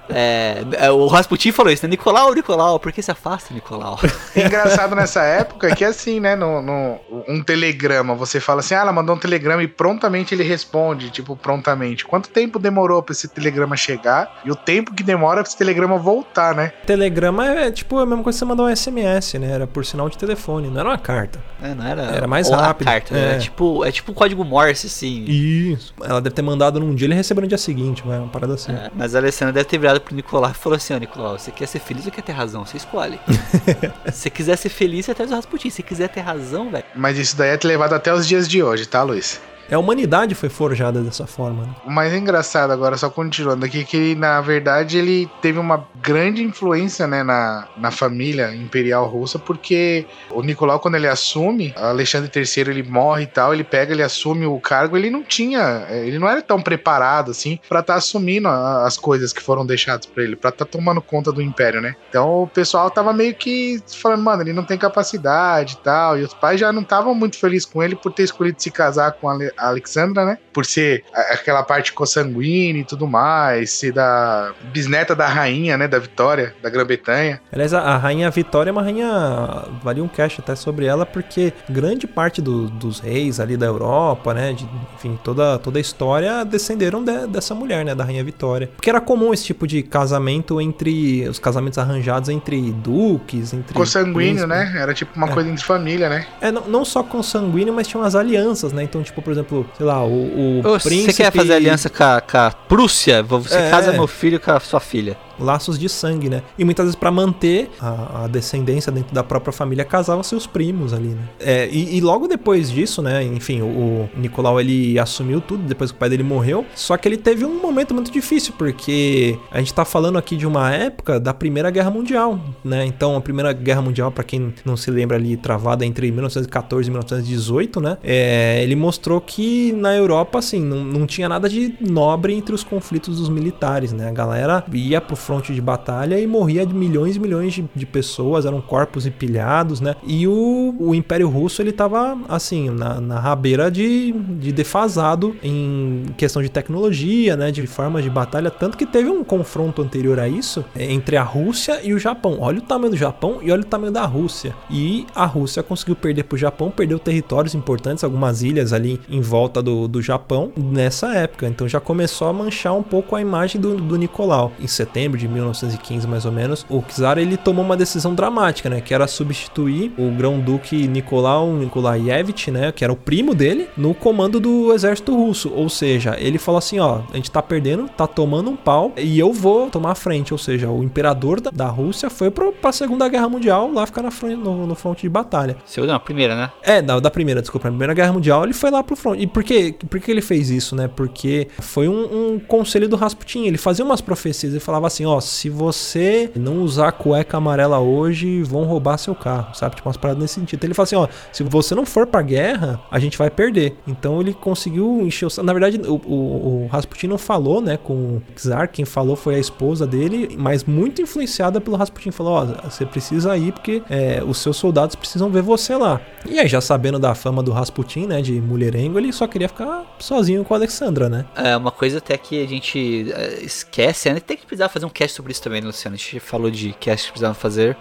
É, 0.10 0.58
é, 0.74 0.92
o 0.92 1.08
Rasputin 1.08 1.52
falou 1.52 1.72
isso, 1.72 1.86
né? 1.86 1.90
Nicolau, 1.92 2.34
Nicolau, 2.34 2.80
por 2.80 2.92
que 2.92 3.02
se 3.02 3.10
afasta, 3.12 3.54
Nicolau? 3.54 4.00
Engraçado 4.36 4.96
nessa 4.96 5.24
época 5.24 5.68
é 5.70 5.76
que 5.76 5.84
assim, 5.86 6.20
né, 6.20 6.36
no, 6.36 6.62
no- 6.62 7.00
um 7.28 7.42
telegrama, 7.44 8.14
você 8.16 8.40
fala 8.40 8.60
assim, 8.60 8.76
ah, 8.76 8.80
ela 8.82 8.92
mandou 8.94 9.16
um 9.16 9.20
telegrama 9.20 9.64
e 9.64 9.68
prontamente 9.68 10.34
ele 10.36 10.44
responde, 10.44 11.10
tipo, 11.10 11.36
prontamente. 11.44 12.06
Quanto 12.06 12.30
tempo 12.30 12.58
demorou 12.58 13.04
pra 13.04 13.12
esse 13.12 13.28
telegrama 13.28 13.76
chegar 13.76 14.42
e 14.46 14.50
o 14.50 14.56
tempo 14.56 14.94
que 14.94 15.04
demora 15.04 15.42
pra 15.42 15.50
esse 15.50 15.58
telegrama 15.58 15.98
voltar, 15.98 16.56
né? 16.56 16.72
Telegrama 16.88 17.46
é 17.46 17.70
tipo 17.70 18.00
a 18.00 18.06
mesma 18.06 18.24
coisa 18.24 18.38
que 18.38 18.40
você 18.40 18.46
mandar 18.46 18.64
um 18.64 18.76
SMS, 18.76 19.34
né? 19.36 19.52
Era 19.52 19.68
por 19.68 19.86
sinal 19.86 20.10
de 20.10 20.18
telefone, 20.18 20.70
não 20.70 20.80
era 20.80 20.90
uma 20.90 20.98
carta. 20.98 21.44
É, 21.62 21.76
não 21.76 21.86
era, 21.86 22.02
Era 22.04 22.28
mais 22.28 22.50
rápido, 22.50 22.88
carta, 22.88 23.16
é. 23.16 23.36
é. 23.36 23.38
tipo, 23.38 23.84
é 23.86 23.92
tipo 23.92 24.12
um 24.12 24.16
código 24.16 24.44
Morse, 24.44 24.88
assim. 24.88 25.26
Isso. 25.26 25.94
Ela 26.02 26.22
deve 26.22 26.36
ter 26.36 26.42
mandado 26.42 26.80
num 26.80 26.96
dia 26.96 27.06
e 27.06 27.08
ele 27.10 27.16
recebeu 27.16 27.42
no 27.42 27.48
dia 27.48 27.58
seguinte, 27.58 28.04
vai, 28.06 28.18
uma 28.18 28.28
parada 28.28 28.54
assim. 28.54 28.72
É, 28.72 28.90
mas 28.96 29.14
a 29.14 29.20
Alessandra 29.20 29.54
deve 29.54 29.66
ter 29.66 29.78
virado 29.78 30.00
pro 30.00 30.16
Nicolau 30.16 30.50
e 30.50 30.54
falou 30.54 30.78
assim: 30.78 30.94
Ó, 30.94 30.98
Nicolau, 30.98 31.38
você 31.38 31.52
quer 31.52 31.68
ser 31.68 31.80
feliz 31.80 32.06
ou 32.06 32.12
quer 32.12 32.22
ter 32.22 32.32
razão? 32.32 32.66
Você 32.66 32.78
escolhe. 32.78 33.20
Se 34.12 34.24
você 34.24 34.30
quiser 34.30 34.58
ser 34.58 34.70
feliz, 34.70 35.06
você 35.06 35.14
traz 35.14 35.32
o 35.32 35.36
Rasputin. 35.36 35.70
Se 35.70 35.78
você 35.78 35.84
quiser 35.84 36.10
ter 36.10 36.22
razão, 36.22 36.70
velho. 36.70 36.86
Mas 36.96 37.18
isso 37.18 37.36
daí 37.36 37.50
é 37.50 37.60
levado 37.64 37.94
até 37.94 38.14
os 38.14 38.28
dias 38.28 38.48
de 38.48 38.62
hoje, 38.62 38.86
tá, 38.86 39.04
Luiz? 39.04 39.42
A 39.72 39.78
humanidade 39.78 40.36
foi 40.36 40.50
forjada 40.50 41.02
dessa 41.02 41.26
forma, 41.26 41.64
né? 41.64 41.76
O 41.86 41.90
mais 41.92 42.14
engraçado 42.14 42.72
agora, 42.72 42.96
só 42.98 43.10
continuando 43.10 43.66
aqui, 43.66 43.84
que 43.84 44.14
na 44.16 44.40
verdade 44.42 44.98
ele 44.98 45.30
teve 45.42 45.58
uma 45.58 45.88
grande 46.02 46.44
influência 46.44 47.08
né, 47.08 47.24
na, 47.24 47.68
na 47.78 47.90
família 47.90 48.54
imperial 48.54 49.08
russa, 49.08 49.40
porque 49.40 50.06
o 50.30 50.42
Nicolau, 50.44 50.80
quando 50.80 50.96
ele 50.96 51.08
assume, 51.08 51.74
Alexandre 51.78 52.30
III 52.36 52.62
ele 52.70 52.84
morre 52.84 53.24
e 53.24 53.28
tal, 53.28 53.54
ele 53.54 53.64
pega, 53.64 53.94
ele 53.94 54.04
assume 54.04 54.46
o 54.46 54.60
cargo, 54.60 54.96
ele 54.98 55.10
não 55.10 55.24
tinha, 55.24 55.88
ele 55.90 56.20
não 56.20 56.28
era 56.28 56.42
tão 56.42 56.62
preparado 56.62 57.32
assim 57.32 57.58
pra 57.68 57.80
estar 57.80 57.96
assumindo 57.96 58.48
a- 58.48 58.86
as 58.86 58.98
coisas 58.98 59.32
que 59.34 59.42
foram 59.42 59.66
deixadas 59.66 60.06
pra 60.06 60.24
ele, 60.24 60.36
pra 60.36 60.50
estar 60.50 60.66
tomando 60.66 61.02
conta 61.02 61.32
do 61.32 61.42
império, 61.42 61.82
né? 61.82 61.96
Então 62.10 62.44
o 62.44 62.48
pessoal 62.48 62.92
tava 62.92 63.14
meio 63.14 63.34
que 63.34 63.82
falando, 64.00 64.22
mano, 64.24 64.44
ele 64.44 64.54
não 64.54 64.64
tem 64.64 64.78
capacidade 64.78 65.74
e 65.80 65.84
tal, 65.84 66.18
e 66.20 66.24
os 66.24 66.34
pais 66.34 66.60
já 66.60 66.72
não 66.72 66.82
estavam 66.82 67.16
muito 67.16 67.38
felizes 67.40 67.66
com 67.66 67.82
ele 67.82 67.96
por 67.96 68.12
ter 68.12 68.24
escolhido 68.24 68.62
se 68.62 68.70
casar 68.70 69.14
com 69.14 69.30
a 69.30 69.53
Alexandra, 69.58 70.26
né? 70.26 70.38
Por 70.52 70.66
ser 70.66 71.04
aquela 71.32 71.64
parte 71.64 71.94
consanguínea 71.94 72.82
e 72.82 72.86
tudo 72.86 73.08
mais, 73.08 73.72
ser 73.72 73.92
da 73.94 74.52
bisneta 74.72 75.16
da 75.16 75.28
rainha, 75.28 75.78
né? 75.78 75.88
Da 75.88 76.00
Vitória, 76.00 76.54
da 76.62 76.70
Grã-Bretanha. 76.70 77.42
Aliás, 77.52 77.74
a, 77.74 77.98
Rainha 77.98 78.30
Vitória 78.30 78.70
é 78.70 78.72
uma 78.74 78.82
rainha. 78.82 79.64
Valia 79.84 80.04
um 80.04 80.08
cast 80.08 80.42
até 80.42 80.56
sobre 80.56 80.86
ela, 80.86 81.06
porque 81.06 81.54
grande 81.70 82.08
parte 82.08 82.42
do- 82.42 82.70
dos 82.70 83.00
reis 83.00 83.40
ali 83.40 83.56
da 83.58 83.66
Europa, 83.66 84.34
né? 84.34 84.54
de- 84.54 84.68
enfim, 84.96 85.18
toda, 85.24 85.58
toda 85.60 85.78
a 85.80 85.82
história 85.82 86.44
descenderam 86.46 87.04
de- 87.04 87.28
dessa 87.28 87.54
mulher, 87.56 87.84
né? 87.86 87.96
Da 87.96 88.04
Rainha 88.04 88.24
Vitória. 88.24 88.70
Porque 88.76 88.90
era 88.90 89.02
comum 89.02 89.34
esse 89.34 89.46
tipo 89.46 89.66
de 89.68 89.82
casamento 89.84 90.60
entre. 90.62 91.28
Os 91.28 91.40
casamentos 91.40 91.78
arranjados 91.78 92.30
entre 92.30 92.72
duques, 92.72 93.54
entre. 93.54 93.74
Consanguíneo, 93.74 94.48
príncipes. 94.48 94.50
né? 94.50 94.74
Era 94.82 94.94
tipo 94.94 95.16
uma 95.16 95.28
É. 95.30 95.34
coisa 95.34 95.50
entre 95.50 95.64
família, 95.64 96.10
né? 96.10 96.26
É, 96.42 96.52
não, 96.52 96.62
não 96.68 96.86
só 96.86 97.04
consanguíneo, 97.04 97.74
mas 97.74 97.88
tinham 97.88 98.04
as 98.04 98.16
alianças, 98.16 98.72
né? 98.74 98.84
Então, 98.84 99.02
tipo, 99.04 99.22
por 99.22 99.32
exemplo, 99.32 99.43
exemplo, 99.44 99.66
sei 99.78 99.86
lá, 99.86 100.04
o, 100.04 100.10
o 100.10 100.60
Ô, 100.60 100.80
príncipe... 100.80 101.12
Você 101.14 101.24
quer 101.24 101.32
fazer 101.32 101.54
aliança 101.54 101.90
com 101.90 102.04
a, 102.04 102.22
com 102.22 102.38
a 102.38 102.52
Prússia? 102.52 103.22
Você 103.24 103.56
É. 103.56 103.70
casa 103.70 103.92
meu 103.92 104.08
filho 104.08 104.40
com 104.40 104.52
a 104.52 104.60
sua 104.60 104.80
filha. 104.80 105.18
Laços 105.40 105.78
de 105.78 105.90
sangue, 105.90 106.30
né? 106.30 106.42
E 106.58 106.64
muitas 106.64 106.86
vezes 106.86 106.96
pra 106.96 107.12
manter 107.12 107.70
a, 107.80 108.24
a 108.24 108.28
descendência 108.28 108.92
dentro 108.92 109.14
da 109.14 109.24
própria 109.24 109.52
família, 109.52 109.86
casavam 109.86 110.24
seus 110.24 110.48
primos 110.48 110.94
ali, 110.94 111.10
né? 111.10 111.22
É, 111.40 111.70
e, 111.72 111.98
e 111.98 112.02
logo 112.02 112.28
depois 112.28 112.72
disso, 112.72 113.02
né? 113.02 113.24
Enfim, 113.24 113.62
o, 113.62 113.66
o 113.66 114.10
Nicolau 114.16 114.60
ele 114.60 114.98
assumiu 114.98 115.42
tudo 115.42 115.64
depois 115.64 115.92
que 115.92 115.98
o 115.98 116.00
pai 116.00 116.10
dele 116.10 116.24
morreu. 116.24 116.66
Só 116.76 116.98
que 116.98 117.08
ele 117.08 117.18
teve 117.18 117.46
um 117.46 117.62
momento 117.62 117.94
muito 117.94 118.12
difícil 118.12 118.54
porque 118.58 119.38
a 119.52 119.60
gente 119.60 119.74
tá 119.74 119.86
falando 119.86 120.18
aqui 120.18 120.36
de 120.36 120.48
uma 120.48 120.72
época 120.74 121.20
da 121.20 121.34
Primeira 121.34 121.70
Guerra 121.70 121.92
Mundial, 121.92 122.40
né? 122.64 122.86
Então 122.86 123.16
a 123.16 123.22
Primeira 123.22 123.54
Guerra 123.54 123.82
Mundial, 123.82 124.12
pra 124.12 124.24
quem 124.24 124.54
não 124.66 124.78
se 124.78 124.90
lembra 124.90 125.18
ali, 125.18 125.38
travada 125.38 125.86
entre 125.86 126.12
1914 126.12 126.88
e 126.88 126.92
1918, 126.92 127.82
né? 127.82 127.98
É, 128.04 128.62
ele 128.64 128.76
mostrou 128.76 129.20
que 129.20 129.72
na 129.74 129.96
Europa, 129.96 130.40
assim, 130.40 130.60
não, 130.62 130.84
não 130.84 131.06
tinha 131.06 131.28
nada 131.28 131.50
de 131.50 131.76
nobre 131.80 132.34
entre 132.34 132.54
os 132.54 132.64
conflitos 132.64 133.18
dos 133.18 133.30
militares, 133.30 133.92
né? 133.92 134.10
A 134.10 134.12
galera 134.12 134.64
ia 134.74 135.02
pro 135.02 135.16
fronte 135.24 135.54
de 135.54 135.62
batalha 135.62 136.20
e 136.20 136.28
morria 136.28 136.66
de 136.66 136.74
milhões 136.74 137.16
e 137.16 137.20
milhões 137.20 137.54
de, 137.54 137.66
de 137.74 137.86
pessoas, 137.86 138.46
eram 138.46 138.62
corpos 138.62 139.06
empilhados, 139.06 139.82
né? 139.82 139.96
E 140.06 140.28
o, 140.28 140.76
o 140.80 140.94
Império 140.94 141.30
Russo, 141.30 141.62
ele 141.62 141.72
tava, 141.72 142.18
assim, 142.28 142.70
na, 142.70 143.00
na 143.00 143.20
rabeira 143.20 143.72
de, 143.72 144.12
de 144.12 144.52
defasado 144.52 145.36
em 145.42 146.06
questão 146.18 146.42
de 146.42 146.50
tecnologia, 146.50 147.36
né? 147.36 147.52
De 147.52 147.66
formas 147.66 148.04
de 148.04 148.10
batalha, 148.10 148.52
tanto 148.52 148.78
que 148.78 148.86
teve 148.86 149.10
um 149.10 149.24
confronto 149.24 149.82
anterior 149.82 150.20
a 150.20 150.28
isso 150.28 150.64
é, 150.76 150.92
entre 150.92 151.18
a 151.18 151.24
Rússia 151.24 151.80
e 151.84 151.94
o 151.94 152.00
Japão. 152.00 152.38
Olha 152.40 152.60
o 152.60 152.62
tamanho 152.62 152.92
do 152.92 152.98
Japão 152.98 153.40
e 153.42 153.52
olha 153.52 153.62
o 153.62 153.66
tamanho 153.66 153.92
da 153.92 154.06
Rússia. 154.06 154.54
E 154.70 155.06
a 155.16 155.26
Rússia 155.26 155.64
conseguiu 155.64 155.96
perder 155.96 156.24
pro 156.24 156.38
Japão, 156.38 156.70
perdeu 156.70 157.00
territórios 157.00 157.56
importantes, 157.56 158.04
algumas 158.04 158.44
ilhas 158.44 158.74
ali 158.74 159.00
em 159.10 159.22
volta 159.22 159.62
do, 159.62 159.88
do 159.88 160.02
Japão 160.02 160.52
nessa 160.58 161.14
época. 161.16 161.48
Então 161.48 161.68
já 161.68 161.80
começou 161.80 162.28
a 162.28 162.34
manchar 162.34 162.74
um 162.74 162.84
pouco 162.84 163.16
a 163.16 163.22
imagem 163.22 163.60
do, 163.60 163.76
do 163.76 163.96
Nicolau. 163.96 164.52
Em 164.60 164.68
setembro 164.68 165.13
de 165.18 165.28
1915, 165.28 166.08
mais 166.08 166.26
ou 166.26 166.32
menos, 166.32 166.66
o 166.70 166.82
czar 166.82 167.18
ele 167.18 167.38
tomou 167.38 167.64
uma 167.64 167.78
decisão 167.78 168.14
dramática, 168.14 168.70
né? 168.70 168.82
Que 168.82 168.94
era 168.94 169.08
substituir 169.08 169.92
o 169.98 170.12
grão-duque 170.12 170.88
Nicolau 170.88 171.54
Nikolaevich, 171.54 172.52
né? 172.52 172.72
Que 172.72 172.84
era 172.84 172.94
o 172.94 172.96
primo 172.96 173.34
dele, 173.34 173.70
no 173.78 173.94
comando 173.94 174.40
do 174.40 174.74
exército 174.74 175.16
russo. 175.16 175.52
Ou 175.54 175.70
seja, 175.70 176.16
ele 176.20 176.38
falou 176.38 176.60
assim: 176.60 176.80
ó, 176.80 177.02
a 177.12 177.16
gente 177.16 177.32
tá 177.32 177.42
perdendo, 177.42 177.88
tá 177.90 178.08
tomando 178.08 178.50
um 178.50 178.56
pau 178.56 178.92
e 178.98 179.20
eu 179.20 179.32
vou 179.32 179.70
tomar 179.70 179.92
a 179.92 179.96
frente. 179.96 180.34
Ou 180.34 180.38
seja, 180.38 180.70
o 180.70 180.84
imperador 180.84 181.40
da, 181.40 181.52
da 181.52 181.68
Rússia 181.68 182.10
foi 182.10 182.30
pro, 182.32 182.52
pra 182.52 182.72
Segunda 182.72 183.08
Guerra 183.08 183.30
Mundial 183.30 183.72
lá 183.72 183.86
ficar 183.86 184.02
na 184.02 184.12
frente, 184.12 184.38
no, 184.38 184.66
no 184.68 184.76
fronte 184.76 185.02
de 185.02 185.10
batalha. 185.10 185.58
Segunda, 185.66 185.94
não, 185.94 186.00
primeira, 186.00 186.36
né? 186.36 186.52
É, 186.62 186.82
da, 186.82 187.00
da 187.00 187.12
primeira, 187.12 187.42
desculpa. 187.42 187.68
Na 187.68 187.72
Primeira 187.72 187.94
Guerra 187.94 188.14
Mundial 188.14 188.44
ele 188.44 188.54
foi 188.54 188.72
lá 188.72 188.84
pro 188.84 188.96
front. 188.96 189.20
E 189.20 189.28
por, 189.28 189.44
quê? 189.44 189.76
por 189.90 190.00
que 190.00 190.12
ele 190.12 190.22
fez 190.22 190.50
isso, 190.50 190.76
né? 190.76 190.88
Porque 190.88 191.48
foi 191.60 191.88
um, 191.88 192.34
um 192.34 192.40
conselho 192.40 192.88
do 192.88 192.96
Rasputin. 192.96 193.46
Ele 193.46 193.58
fazia 193.58 193.84
umas 193.84 194.02
profecias. 194.02 194.54
Ele 194.54 194.60
falava 194.60 194.88
assim: 194.88 195.03
ó, 195.06 195.20
se 195.20 195.50
você 195.50 196.32
não 196.36 196.62
usar 196.62 196.92
cueca 196.92 197.38
amarela 197.38 197.80
hoje, 197.80 198.44
vão 198.44 198.64
roubar 198.64 198.98
seu 198.98 199.16
carro, 199.16 199.54
sabe? 199.54 199.76
Tipo 199.76 199.88
umas 199.88 199.98
paradas 199.98 200.22
nesse 200.22 200.36
sentido. 200.36 200.60
Então 200.60 200.68
ele 200.68 200.74
fala 200.74 200.84
assim: 200.84 200.96
ó, 200.96 201.08
se 201.32 201.44
você 201.44 201.76
não 201.76 201.86
for 201.86 202.08
pra 202.08 202.22
guerra, 202.22 202.80
a 202.92 203.00
gente 203.00 203.18
vai 203.18 203.30
perder. 203.30 203.76
Então 203.88 204.20
ele 204.22 204.34
conseguiu 204.34 205.02
encher 205.02 205.28
o. 205.28 205.44
Na 205.44 205.54
verdade, 205.54 205.80
o, 205.86 205.96
o, 205.96 206.64
o 206.64 206.68
Rasputin 206.68 207.08
não 207.08 207.18
falou, 207.18 207.62
né, 207.62 207.78
com 207.78 207.94
o 207.94 208.24
czar. 208.36 208.68
Quem 208.68 208.86
falou 208.86 209.16
foi 209.16 209.36
a 209.36 209.40
esposa 209.40 209.86
dele, 209.86 210.36
mas 210.38 210.64
muito 210.64 211.02
influenciada 211.02 211.60
pelo 211.60 211.76
Rasputin. 211.76 212.12
Falou: 212.12 212.34
ó, 212.34 212.70
você 212.70 212.86
precisa 212.86 213.36
ir 213.38 213.52
porque 213.54 213.82
é, 213.90 214.24
os 214.26 214.38
seus 214.38 214.58
soldados 214.58 214.96
precisam 214.96 215.30
ver 215.30 215.42
você 215.42 215.76
lá. 215.76 216.02
E 216.26 216.40
aí, 216.40 216.48
já 216.48 216.62
sabendo 216.62 217.00
da 217.00 217.14
fama 217.14 217.44
do 217.44 217.52
Rasputin, 217.52 218.08
né, 218.08 218.22
de 218.22 218.34
mulherengo, 218.40 218.98
ele 218.98 219.12
só 219.12 219.28
queria 219.28 219.48
ficar 219.48 219.84
sozinho 220.00 220.44
com 220.44 220.54
a 220.54 220.58
Alexandra, 220.58 221.10
né? 221.10 221.26
É 221.36 221.56
uma 221.56 221.72
coisa 221.72 221.98
até 221.98 222.18
que 222.18 222.44
a 222.44 222.48
gente 222.48 223.12
é, 223.12 223.44
esquece, 223.44 224.12
né? 224.12 224.20
Tem 224.20 224.38
que 224.38 224.46
precisar 224.46 224.70
fazer 224.70 224.86
um 224.86 224.90
cast 224.94 225.16
sobre 225.16 225.32
isso 225.32 225.42
também, 225.42 225.60
né, 225.62 225.68
Luciano? 225.68 225.96
A 225.96 225.98
gente 225.98 226.20
falou 226.20 226.50
de 226.52 226.74
cast 226.80 227.08
que 227.08 227.12
precisava 227.12 227.34
fazer. 227.34 227.76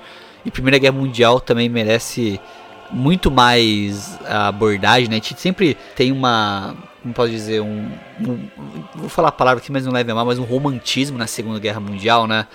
E 0.44 0.50
Primeira 0.50 0.78
Guerra 0.78 0.94
Mundial 0.96 1.40
também 1.40 1.68
merece 1.68 2.40
muito 2.90 3.30
mais 3.30 4.18
abordagem, 4.26 5.08
né? 5.08 5.16
A 5.16 5.18
gente 5.20 5.40
sempre 5.40 5.76
tem 5.94 6.10
uma. 6.12 6.74
Como 7.02 7.14
posso 7.14 7.30
dizer? 7.30 7.60
Um, 7.60 7.88
um- 8.20 8.48
Vou 8.94 9.08
falar 9.08 9.28
a 9.28 9.32
palavra 9.32 9.60
aqui, 9.62 9.70
mas 9.72 9.84
não 9.84 9.92
leve 9.92 10.10
a 10.10 10.14
mal, 10.14 10.24
mas 10.26 10.38
um 10.38 10.44
romantismo 10.44 11.16
na 11.18 11.26
Segunda 11.26 11.58
Guerra 11.58 11.80
Mundial, 11.80 12.26
né? 12.26 12.46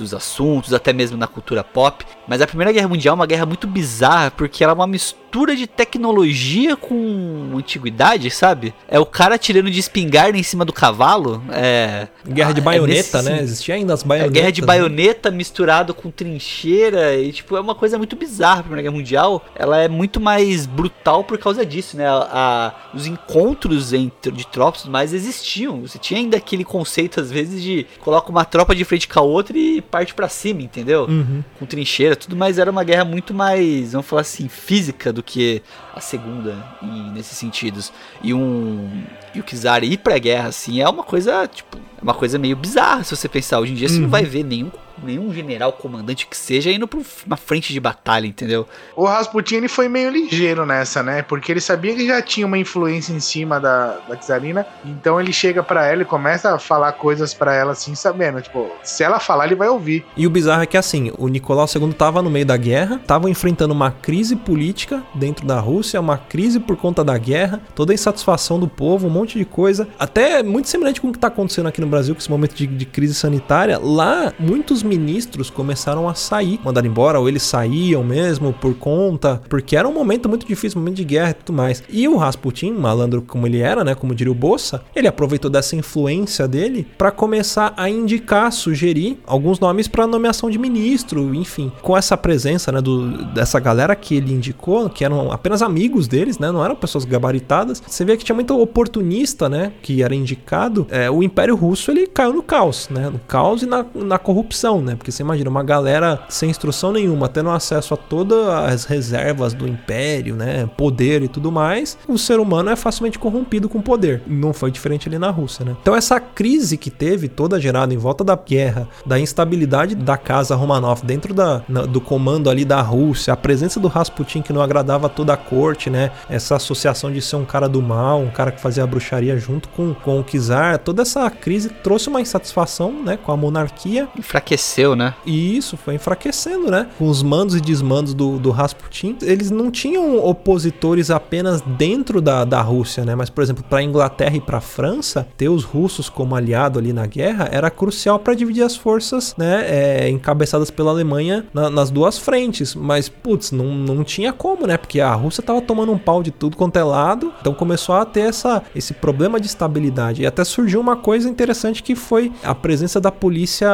Dos 0.00 0.14
assuntos, 0.14 0.72
até 0.72 0.92
mesmo 0.92 1.16
na 1.18 1.26
cultura 1.26 1.62
pop. 1.62 2.04
Mas 2.26 2.40
a 2.40 2.46
Primeira 2.46 2.72
Guerra 2.72 2.88
Mundial 2.88 3.12
é 3.12 3.16
uma 3.16 3.26
guerra 3.26 3.44
muito 3.44 3.66
bizarra, 3.66 4.30
porque 4.30 4.64
ela 4.64 4.72
é 4.72 4.74
uma 4.74 4.86
mistura 4.86 5.54
de 5.54 5.66
tecnologia 5.66 6.74
com 6.74 7.50
antiguidade, 7.54 8.30
sabe? 8.30 8.72
É 8.88 8.98
o 8.98 9.04
cara 9.06 9.36
tirando 9.36 9.70
de 9.70 9.78
espingarda 9.78 10.38
em 10.38 10.42
cima 10.42 10.64
do 10.64 10.72
cavalo. 10.72 11.42
É. 11.52 12.08
Guerra 12.26 12.52
de 12.52 12.60
é 12.60 12.62
baioneta, 12.64 13.18
nesse- 13.18 13.30
né? 13.30 13.42
Existia 13.42 13.74
ainda 13.74 13.92
as 13.94 14.02
É 14.02 14.06
baionetas. 14.06 14.32
guerra 14.34 14.50
de 14.52 14.60
né? 14.62 14.66
baioneta 14.66 15.30
misturado 15.30 15.92
com 15.94 16.10
trincheira 16.10 17.14
e 17.16 17.32
tipo 17.32 17.56
é 17.56 17.60
uma 17.60 17.74
coisa 17.74 17.98
muito 17.98 18.16
bizarra 18.16 18.60
a 18.60 18.62
Primeira 18.62 18.82
Guerra 18.82 18.94
Mundial. 18.96 19.44
Ela 19.54 19.78
é 19.78 19.88
muito 19.88 20.18
mais 20.20 20.66
brutal 20.66 21.24
por 21.24 21.36
causa 21.38 21.64
disso, 21.64 21.96
né? 21.96 22.06
A, 22.08 22.28
a- 22.32 22.74
os 22.94 23.06
encontros 23.06 23.92
entre 23.92 24.32
de 24.32 24.46
tropas 24.46 24.84
mais 24.86 25.12
existiam. 25.12 25.82
Você 25.82 25.98
tinha 25.98 26.18
ainda 26.18 26.36
aquele 26.36 26.64
conceito 26.64 27.20
às 27.20 27.30
vezes 27.30 27.62
de 27.62 27.86
coloca 28.00 28.30
uma 28.30 28.44
tropa 28.44 28.74
de 28.74 28.84
frente 28.84 29.06
com 29.08 29.18
a 29.18 29.22
outra 29.22 29.56
e 29.58 29.80
parte 29.90 30.14
pra 30.14 30.28
cima, 30.28 30.62
entendeu? 30.62 31.06
Uhum. 31.06 31.42
Com 31.58 31.66
trincheira, 31.66 32.16
tudo, 32.16 32.36
mas 32.36 32.58
era 32.58 32.70
uma 32.70 32.84
guerra 32.84 33.04
muito 33.04 33.34
mais, 33.34 33.92
vamos 33.92 34.06
falar 34.06 34.22
assim, 34.22 34.48
física 34.48 35.12
do 35.12 35.22
que 35.22 35.62
a 35.94 36.00
segunda 36.00 36.56
em, 36.82 37.10
nesses 37.12 37.36
sentidos. 37.36 37.92
E 38.22 38.32
um 38.32 39.02
e 39.34 39.40
o 39.40 39.42
Kizar 39.42 39.84
ir 39.84 39.98
pra 39.98 40.18
guerra 40.18 40.48
assim 40.48 40.80
é 40.80 40.88
uma 40.88 41.02
coisa, 41.02 41.46
tipo, 41.46 41.76
é 41.76 42.02
uma 42.02 42.14
coisa 42.14 42.38
meio 42.38 42.56
bizarra 42.56 43.04
se 43.04 43.14
você 43.14 43.28
pensar. 43.28 43.60
Hoje 43.60 43.72
em 43.72 43.76
dia 43.76 43.88
você 43.88 43.98
não 43.98 44.08
vai 44.08 44.24
ver 44.24 44.44
nenhum 44.44 44.70
nenhum 45.02 45.32
general 45.32 45.72
comandante 45.72 46.26
que 46.26 46.36
seja 46.36 46.70
indo 46.70 46.86
pra 46.86 47.00
uma 47.26 47.36
frente 47.36 47.72
de 47.72 47.80
batalha, 47.80 48.26
entendeu? 48.26 48.66
O 48.94 49.04
Rasputin 49.04 49.56
ele 49.56 49.68
foi 49.68 49.88
meio 49.88 50.10
ligeiro 50.10 50.66
nessa, 50.66 51.02
né? 51.02 51.22
Porque 51.22 51.52
ele 51.52 51.60
sabia 51.60 51.94
que 51.94 52.06
já 52.06 52.20
tinha 52.22 52.46
uma 52.46 52.58
influência 52.58 53.12
em 53.12 53.20
cima 53.20 53.60
da, 53.60 53.98
da 54.08 54.16
Czarina. 54.16 54.66
Então 54.84 55.20
ele 55.20 55.32
chega 55.32 55.62
pra 55.62 55.86
ela 55.86 56.02
e 56.02 56.04
começa 56.04 56.54
a 56.54 56.58
falar 56.58 56.92
coisas 56.92 57.34
pra 57.34 57.54
ela 57.54 57.72
assim, 57.72 57.94
sabendo. 57.94 58.40
Tipo, 58.40 58.70
se 58.82 59.02
ela 59.02 59.18
falar, 59.18 59.46
ele 59.46 59.54
vai 59.54 59.68
ouvir. 59.68 60.04
E 60.16 60.26
o 60.26 60.30
bizarro 60.30 60.62
é 60.62 60.66
que 60.66 60.76
assim, 60.76 61.12
o 61.18 61.28
Nicolau 61.28 61.66
II 61.66 61.92
tava 61.92 62.22
no 62.22 62.30
meio 62.30 62.46
da 62.46 62.56
guerra, 62.56 63.00
tava 63.06 63.30
enfrentando 63.30 63.72
uma 63.72 63.90
crise 63.90 64.36
política 64.36 65.02
dentro 65.14 65.46
da 65.46 65.60
Rússia, 65.60 66.00
uma 66.00 66.18
crise 66.18 66.60
por 66.60 66.76
conta 66.76 67.04
da 67.04 67.16
guerra, 67.16 67.60
toda 67.74 67.92
a 67.92 67.94
insatisfação 67.94 68.58
do 68.58 68.68
povo, 68.68 69.06
um 69.06 69.10
monte 69.10 69.38
de 69.38 69.44
coisa. 69.44 69.88
Até 69.98 70.42
muito 70.42 70.68
semelhante 70.68 71.00
com 71.00 71.08
o 71.08 71.12
que 71.12 71.18
tá 71.18 71.28
acontecendo 71.28 71.68
aqui 71.68 71.80
no 71.80 71.86
Brasil, 71.86 72.14
com 72.14 72.20
esse 72.20 72.30
momento 72.30 72.54
de, 72.54 72.66
de 72.66 72.86
crise 72.86 73.14
sanitária. 73.14 73.78
Lá, 73.78 74.32
muitos 74.38 74.82
ministros 74.90 75.48
começaram 75.48 76.08
a 76.08 76.14
sair, 76.14 76.58
mandar 76.64 76.84
embora, 76.84 77.20
ou 77.20 77.28
eles 77.28 77.44
saíam 77.44 78.02
mesmo 78.02 78.52
por 78.52 78.74
conta, 78.74 79.40
porque 79.48 79.76
era 79.76 79.86
um 79.86 79.94
momento 79.94 80.28
muito 80.28 80.46
difícil, 80.46 80.78
um 80.78 80.82
momento 80.82 80.96
de 80.96 81.04
guerra 81.04 81.30
e 81.30 81.34
tudo 81.34 81.56
mais. 81.56 81.82
E 81.88 82.08
o 82.08 82.16
Rasputin, 82.16 82.72
malandro 82.72 83.22
como 83.22 83.46
ele 83.46 83.60
era, 83.60 83.84
né, 83.84 83.94
como 83.94 84.14
diria 84.14 84.32
o 84.32 84.34
Bolsa, 84.34 84.82
ele 84.94 85.06
aproveitou 85.06 85.50
dessa 85.50 85.76
influência 85.76 86.48
dele 86.48 86.86
para 86.98 87.10
começar 87.10 87.72
a 87.76 87.88
indicar, 87.88 88.52
sugerir 88.52 89.18
alguns 89.26 89.60
nomes 89.60 89.86
para 89.86 90.06
nomeação 90.06 90.50
de 90.50 90.58
ministro, 90.58 91.34
enfim. 91.34 91.70
Com 91.80 91.96
essa 91.96 92.16
presença, 92.16 92.72
né, 92.72 92.80
do, 92.80 93.24
dessa 93.32 93.60
galera 93.60 93.94
que 93.94 94.16
ele 94.16 94.32
indicou, 94.32 94.90
que 94.90 95.04
eram 95.04 95.30
apenas 95.30 95.62
amigos 95.62 96.08
deles, 96.08 96.38
né, 96.38 96.50
não 96.50 96.64
eram 96.64 96.74
pessoas 96.74 97.04
gabaritadas. 97.04 97.82
Você 97.86 98.04
vê 98.04 98.16
que 98.16 98.24
tinha 98.24 98.34
muito 98.34 98.58
oportunista, 98.58 99.48
né, 99.48 99.72
que 99.82 100.02
era 100.02 100.14
indicado. 100.14 100.86
É, 100.90 101.10
o 101.10 101.22
Império 101.22 101.54
Russo 101.54 101.90
ele 101.90 102.06
caiu 102.06 102.32
no 102.32 102.42
caos, 102.42 102.88
né, 102.90 103.08
no 103.08 103.18
caos 103.20 103.62
e 103.62 103.66
na, 103.66 103.84
na 103.94 104.18
corrupção, 104.18 104.79
né, 104.82 104.94
porque 104.94 105.10
você 105.12 105.22
imagina 105.22 105.50
uma 105.50 105.62
galera 105.62 106.20
sem 106.28 106.50
instrução 106.50 106.92
nenhuma, 106.92 107.28
tendo 107.28 107.50
acesso 107.50 107.94
a 107.94 107.96
todas 107.96 108.46
as 108.48 108.84
reservas 108.84 109.52
do 109.54 109.66
Império, 109.66 110.34
né, 110.36 110.68
poder 110.76 111.22
e 111.22 111.28
tudo 111.28 111.50
mais. 111.52 111.96
O 112.08 112.18
ser 112.18 112.38
humano 112.40 112.70
é 112.70 112.76
facilmente 112.76 113.18
corrompido 113.18 113.68
com 113.68 113.80
poder. 113.80 114.22
Não 114.26 114.52
foi 114.52 114.70
diferente 114.70 115.08
ali 115.08 115.18
na 115.18 115.30
Rússia, 115.30 115.64
né. 115.64 115.76
Então 115.80 115.94
essa 115.94 116.18
crise 116.20 116.76
que 116.76 116.90
teve, 116.90 117.28
toda 117.28 117.60
gerada 117.60 117.92
em 117.94 117.96
volta 117.98 118.22
da 118.24 118.36
guerra, 118.36 118.88
da 119.06 119.18
instabilidade 119.18 119.94
da 119.94 120.16
casa 120.16 120.54
Romanov 120.54 121.02
dentro 121.04 121.32
da, 121.34 121.62
na- 121.68 121.82
do 121.86 122.00
comando 122.00 122.48
ali 122.50 122.64
da 122.64 122.80
Rússia, 122.80 123.32
a 123.32 123.36
presença 123.36 123.78
do 123.80 123.88
Rasputin 123.88 124.42
que 124.42 124.52
não 124.52 124.62
agradava 124.62 125.08
toda 125.08 125.32
a 125.32 125.36
corte, 125.36 125.90
né? 125.90 126.10
Essa 126.28 126.56
associação 126.56 127.10
de 127.12 127.20
ser 127.20 127.36
um 127.36 127.44
cara 127.44 127.68
do 127.68 127.80
mal, 127.82 128.20
um 128.20 128.30
cara 128.30 128.50
que 128.52 128.60
fazia 128.60 128.84
a 128.84 128.86
bruxaria 128.86 129.36
junto 129.38 129.68
com, 129.70 129.94
com 129.94 130.20
o 130.20 130.24
Kizar, 130.24 130.78
toda 130.78 131.02
essa 131.02 131.28
crise 131.30 131.68
trouxe 131.82 132.08
uma 132.08 132.20
insatisfação, 132.20 132.92
né, 133.02 133.16
com 133.16 133.32
a 133.32 133.36
monarquia 133.36 134.08
enfraqueceu, 134.18 134.69
né? 134.96 135.14
E 135.26 135.56
isso 135.56 135.76
foi 135.76 135.94
enfraquecendo, 135.94 136.70
né? 136.70 136.86
Com 136.98 137.08
os 137.08 137.22
mandos 137.22 137.54
e 137.54 137.60
desmandos 137.60 138.14
do, 138.14 138.38
do 138.38 138.50
Rasputin, 138.50 139.16
eles 139.22 139.50
não 139.50 139.70
tinham 139.70 140.24
opositores 140.24 141.10
apenas 141.10 141.60
dentro 141.60 142.20
da, 142.20 142.44
da 142.44 142.60
Rússia, 142.60 143.04
né? 143.04 143.14
Mas, 143.14 143.30
por 143.30 143.42
exemplo, 143.42 143.64
para 143.68 143.82
Inglaterra 143.82 144.36
e 144.36 144.40
para 144.40 144.60
França, 144.60 145.26
ter 145.36 145.48
os 145.48 145.64
russos 145.64 146.08
como 146.08 146.34
aliado 146.34 146.78
ali 146.78 146.92
na 146.92 147.06
guerra 147.06 147.48
era 147.50 147.70
crucial 147.70 148.18
para 148.18 148.34
dividir 148.34 148.62
as 148.62 148.76
forças, 148.76 149.34
né? 149.36 149.64
É, 149.66 150.08
encabeçadas 150.08 150.70
pela 150.70 150.90
Alemanha 150.90 151.46
na, 151.52 151.68
nas 151.68 151.90
duas 151.90 152.18
frentes. 152.18 152.74
Mas, 152.74 153.08
putz, 153.08 153.52
não, 153.52 153.66
não 153.66 154.04
tinha 154.04 154.32
como, 154.32 154.66
né? 154.66 154.76
Porque 154.76 155.00
a 155.00 155.12
Rússia 155.14 155.42
tava 155.42 155.60
tomando 155.60 155.92
um 155.92 155.98
pau 155.98 156.22
de 156.22 156.30
tudo 156.30 156.56
quanto 156.56 156.76
é 156.78 156.84
lado, 156.84 157.32
então 157.40 157.54
começou 157.54 157.94
a 157.94 158.04
ter 158.04 158.20
essa, 158.20 158.62
esse 158.74 158.94
problema 158.94 159.40
de 159.40 159.46
estabilidade. 159.46 160.22
E 160.22 160.26
até 160.26 160.44
surgiu 160.44 160.80
uma 160.80 160.96
coisa 160.96 161.28
interessante 161.28 161.82
que 161.82 161.94
foi 161.94 162.32
a 162.42 162.54
presença 162.54 163.00
da 163.00 163.10
polícia 163.10 163.68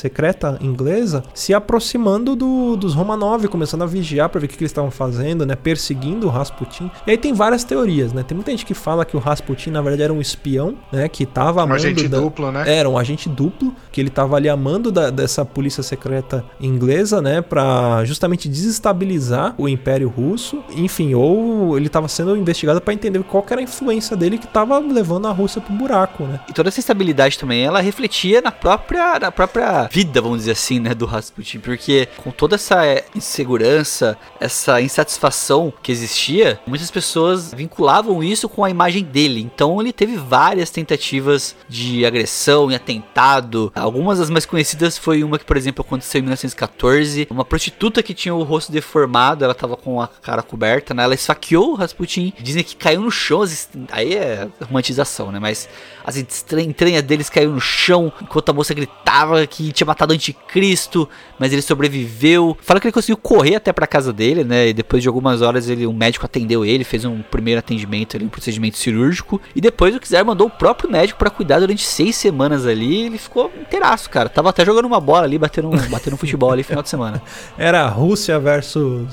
secreta 0.00 0.58
inglesa 0.60 1.22
se 1.34 1.52
aproximando 1.52 2.34
do, 2.34 2.76
dos 2.76 2.94
Romanov, 2.94 3.46
começando 3.48 3.82
a 3.82 3.86
vigiar 3.86 4.28
para 4.28 4.40
ver 4.40 4.46
o 4.46 4.48
que, 4.48 4.56
que 4.56 4.62
eles 4.62 4.70
estavam 4.70 4.90
fazendo, 4.90 5.44
né? 5.44 5.54
Perseguindo 5.54 6.26
o 6.26 6.30
Rasputin. 6.30 6.90
E 7.06 7.10
aí 7.10 7.18
tem 7.18 7.32
várias 7.34 7.64
teorias, 7.64 8.12
né? 8.12 8.22
Tem 8.22 8.34
muita 8.34 8.50
gente 8.50 8.64
que 8.64 8.74
fala 8.74 9.04
que 9.04 9.16
o 9.16 9.20
Rasputin, 9.20 9.70
na 9.70 9.82
verdade, 9.82 10.02
era 10.02 10.12
um 10.12 10.20
espião, 10.20 10.76
né? 10.90 11.08
Que 11.08 11.26
tava 11.26 11.64
Um 11.64 11.72
agente 11.72 12.08
da... 12.08 12.18
duplo, 12.18 12.50
né? 12.50 12.64
Era 12.66 12.88
um 12.88 12.96
agente 12.96 13.28
duplo, 13.28 13.74
que 13.92 14.00
ele 14.00 14.10
tava 14.10 14.36
ali 14.36 14.48
amando 14.48 14.90
da, 14.90 15.10
dessa 15.10 15.44
polícia 15.44 15.82
secreta 15.82 16.44
inglesa, 16.60 17.20
né? 17.20 17.42
Pra 17.42 18.04
justamente 18.04 18.48
desestabilizar 18.48 19.54
o 19.58 19.68
Império 19.68 20.08
Russo. 20.08 20.62
Enfim, 20.74 21.14
ou 21.14 21.76
ele 21.76 21.88
tava 21.88 22.08
sendo 22.08 22.36
investigado 22.36 22.80
para 22.80 22.94
entender 22.94 23.22
qual 23.24 23.42
que 23.42 23.52
era 23.52 23.60
a 23.60 23.64
influência 23.64 24.16
dele 24.16 24.38
que 24.38 24.46
tava 24.46 24.78
levando 24.78 25.26
a 25.28 25.32
Rússia 25.32 25.60
pro 25.60 25.74
buraco, 25.74 26.24
né? 26.24 26.40
E 26.48 26.52
toda 26.52 26.68
essa 26.68 26.80
instabilidade 26.80 27.38
também, 27.38 27.62
ela 27.62 27.80
refletia 27.80 28.40
na 28.40 28.50
própria, 28.50 29.18
na 29.18 29.30
própria 29.30 29.89
vida, 29.90 30.20
vamos 30.20 30.38
dizer 30.38 30.52
assim, 30.52 30.78
né, 30.78 30.94
do 30.94 31.04
Rasputin, 31.04 31.58
porque 31.58 32.08
com 32.16 32.30
toda 32.30 32.54
essa 32.54 32.86
é, 32.86 33.04
insegurança, 33.14 34.16
essa 34.38 34.80
insatisfação 34.80 35.72
que 35.82 35.90
existia, 35.90 36.60
muitas 36.64 36.90
pessoas 36.90 37.52
vinculavam 37.52 38.22
isso 38.22 38.48
com 38.48 38.64
a 38.64 38.70
imagem 38.70 39.02
dele. 39.02 39.40
Então 39.40 39.80
ele 39.80 39.92
teve 39.92 40.16
várias 40.16 40.70
tentativas 40.70 41.56
de 41.68 42.06
agressão 42.06 42.70
e 42.70 42.74
atentado. 42.76 43.72
Algumas 43.74 44.20
das 44.20 44.30
mais 44.30 44.46
conhecidas 44.46 44.96
foi 44.96 45.24
uma 45.24 45.38
que, 45.38 45.44
por 45.44 45.56
exemplo, 45.56 45.84
aconteceu 45.84 46.20
em 46.20 46.22
1914, 46.22 47.26
uma 47.28 47.44
prostituta 47.44 48.02
que 48.02 48.14
tinha 48.14 48.34
o 48.34 48.44
rosto 48.44 48.70
deformado, 48.70 49.44
ela 49.44 49.54
tava 49.54 49.76
com 49.76 50.00
a 50.00 50.06
cara 50.06 50.42
coberta, 50.42 50.94
né? 50.94 51.02
Ela 51.02 51.14
esfaqueou 51.14 51.72
o 51.72 51.74
Rasputin, 51.74 52.32
dizem 52.38 52.62
que 52.62 52.76
caiu 52.76 53.00
no 53.00 53.10
chão, 53.10 53.42
aí 53.90 54.14
é 54.14 54.48
romantização, 54.62 55.32
né? 55.32 55.40
Mas 55.40 55.68
as 56.16 56.58
entranhas 56.58 57.02
deles 57.02 57.28
caiu 57.28 57.50
no 57.52 57.60
chão 57.60 58.12
enquanto 58.20 58.48
a 58.48 58.52
moça 58.52 58.74
gritava 58.74 59.46
que 59.46 59.72
tinha 59.72 59.86
matado 59.86 60.12
o 60.12 60.16
anticristo, 60.16 61.08
mas 61.38 61.52
ele 61.52 61.62
sobreviveu. 61.62 62.56
Fala 62.60 62.80
que 62.80 62.86
ele 62.86 62.92
conseguiu 62.92 63.16
correr 63.16 63.56
até 63.56 63.72
pra 63.72 63.86
casa 63.86 64.12
dele, 64.12 64.44
né? 64.44 64.68
E 64.68 64.72
depois 64.72 65.02
de 65.02 65.08
algumas 65.08 65.42
horas 65.42 65.68
ele, 65.68 65.86
um 65.86 65.92
médico 65.92 66.24
atendeu 66.24 66.64
ele, 66.64 66.84
fez 66.84 67.04
um 67.04 67.22
primeiro 67.22 67.58
atendimento 67.58 68.16
ali, 68.16 68.24
um 68.24 68.28
procedimento 68.28 68.78
cirúrgico. 68.78 69.40
E 69.54 69.60
depois 69.60 69.94
o 69.94 70.00
Kizar 70.00 70.24
mandou 70.24 70.46
o 70.46 70.50
próprio 70.50 70.90
médico 70.90 71.18
para 71.18 71.30
cuidar 71.30 71.60
durante 71.60 71.84
seis 71.84 72.16
semanas 72.16 72.66
ali. 72.66 73.06
Ele 73.06 73.18
ficou 73.18 73.50
inteiraço, 73.60 74.08
cara. 74.10 74.28
Tava 74.28 74.50
até 74.50 74.64
jogando 74.64 74.86
uma 74.86 75.00
bola 75.00 75.24
ali, 75.24 75.38
batendo, 75.38 75.70
batendo 75.88 76.16
futebol 76.16 76.50
ali 76.50 76.62
final 76.62 76.82
de 76.82 76.88
semana. 76.88 77.22
Era 77.58 77.86
Rússia 77.86 78.38
versus 78.38 79.08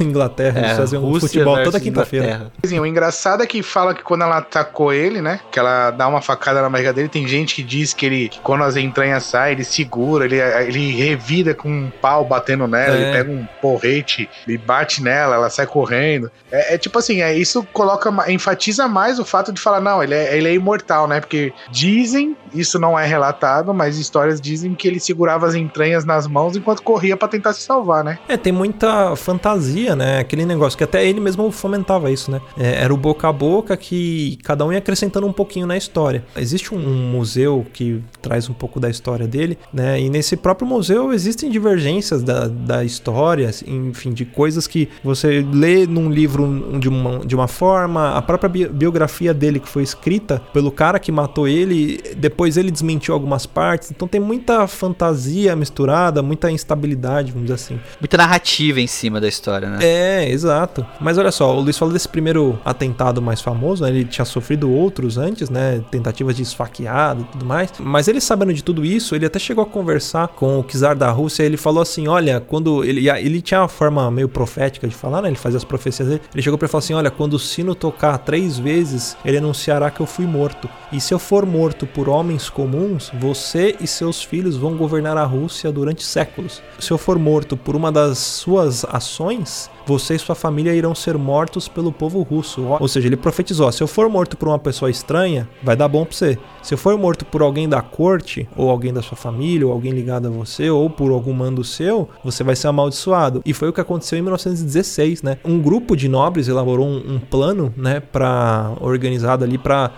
Inglaterra. 0.00 0.60
Eles 0.60 0.72
É, 0.72 0.76
faziam 0.76 1.02
Rússia 1.02 1.28
futebol 1.28 1.62
toda 1.62 1.80
quinta-feira. 1.80 2.52
O 2.62 2.86
engraçado 2.86 3.42
é 3.42 3.46
que 3.46 3.62
fala 3.62 3.94
que 3.94 4.02
quando 4.02 4.22
ela 4.22 4.38
atacou 4.38 4.92
ele, 4.92 5.20
né? 5.20 5.40
Que 5.50 5.58
ela 5.58 5.90
dá 5.90 6.08
uma 6.08 6.20
facada 6.20 6.41
na 6.62 6.68
barriga 6.68 6.92
dele, 6.92 7.08
tem 7.08 7.26
gente 7.28 7.54
que 7.54 7.62
diz 7.62 7.92
que 7.92 8.06
ele, 8.06 8.28
que 8.28 8.40
quando 8.40 8.64
as 8.64 8.76
entranhas 8.76 9.22
saem, 9.24 9.52
ele 9.52 9.64
segura, 9.64 10.24
ele, 10.24 10.38
ele 10.38 10.92
revida 10.92 11.54
com 11.54 11.68
um 11.68 11.90
pau 12.00 12.24
batendo 12.24 12.66
nela, 12.66 12.96
É. 12.96 13.02
ele 13.02 13.12
pega 13.12 13.30
um 13.30 13.46
porrete 13.60 14.28
e 14.46 14.56
bate 14.58 15.02
nela, 15.02 15.36
ela 15.36 15.50
sai 15.50 15.66
correndo. 15.66 16.30
É, 16.50 16.74
é 16.74 16.78
tipo 16.78 16.98
assim, 16.98 17.22
é, 17.22 17.34
isso 17.36 17.66
coloca, 17.72 18.10
enfatiza 18.30 18.88
mais 18.88 19.18
o 19.18 19.24
fato 19.24 19.52
de 19.52 19.60
falar, 19.60 19.80
não, 19.80 20.02
ele 20.02 20.14
é, 20.14 20.36
ele 20.36 20.48
é 20.48 20.54
imortal, 20.54 21.06
né? 21.06 21.20
Porque 21.20 21.52
dizem, 21.70 22.36
isso 22.54 22.78
não 22.78 22.98
é 22.98 23.06
relatado, 23.06 23.72
mas 23.72 23.98
histórias 23.98 24.40
dizem 24.40 24.74
que 24.74 24.88
ele 24.88 24.98
segurava 25.00 25.46
as 25.46 25.54
entranhas 25.54 26.04
nas 26.04 26.26
mãos 26.26 26.56
enquanto 26.56 26.82
corria 26.82 27.16
pra 27.16 27.28
tentar 27.28 27.52
se 27.52 27.62
salvar, 27.62 28.02
né? 28.04 28.18
É, 28.28 28.36
tem 28.36 28.52
muita 28.52 29.14
fantasia, 29.16 29.94
né? 29.96 30.18
Aquele 30.18 30.44
negócio 30.44 30.76
que 30.76 30.84
até 30.84 31.04
ele 31.04 31.20
mesmo 31.20 31.50
fomentava 31.50 32.10
isso, 32.10 32.30
né? 32.30 32.40
É, 32.58 32.82
era 32.82 32.92
o 32.92 32.96
boca 32.96 33.28
a 33.28 33.32
boca 33.32 33.76
que 33.76 34.38
cada 34.42 34.64
um 34.64 34.72
ia 34.72 34.78
acrescentando 34.78 35.26
um 35.26 35.32
pouquinho 35.32 35.66
na 35.66 35.76
história. 35.76 36.21
Existe 36.36 36.74
um, 36.74 36.78
museu 37.10 37.66
que 37.72 38.02
traz 38.20 38.48
um 38.48 38.52
pouco 38.52 38.78
da 38.80 38.88
história 38.88 39.26
dele, 39.26 39.58
né? 39.72 40.00
E 40.00 40.08
nesse 40.08 40.36
próprio 40.36 40.66
museu 40.66 41.12
existem 41.12 41.50
divergências 41.50 42.22
da, 42.22 42.48
da 42.48 42.84
história, 42.84 43.50
enfim, 43.66 44.12
de 44.12 44.24
coisas 44.24 44.66
que 44.66 44.88
você 45.02 45.44
lê 45.52 45.86
num 45.86 46.10
livro 46.10 46.78
de 46.78 46.88
uma, 46.88 47.18
de 47.20 47.34
uma 47.34 47.48
forma, 47.48 48.12
a 48.12 48.22
própria 48.22 48.48
bi- 48.48 48.68
biografia 48.68 49.32
dele 49.34 49.60
que 49.60 49.68
foi 49.68 49.82
escrita 49.82 50.40
pelo 50.52 50.70
cara 50.70 50.98
que 50.98 51.10
matou 51.12 51.46
ele, 51.48 52.00
depois 52.16 52.56
ele 52.56 52.70
desmentiu 52.70 53.14
algumas 53.14 53.46
partes, 53.46 53.90
então 53.90 54.06
tem 54.08 54.20
muita 54.20 54.66
fantasia 54.66 55.54
misturada, 55.56 56.22
muita 56.22 56.50
instabilidade, 56.50 57.32
vamos 57.32 57.46
dizer 57.46 57.54
assim. 57.54 57.80
Muita 58.00 58.16
narrativa 58.16 58.80
em 58.80 58.86
cima 58.86 59.20
da 59.20 59.28
história, 59.28 59.68
né? 59.68 59.78
É, 59.82 60.30
exato. 60.30 60.84
Mas 61.00 61.18
olha 61.18 61.32
só, 61.32 61.56
o 61.56 61.60
Luiz 61.60 61.76
falou 61.78 61.92
desse 61.92 62.08
primeiro 62.08 62.58
atentado 62.64 63.20
mais 63.22 63.40
famoso, 63.40 63.82
né? 63.84 63.90
Ele 63.90 64.04
tinha 64.04 64.24
sofrido 64.24 64.70
outros 64.70 65.16
antes, 65.18 65.48
né? 65.50 65.82
Tentativas 66.12 66.36
de 66.36 66.42
esfaqueado 66.42 67.22
e 67.22 67.24
tudo 67.24 67.44
mais. 67.44 67.72
Mas 67.78 68.06
ele 68.06 68.20
sabendo 68.20 68.52
de 68.52 68.62
tudo 68.62 68.84
isso, 68.84 69.14
ele 69.14 69.26
até 69.26 69.38
chegou 69.38 69.64
a 69.64 69.66
conversar 69.66 70.28
com 70.28 70.60
o 70.60 70.64
czar 70.64 70.94
da 70.94 71.10
Rússia. 71.10 71.42
Ele 71.42 71.56
falou 71.56 71.82
assim: 71.82 72.06
olha, 72.06 72.40
quando. 72.40 72.84
Ele, 72.84 73.08
ele 73.08 73.40
tinha 73.40 73.60
uma 73.60 73.68
forma 73.68 74.10
meio 74.10 74.28
profética 74.28 74.86
de 74.86 74.94
falar, 74.94 75.22
né? 75.22 75.28
Ele 75.28 75.36
fazia 75.36 75.56
as 75.56 75.64
profecias 75.64 76.08
dele. 76.08 76.20
Ele 76.32 76.42
chegou 76.42 76.58
ele 76.60 76.68
falar 76.68 76.80
assim: 76.80 76.94
olha, 76.94 77.10
quando 77.10 77.34
o 77.34 77.38
sino 77.38 77.74
tocar 77.74 78.18
três 78.18 78.58
vezes, 78.58 79.16
ele 79.24 79.38
anunciará 79.38 79.90
que 79.90 80.00
eu 80.00 80.06
fui 80.06 80.26
morto. 80.26 80.68
E 80.92 81.00
se 81.00 81.14
eu 81.14 81.18
for 81.18 81.46
morto 81.46 81.86
por 81.86 82.08
homens 82.08 82.50
comuns, 82.50 83.10
você 83.18 83.76
e 83.80 83.86
seus 83.86 84.22
filhos 84.22 84.56
vão 84.56 84.76
governar 84.76 85.16
a 85.16 85.24
Rússia 85.24 85.72
durante 85.72 86.04
séculos. 86.04 86.62
Se 86.78 86.90
eu 86.90 86.98
for 86.98 87.18
morto 87.18 87.56
por 87.56 87.74
uma 87.74 87.90
das 87.90 88.18
suas 88.18 88.84
ações, 88.84 89.70
você 89.86 90.14
e 90.14 90.18
sua 90.18 90.34
família 90.34 90.74
irão 90.74 90.94
ser 90.94 91.16
mortos 91.16 91.68
pelo 91.68 91.92
povo 91.92 92.22
russo. 92.22 92.62
Ou 92.80 92.88
seja, 92.88 93.08
ele 93.08 93.16
profetizou: 93.16 93.70
se 93.72 93.82
eu 93.82 93.86
for 93.86 94.08
morto 94.08 94.36
por 94.36 94.48
uma 94.48 94.58
pessoa 94.58 94.90
estranha, 94.90 95.48
vai 95.62 95.76
dar 95.76 95.88
bom 95.88 96.04
pra 96.04 96.14
você. 96.14 96.38
Se 96.62 96.74
eu 96.74 96.78
for 96.78 96.96
morto 96.96 97.24
por 97.24 97.42
alguém 97.42 97.68
da 97.68 97.82
corte, 97.82 98.48
ou 98.56 98.70
alguém 98.70 98.92
da 98.92 99.02
sua 99.02 99.16
família, 99.16 99.66
ou 99.66 99.72
alguém 99.72 99.92
ligado 99.92 100.28
a 100.28 100.30
você, 100.30 100.70
ou 100.70 100.88
por 100.88 101.10
algum 101.10 101.32
mando 101.32 101.64
seu, 101.64 102.08
você 102.24 102.44
vai 102.44 102.54
ser 102.54 102.68
amaldiçoado. 102.68 103.42
E 103.44 103.52
foi 103.52 103.68
o 103.68 103.72
que 103.72 103.80
aconteceu 103.80 104.18
em 104.18 104.22
1916, 104.22 105.22
né? 105.22 105.38
Um 105.44 105.60
grupo 105.60 105.96
de 105.96 106.08
nobres 106.08 106.48
elaborou 106.48 106.86
um, 106.86 107.14
um 107.14 107.18
plano, 107.18 107.72
né, 107.76 108.00
para 108.00 108.72
organizado 108.80 109.44
ali 109.44 109.58
para, 109.58 109.90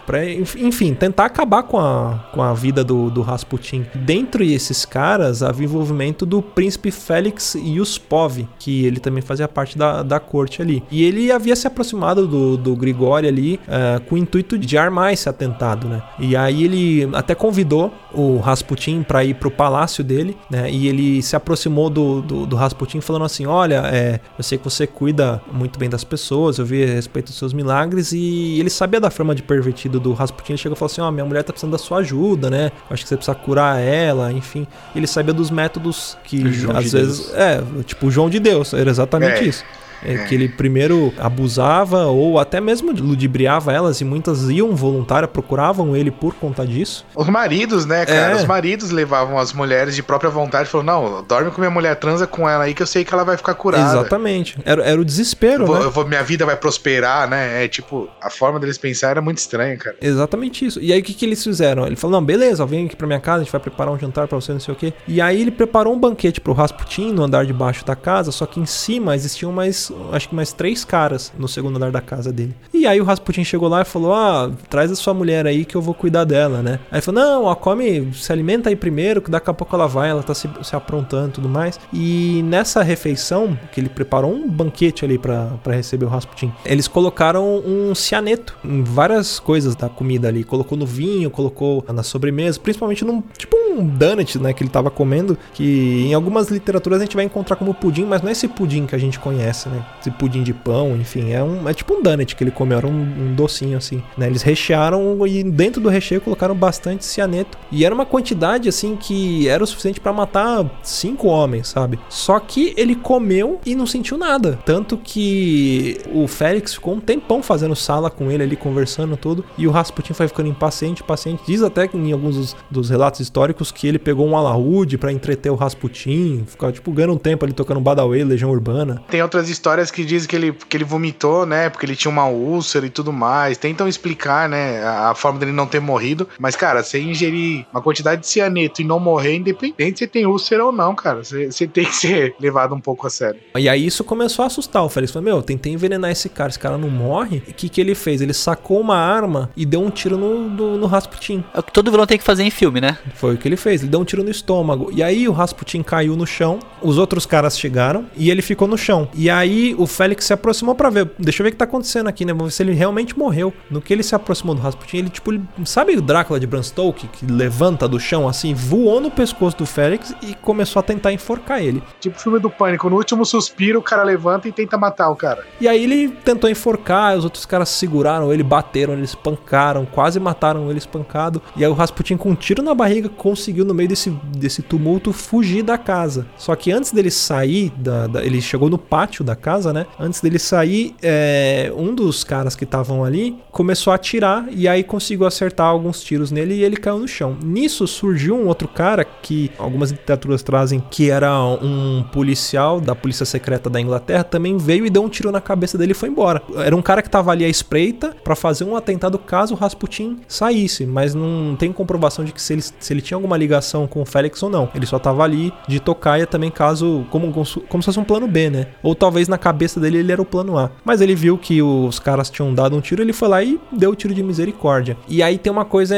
enfim, 0.57 0.95
tentar 0.95 1.27
acabar 1.27 1.65
com 1.65 1.79
a, 1.79 2.29
com 2.33 2.43
a 2.43 2.55
vida 2.55 2.83
do, 2.83 3.11
do 3.11 3.23
Rasputin. 3.23 3.85
Dentre 3.95 4.53
esses 4.53 4.85
caras, 4.85 5.43
havia 5.43 5.67
envolvimento 5.67 6.25
do 6.25 6.41
príncipe 6.41 6.91
Félix 6.91 7.55
Yuspov, 7.55 8.47
que 8.59 8.85
ele 8.85 9.01
também 9.01 9.23
fazia 9.23 9.49
parte 9.49 9.74
da, 9.77 10.03
da 10.03 10.21
corte 10.21 10.61
ali. 10.63 10.83
E 10.91 11.03
ele 11.05 11.31
havia 11.31 11.57
se 11.57 11.67
aproximado 11.67 12.27
do, 12.27 12.57
do 12.57 12.77
Grigori 12.77 13.27
ali 13.27 13.61
eh, 13.69 14.01
com 14.09 14.15
o 14.15 14.19
intuito 14.19 14.59
de 14.59 14.77
armar 14.77 15.13
esse 15.13 15.29
atentado, 15.29 15.89
né? 15.89 16.03
E 16.19 16.37
aí 16.37 16.65
ele 16.65 17.09
até 17.15 17.35
convidou 17.35 17.93
o 18.13 18.39
Rasputin 18.39 19.03
para 19.03 19.25
ir 19.25 19.35
pro 19.35 19.51
palácio 19.51 20.03
dele, 20.05 20.37
né? 20.51 20.71
E 20.71 20.89
ele 20.89 21.23
se 21.23 21.37
aproximou 21.37 21.91
do, 21.91 22.23
do, 22.23 22.47
do 22.47 22.57
Rasputin 22.57 23.01
falando 23.01 23.25
assim: 23.25 23.47
Olha, 23.47 23.83
é, 23.93 24.21
eu 24.39 24.45
sei 24.45 24.59
que 24.59 24.65
você 24.65 24.87
cuida 24.87 25.41
muito 25.53 25.79
bem 25.79 25.89
das 25.89 26.05
pessoas, 26.05 26.59
eu 26.59 26.65
vi 26.67 26.85
a 26.85 26.87
respeito 26.87 27.27
dos 27.27 27.37
seus 27.37 27.53
milagres. 27.53 28.13
E 28.13 28.59
ele 28.61 28.71
sabia 28.71 29.01
da 29.01 29.11
forma 29.11 29.35
de 29.35 29.43
pervertido 29.43 29.99
do 29.99 30.13
Rasputin. 30.13 30.53
Ele 30.53 30.59
chegou 30.59 30.77
e 30.77 30.79
falou 30.79 30.91
assim: 30.91 31.01
Ó, 31.01 31.11
minha 31.11 31.25
mulher 31.25 31.43
tá 31.43 31.53
precisando 31.53 31.73
da 31.73 31.79
sua 31.79 31.99
ajuda, 31.99 32.51
né? 32.51 32.71
Acho 32.91 33.03
que 33.03 33.09
você 33.09 33.17
precisa 33.17 33.35
curar 33.35 33.81
ela, 33.81 34.33
enfim. 34.33 34.67
Ele 34.95 35.07
sabia 35.07 35.35
dos 35.35 35.51
métodos 35.51 36.17
que 36.25 36.43
às 36.75 36.85
de 36.85 36.91
vezes. 36.91 37.33
É, 37.35 37.63
tipo 37.85 38.07
o 38.07 38.11
João 38.11 38.29
de 38.31 38.39
Deus, 38.39 38.73
era 38.73 38.91
exatamente 38.91 39.41
É. 39.41 39.45
isso. 39.45 39.64
É 40.05 40.19
que 40.25 40.35
ele 40.35 40.49
primeiro 40.49 41.13
abusava 41.19 42.07
ou 42.07 42.39
até 42.39 42.61
mesmo 42.61 42.93
ludibriava 42.93 43.73
elas 43.73 44.01
e 44.01 44.05
muitas 44.05 44.49
iam 44.51 44.75
voluntárias, 44.75 45.31
procuravam 45.31 45.97
ele 45.97 46.11
por 46.11 46.35
conta 46.35 46.67
disso. 46.67 47.05
Os 47.15 47.29
maridos, 47.29 47.85
né, 47.87 48.05
cara? 48.07 48.33
É. 48.33 48.35
Os 48.37 48.45
maridos 48.45 48.91
levavam 48.91 49.39
as 49.39 49.53
mulheres 49.53 49.95
de 49.95 50.03
própria 50.03 50.31
vontade 50.31 50.69
e 50.69 50.71
falaram: 50.73 51.15
não, 51.17 51.23
dorme 51.25 51.51
com 51.51 51.61
minha 51.61 51.71
mulher, 51.71 51.97
transa 51.97 52.27
com 52.27 52.49
ela 52.49 52.65
aí 52.65 52.75
que 52.75 52.83
eu 52.83 52.87
sei 52.87 53.05
que 53.05 53.13
ela 53.15 53.25
vai 53.25 53.37
ficar 53.37 53.55
curada. 53.55 53.85
Exatamente. 53.99 54.59
Era, 54.65 54.83
era 54.83 55.01
o 55.01 55.05
desespero, 55.05 55.63
Eu 55.63 55.67
vou- 55.67 55.79
né? 55.79 55.85
eu 55.85 55.91
vou- 55.91 56.07
minha 56.07 56.23
vida 56.23 56.45
vai 56.47 56.57
prosperar, 56.57 57.29
né? 57.29 57.65
É 57.65 57.69
tipo, 57.69 58.09
a 58.21 58.31
forma 58.31 58.59
deles 58.61 58.79
pensar 58.79 59.11
era 59.11 59.23
muito 59.23 59.39
estranha, 59.39 59.77
cara. 59.77 59.97
Exatamente 60.01 60.65
isso. 60.67 60.81
E 60.81 60.93
aí 60.93 61.01
o 61.01 61.03
que, 61.03 61.15
que 61.15 61.25
eles 61.25 61.43
fizeram? 61.43 61.87
Ele 61.87 61.97
falou: 61.97 62.19
não, 62.21 62.25
beleza, 62.25 62.65
vem 62.67 62.87
aqui 62.87 62.97
pra 62.97 63.07
minha 63.07 63.21
casa, 63.21 63.41
a 63.41 63.45
gente 63.45 63.53
vai 63.53 63.61
preparar 63.61 63.93
um 63.93 63.99
jantar 63.99 64.29
pra 64.29 64.39
você, 64.41 64.53
não 64.53 64.61
sei 64.61 64.75
o 64.75 64.77
quê. 64.77 64.93
E 65.09 65.21
aí 65.21 65.41
ele 65.41 65.51
preparou 65.51 65.95
um 65.95 65.99
banquete 65.99 66.41
pro 66.41 66.53
Rasputin 66.53 67.13
no 67.13 67.23
andar 67.23 67.45
de 67.47 67.53
baixo 67.53 67.85
da 67.85 67.97
casa, 67.97 68.31
só 68.33 68.47
que 68.47 68.61
em 68.61 68.67
cima 68.67 69.15
existiam 69.15 69.53
mais 69.53 69.91
acho 70.13 70.29
que 70.29 70.35
mais 70.35 70.53
três 70.53 70.85
caras 70.85 71.33
no 71.39 71.49
segundo 71.49 71.77
andar 71.77 71.91
da 71.91 72.01
casa 72.01 72.33
dele. 72.33 72.55
E 72.73 72.87
aí 72.87 73.01
o 73.01 73.05
Rasputin 73.05 73.45
chegou 73.45 73.69
lá 73.69 73.83
e 73.83 73.85
falou: 73.85 74.13
Ah, 74.15 74.51
traz 74.69 74.91
a 74.91 74.95
sua 74.95 75.15
mulher 75.15 75.47
aí 75.47 75.65
que 75.65 75.75
eu 75.75 75.83
vou 75.83 75.95
cuidar 75.95 76.25
dela, 76.25 76.63
né? 76.63 76.79
Aí 76.91 77.01
falou: 77.01 77.21
Não, 77.21 77.45
ó, 77.45 77.55
come, 77.55 78.13
se 78.15 78.33
alimenta 78.33 78.69
aí 78.69 78.77
primeiro, 78.77 79.21
que 79.21 79.31
daqui 79.31 79.51
a 79.51 79.55
pouco 79.55 79.75
ela 79.75 79.87
vai, 79.87 80.11
ela 80.11 80.23
tá 80.23 80.35
se, 80.35 80.49
se 80.63 80.77
aprontando 80.77 81.29
e 81.29 81.33
tudo 81.33 81.49
mais. 81.49 81.79
E 81.93 82.43
nessa 82.45 82.83
refeição, 82.83 83.59
que 83.73 83.81
ele 83.81 83.89
preparou 83.89 84.33
um 84.33 84.49
banquete 84.49 85.05
ali 85.05 85.19
para 85.19 85.59
receber 85.67 86.05
o 86.07 86.09
Rasputin, 86.09 86.53
eles 86.65 86.89
colocaram 86.89 87.63
um 87.65 87.95
cianeto 87.95 88.57
em 88.65 88.83
várias 88.83 89.39
coisas 89.39 89.75
da 89.75 89.89
comida 89.89 90.29
ali. 90.29 90.45
Colocou 90.45 90.77
no 90.77 90.87
vinho, 90.87 91.31
colocou 91.31 91.85
na 91.93 92.03
sobremesa, 92.03 92.59
principalmente 92.61 93.05
num 93.05 93.23
tipo 93.37 93.57
um 93.57 93.87
donut, 93.87 94.39
né, 94.39 94.53
que 94.53 94.63
ele 94.63 94.71
tava 94.71 94.91
comendo, 94.91 95.37
que 95.53 96.05
em 96.07 96.15
algumas 96.15 96.49
literaturas 96.49 97.01
a 97.01 97.05
gente 97.05 97.17
vai 97.17 97.25
encontrar 97.25 97.57
como 97.57 97.75
pudim, 97.75 98.05
mas 98.05 98.23
não 98.23 98.29
é 98.29 98.33
esse 98.33 98.47
pudim 98.47 98.87
que 98.87 98.95
a 98.95 98.99
gente 98.99 99.19
conhece, 99.19 99.69
né? 99.69 99.74
Esse 100.01 100.11
pudim 100.11 100.43
de 100.43 100.53
pão, 100.53 100.97
enfim, 100.97 101.33
é 101.33 101.43
um 101.43 101.69
é 101.69 101.75
tipo 101.75 101.95
um 101.95 102.03
donut 102.03 102.35
que 102.35 102.45
ele 102.45 102.51
comeu, 102.51 102.79
era 102.79 102.87
um, 102.87 102.91
um 102.91 103.35
docinho 103.35 103.77
assim, 103.77 104.03
né? 104.17 104.27
Eles 104.27 104.43
rechearam 104.43 105.27
e 105.27 105.43
dentro 105.43 105.81
do 105.81 105.89
recheio 105.89 106.21
colocaram 106.21 106.55
bastante 106.55 107.05
cianeto 107.05 107.57
e 107.71 107.85
era 107.85 107.95
uma 107.95 108.07
quantidade 108.07 108.69
assim 108.69 108.97
que 108.97 109.49
era 109.49 109.63
o 109.63 109.67
suficiente 109.67 110.01
para 110.01 110.13
matar 110.13 110.65
cinco 110.83 111.29
homens, 111.29 111.69
sabe? 111.69 111.99
Só 112.09 112.39
que 112.39 112.75
ele 112.77 112.95
comeu 112.95 113.61
e 113.65 113.75
não 113.75 113.87
sentiu 113.87 114.17
nada, 114.17 114.59
tanto 114.65 114.97
que 114.97 115.99
o 116.13 116.27
Félix 116.27 116.75
ficou 116.75 116.95
um 116.95 117.01
tempão 117.01 117.43
fazendo 117.43 117.75
sala 117.75 118.11
com 118.11 118.31
ele 118.31 118.43
ali 118.43 118.57
conversando 118.57 119.17
tudo 119.17 119.45
e 119.57 119.67
o 119.67 119.71
Rasputin 119.71 120.13
foi 120.13 120.29
ficando 120.29 120.49
impaciente, 120.49 121.03
impaciente. 121.03 121.43
Diz 121.47 121.63
até 121.63 121.89
que 121.89 121.97
em 121.97 122.13
alguns 122.13 122.37
dos, 122.37 122.57
dos 122.71 122.91
relatos 122.91 123.21
históricos 123.21 123.73
que 123.73 123.87
ele 123.87 123.99
pegou 123.99 124.27
um 124.27 124.37
alaúde 124.37 124.99
para 124.99 125.13
entreter 125.13 125.51
o 125.51 125.55
Rasputin, 125.55 126.45
ficava 126.47 126.73
tipo 126.73 126.93
ganhando 126.93 127.15
um 127.15 127.19
tempo 127.19 127.45
ali 127.45 127.53
tocando 127.53 127.81
Badaway, 127.81 128.25
Legião 128.25 128.51
Urbana. 128.51 129.03
Tem 129.09 129.23
outras 129.23 129.49
histórias 129.49 129.64
que 129.93 130.05
dizem 130.05 130.29
que 130.29 130.37
ele, 130.37 130.53
que 130.53 130.77
ele 130.77 130.85
vomitou, 130.85 131.47
né? 131.47 131.69
Porque 131.69 131.87
ele 131.87 131.97
tinha 131.97 132.11
uma 132.11 132.27
úlcera 132.27 132.87
e 132.87 132.91
tudo 132.91 133.13
mais. 133.13 133.59
Tentam 133.59 133.89
explicar, 133.89 134.49
né? 134.49 134.83
A, 134.83 135.11
a 135.11 135.15
forma 135.15 135.39
dele 135.39 135.53
não 135.53 135.67
ter 135.67 135.81
morrido. 135.81 136.29
Mas, 136.39 136.57
cara, 136.57 136.83
você 136.83 137.01
ingerir 137.01 137.67
uma 137.73 137.83
quantidade 137.83 138.21
de 138.21 138.27
cianeto 138.27 138.83
e 138.83 138.85
não 138.85 139.01
morrer, 139.01 139.37
independente 139.37 140.01
se 140.01 140.07
tem 140.07 140.27
úlcera 140.27 140.65
ou 140.65 140.73
não, 140.73 140.95
cara. 140.95 141.25
Você, 141.25 141.51
você 141.51 141.67
tem 141.67 141.85
que 141.85 141.97
ser 141.97 142.35
levado 142.41 142.75
um 142.75 142.81
pouco 142.81 143.07
a 143.07 143.11
sério. 143.11 143.41
E 143.57 143.69
aí 143.69 143.87
isso 143.87 144.05
começou 144.05 144.43
a 144.43 144.47
assustar 144.47 144.85
o 144.85 144.89
Félix. 144.89 145.13
Falou, 145.13 145.25
meu, 145.25 145.43
tentei 145.43 145.73
envenenar 145.73 146.11
esse 146.11 146.29
cara, 146.29 146.51
esse 146.51 146.59
cara 146.59 146.77
não 146.77 146.91
morre. 146.91 147.43
E 147.47 147.51
o 147.51 147.55
que, 147.55 147.69
que 147.69 147.81
ele 147.81 147.95
fez? 147.95 148.21
Ele 148.21 148.35
sacou 148.35 148.81
uma 148.81 148.97
arma 148.97 149.51
e 149.57 149.65
deu 149.65 149.81
um 149.81 149.91
tiro 149.91 150.17
no, 150.17 150.49
no, 150.49 150.77
no 150.77 150.87
Rasputin. 150.87 151.45
É 151.55 151.61
o 151.61 151.63
que 151.63 151.73
todo 151.73 151.91
vilão 151.91 152.07
tem 152.07 152.19
que 152.19 152.25
fazer 152.25 152.43
em 152.43 152.51
filme, 152.51 152.81
né? 152.81 152.99
Foi 153.15 153.35
o 153.35 153.39
que 153.39 153.49
ele 153.49 153.57
fez. 153.57 153.83
Ele 153.83 153.91
deu 153.91 154.01
um 154.01 154.05
tiro 154.05 154.23
no 154.23 154.31
estômago. 154.31 154.91
E 154.93 155.03
aí 155.03 155.29
o 155.29 155.33
Rasputin 155.33 155.83
caiu 155.83 156.17
no 156.17 156.27
chão. 156.27 156.59
Os 156.83 156.99
outros 156.99 157.25
caras 157.25 157.59
chegaram 157.59 158.07
e 158.17 158.31
ele 158.31 158.43
ficou 158.43 158.69
no 158.69 158.77
chão. 158.77 159.09
E 159.15 159.31
aí 159.31 159.54
o 159.79 159.87
Félix 159.87 160.25
se 160.25 160.33
aproximou 160.33 160.75
para 160.75 160.91
ver. 160.91 161.11
Deixa 161.19 161.43
eu 161.43 161.45
ver 161.45 161.51
o 161.51 161.53
que 161.53 161.59
tá 161.59 161.65
acontecendo 161.65 162.09
aqui, 162.09 162.25
né? 162.25 162.33
Vamos 162.33 162.47
ver 162.53 162.57
se 162.57 162.63
ele 162.63 162.73
realmente 162.73 163.19
morreu. 163.19 163.53
No 163.71 163.81
que 163.81 163.93
ele 163.93 164.03
se 164.03 164.15
aproximou 164.15 164.55
do 164.55 164.61
Rasputin, 164.61 164.99
ele 164.99 165.09
tipo, 165.11 165.33
ele, 165.33 165.43
sabe 165.65 165.97
o 165.97 166.03
Drácula 166.03 166.39
de 166.41 166.47
Bram 166.47 166.63
Stoker 166.63 167.09
que 167.11 167.25
levanta 167.27 167.87
do 167.89 167.99
chão 168.01 168.29
assim, 168.29 168.55
voou 168.55 169.01
no 169.01 169.11
pescoço 169.11 169.57
do 169.57 169.67
Félix 169.67 170.15
e 170.23 170.35
começou 170.35 170.81
a 170.81 170.83
tentar 170.83 171.13
enforcar 171.13 171.63
ele. 171.63 171.83
Tipo 172.01 172.17
o 172.17 172.21
filme 172.21 172.39
do 172.39 172.51
Pânico. 172.51 172.89
No 172.91 172.97
último 172.97 173.25
suspiro, 173.25 173.79
o 173.79 173.83
cara 173.83 174.03
levanta 174.03 174.49
e 174.49 174.53
tenta 174.53 174.77
matar 174.77 175.11
o 175.11 175.17
cara. 175.17 175.45
E 175.61 175.69
aí 175.69 175.85
ele 175.85 176.09
tentou 176.25 176.49
enforcar, 176.51 177.17
os 177.17 177.25
outros 177.25 177.47
caras 177.47 177.69
seguraram 177.69 178.33
ele, 178.33 178.43
bateram, 178.43 178.95
eles 178.95 179.11
espancaram, 179.11 179.85
quase 179.87 180.19
mataram 180.21 180.69
ele 180.71 180.79
espancado. 180.79 181.41
E 181.57 181.65
aí 181.65 181.71
o 181.71 181.75
Rasputin 181.75 182.17
com 182.17 182.31
um 182.31 182.35
tiro 182.35 182.63
na 182.63 182.75
barriga 182.75 183.09
conseguiu 183.09 183.65
no 183.65 183.75
meio 183.75 183.89
desse, 183.89 184.11
desse 184.11 184.63
tumulto 184.63 185.13
fugir 185.13 185.63
da 185.63 185.77
casa. 185.79 186.27
Só 186.37 186.55
que 186.57 186.73
antes 186.73 186.93
dele 186.93 187.11
sair, 187.11 187.73
da, 187.77 188.07
da- 188.07 188.25
ele 188.25 188.41
chegou 188.41 188.69
no 188.71 188.79
pátio 188.79 189.25
da 189.25 189.35
casa, 189.45 189.75
né? 189.75 189.85
Antes 190.01 190.23
dele 190.23 190.39
sair, 190.39 190.97
é, 191.03 191.71
um 191.77 191.95
dos 191.95 192.25
caras 192.25 192.57
que 192.57 192.65
estavam 192.65 193.05
ali 193.05 193.37
começou 193.53 193.93
a 193.93 193.97
atirar 193.97 194.47
e 194.51 194.67
aí 194.67 194.83
conseguiu 194.83 195.27
acertar 195.27 195.67
alguns 195.67 196.03
tiros 196.03 196.31
nele 196.31 196.55
e 196.55 196.65
ele 196.65 196.79
caiu 196.79 196.99
no 196.99 197.07
chão. 197.07 197.37
Nisso 197.45 197.87
surgiu 197.87 198.35
um 198.35 198.47
outro 198.47 198.67
cara 198.67 199.05
que 199.05 199.51
algumas 199.59 199.91
literaturas 199.91 200.43
trazem 200.43 200.83
que 200.91 201.11
era 201.11 201.31
um 201.45 202.03
policial 202.11 202.81
da 202.81 202.95
polícia 202.95 203.27
secreta 203.27 203.69
da 203.69 203.79
Inglaterra, 203.79 204.25
também 204.25 204.57
veio 204.57 204.87
e 204.87 204.91
deu 204.91 205.05
um 205.05 205.09
tiro 205.11 205.31
na 205.31 205.43
cabeça 205.43 205.77
dele 205.77 205.93
e 205.93 205.95
foi 205.95 206.09
embora. 206.09 206.43
Era 206.57 206.75
um 206.75 206.83
cara 206.83 207.03
que 207.03 207.11
tava 207.11 207.31
ali 207.31 207.45
à 207.45 207.49
espreita 207.49 208.17
pra 208.25 208.35
fazer 208.35 208.65
um 208.65 208.75
atentado 208.75 209.19
caso 209.19 209.55
o 209.55 209.57
Rasputin 209.57 210.21
saísse, 210.27 210.87
mas 210.87 211.15
não 211.15 211.55
tem 211.59 211.71
comprovação 211.71 212.25
de 212.25 212.33
que 212.33 212.41
se 212.41 212.55
ele, 212.55 212.63
se 212.63 212.93
ele 212.93 213.03
tinha 213.03 213.17
alguma 213.17 213.37
ligação 213.37 213.87
com 213.87 214.01
o 214.01 214.07
Félix 214.07 214.43
ou 214.43 214.49
não. 214.49 214.71
Ele 214.75 214.87
só 214.87 214.99
tava 214.99 215.23
ali 215.23 215.53
de 215.69 215.81
tocaia 215.81 216.27
também 216.27 216.51
caso 216.51 217.05
como, 217.11 217.33
como 217.33 217.45
se 217.45 217.87
fosse 217.87 218.01
um 218.01 218.05
plano 218.05 218.27
B, 218.27 218.49
né? 218.49 218.69
Ou 218.83 218.95
talvez 218.95 219.29
na 219.29 219.34
cabeça 219.39 219.79
dele 219.81 219.99
ele 219.99 220.13
era 220.13 220.21
o 220.23 220.25
plano 220.25 220.59
A. 220.59 220.71
Mas 220.85 221.01
ele 221.01 221.15
viu 221.15 221.37
que 221.39 221.61
os 221.63 221.99
caras 221.99 222.31
tinham 222.31 222.53
dado 222.55 222.77
um 222.77 222.81
tiro, 222.81 223.03
ele 223.03 223.13
foi 223.13 223.29
lá 223.29 223.43
e 223.43 223.59
deu 223.73 223.91
o 223.91 223.95
tiro 223.95 224.15
de 224.15 224.23
misericórdia. 224.23 224.97
E 225.09 225.23
aí 225.23 225.39
tem 225.39 225.53
uma 225.53 225.65
coisa 225.65 225.97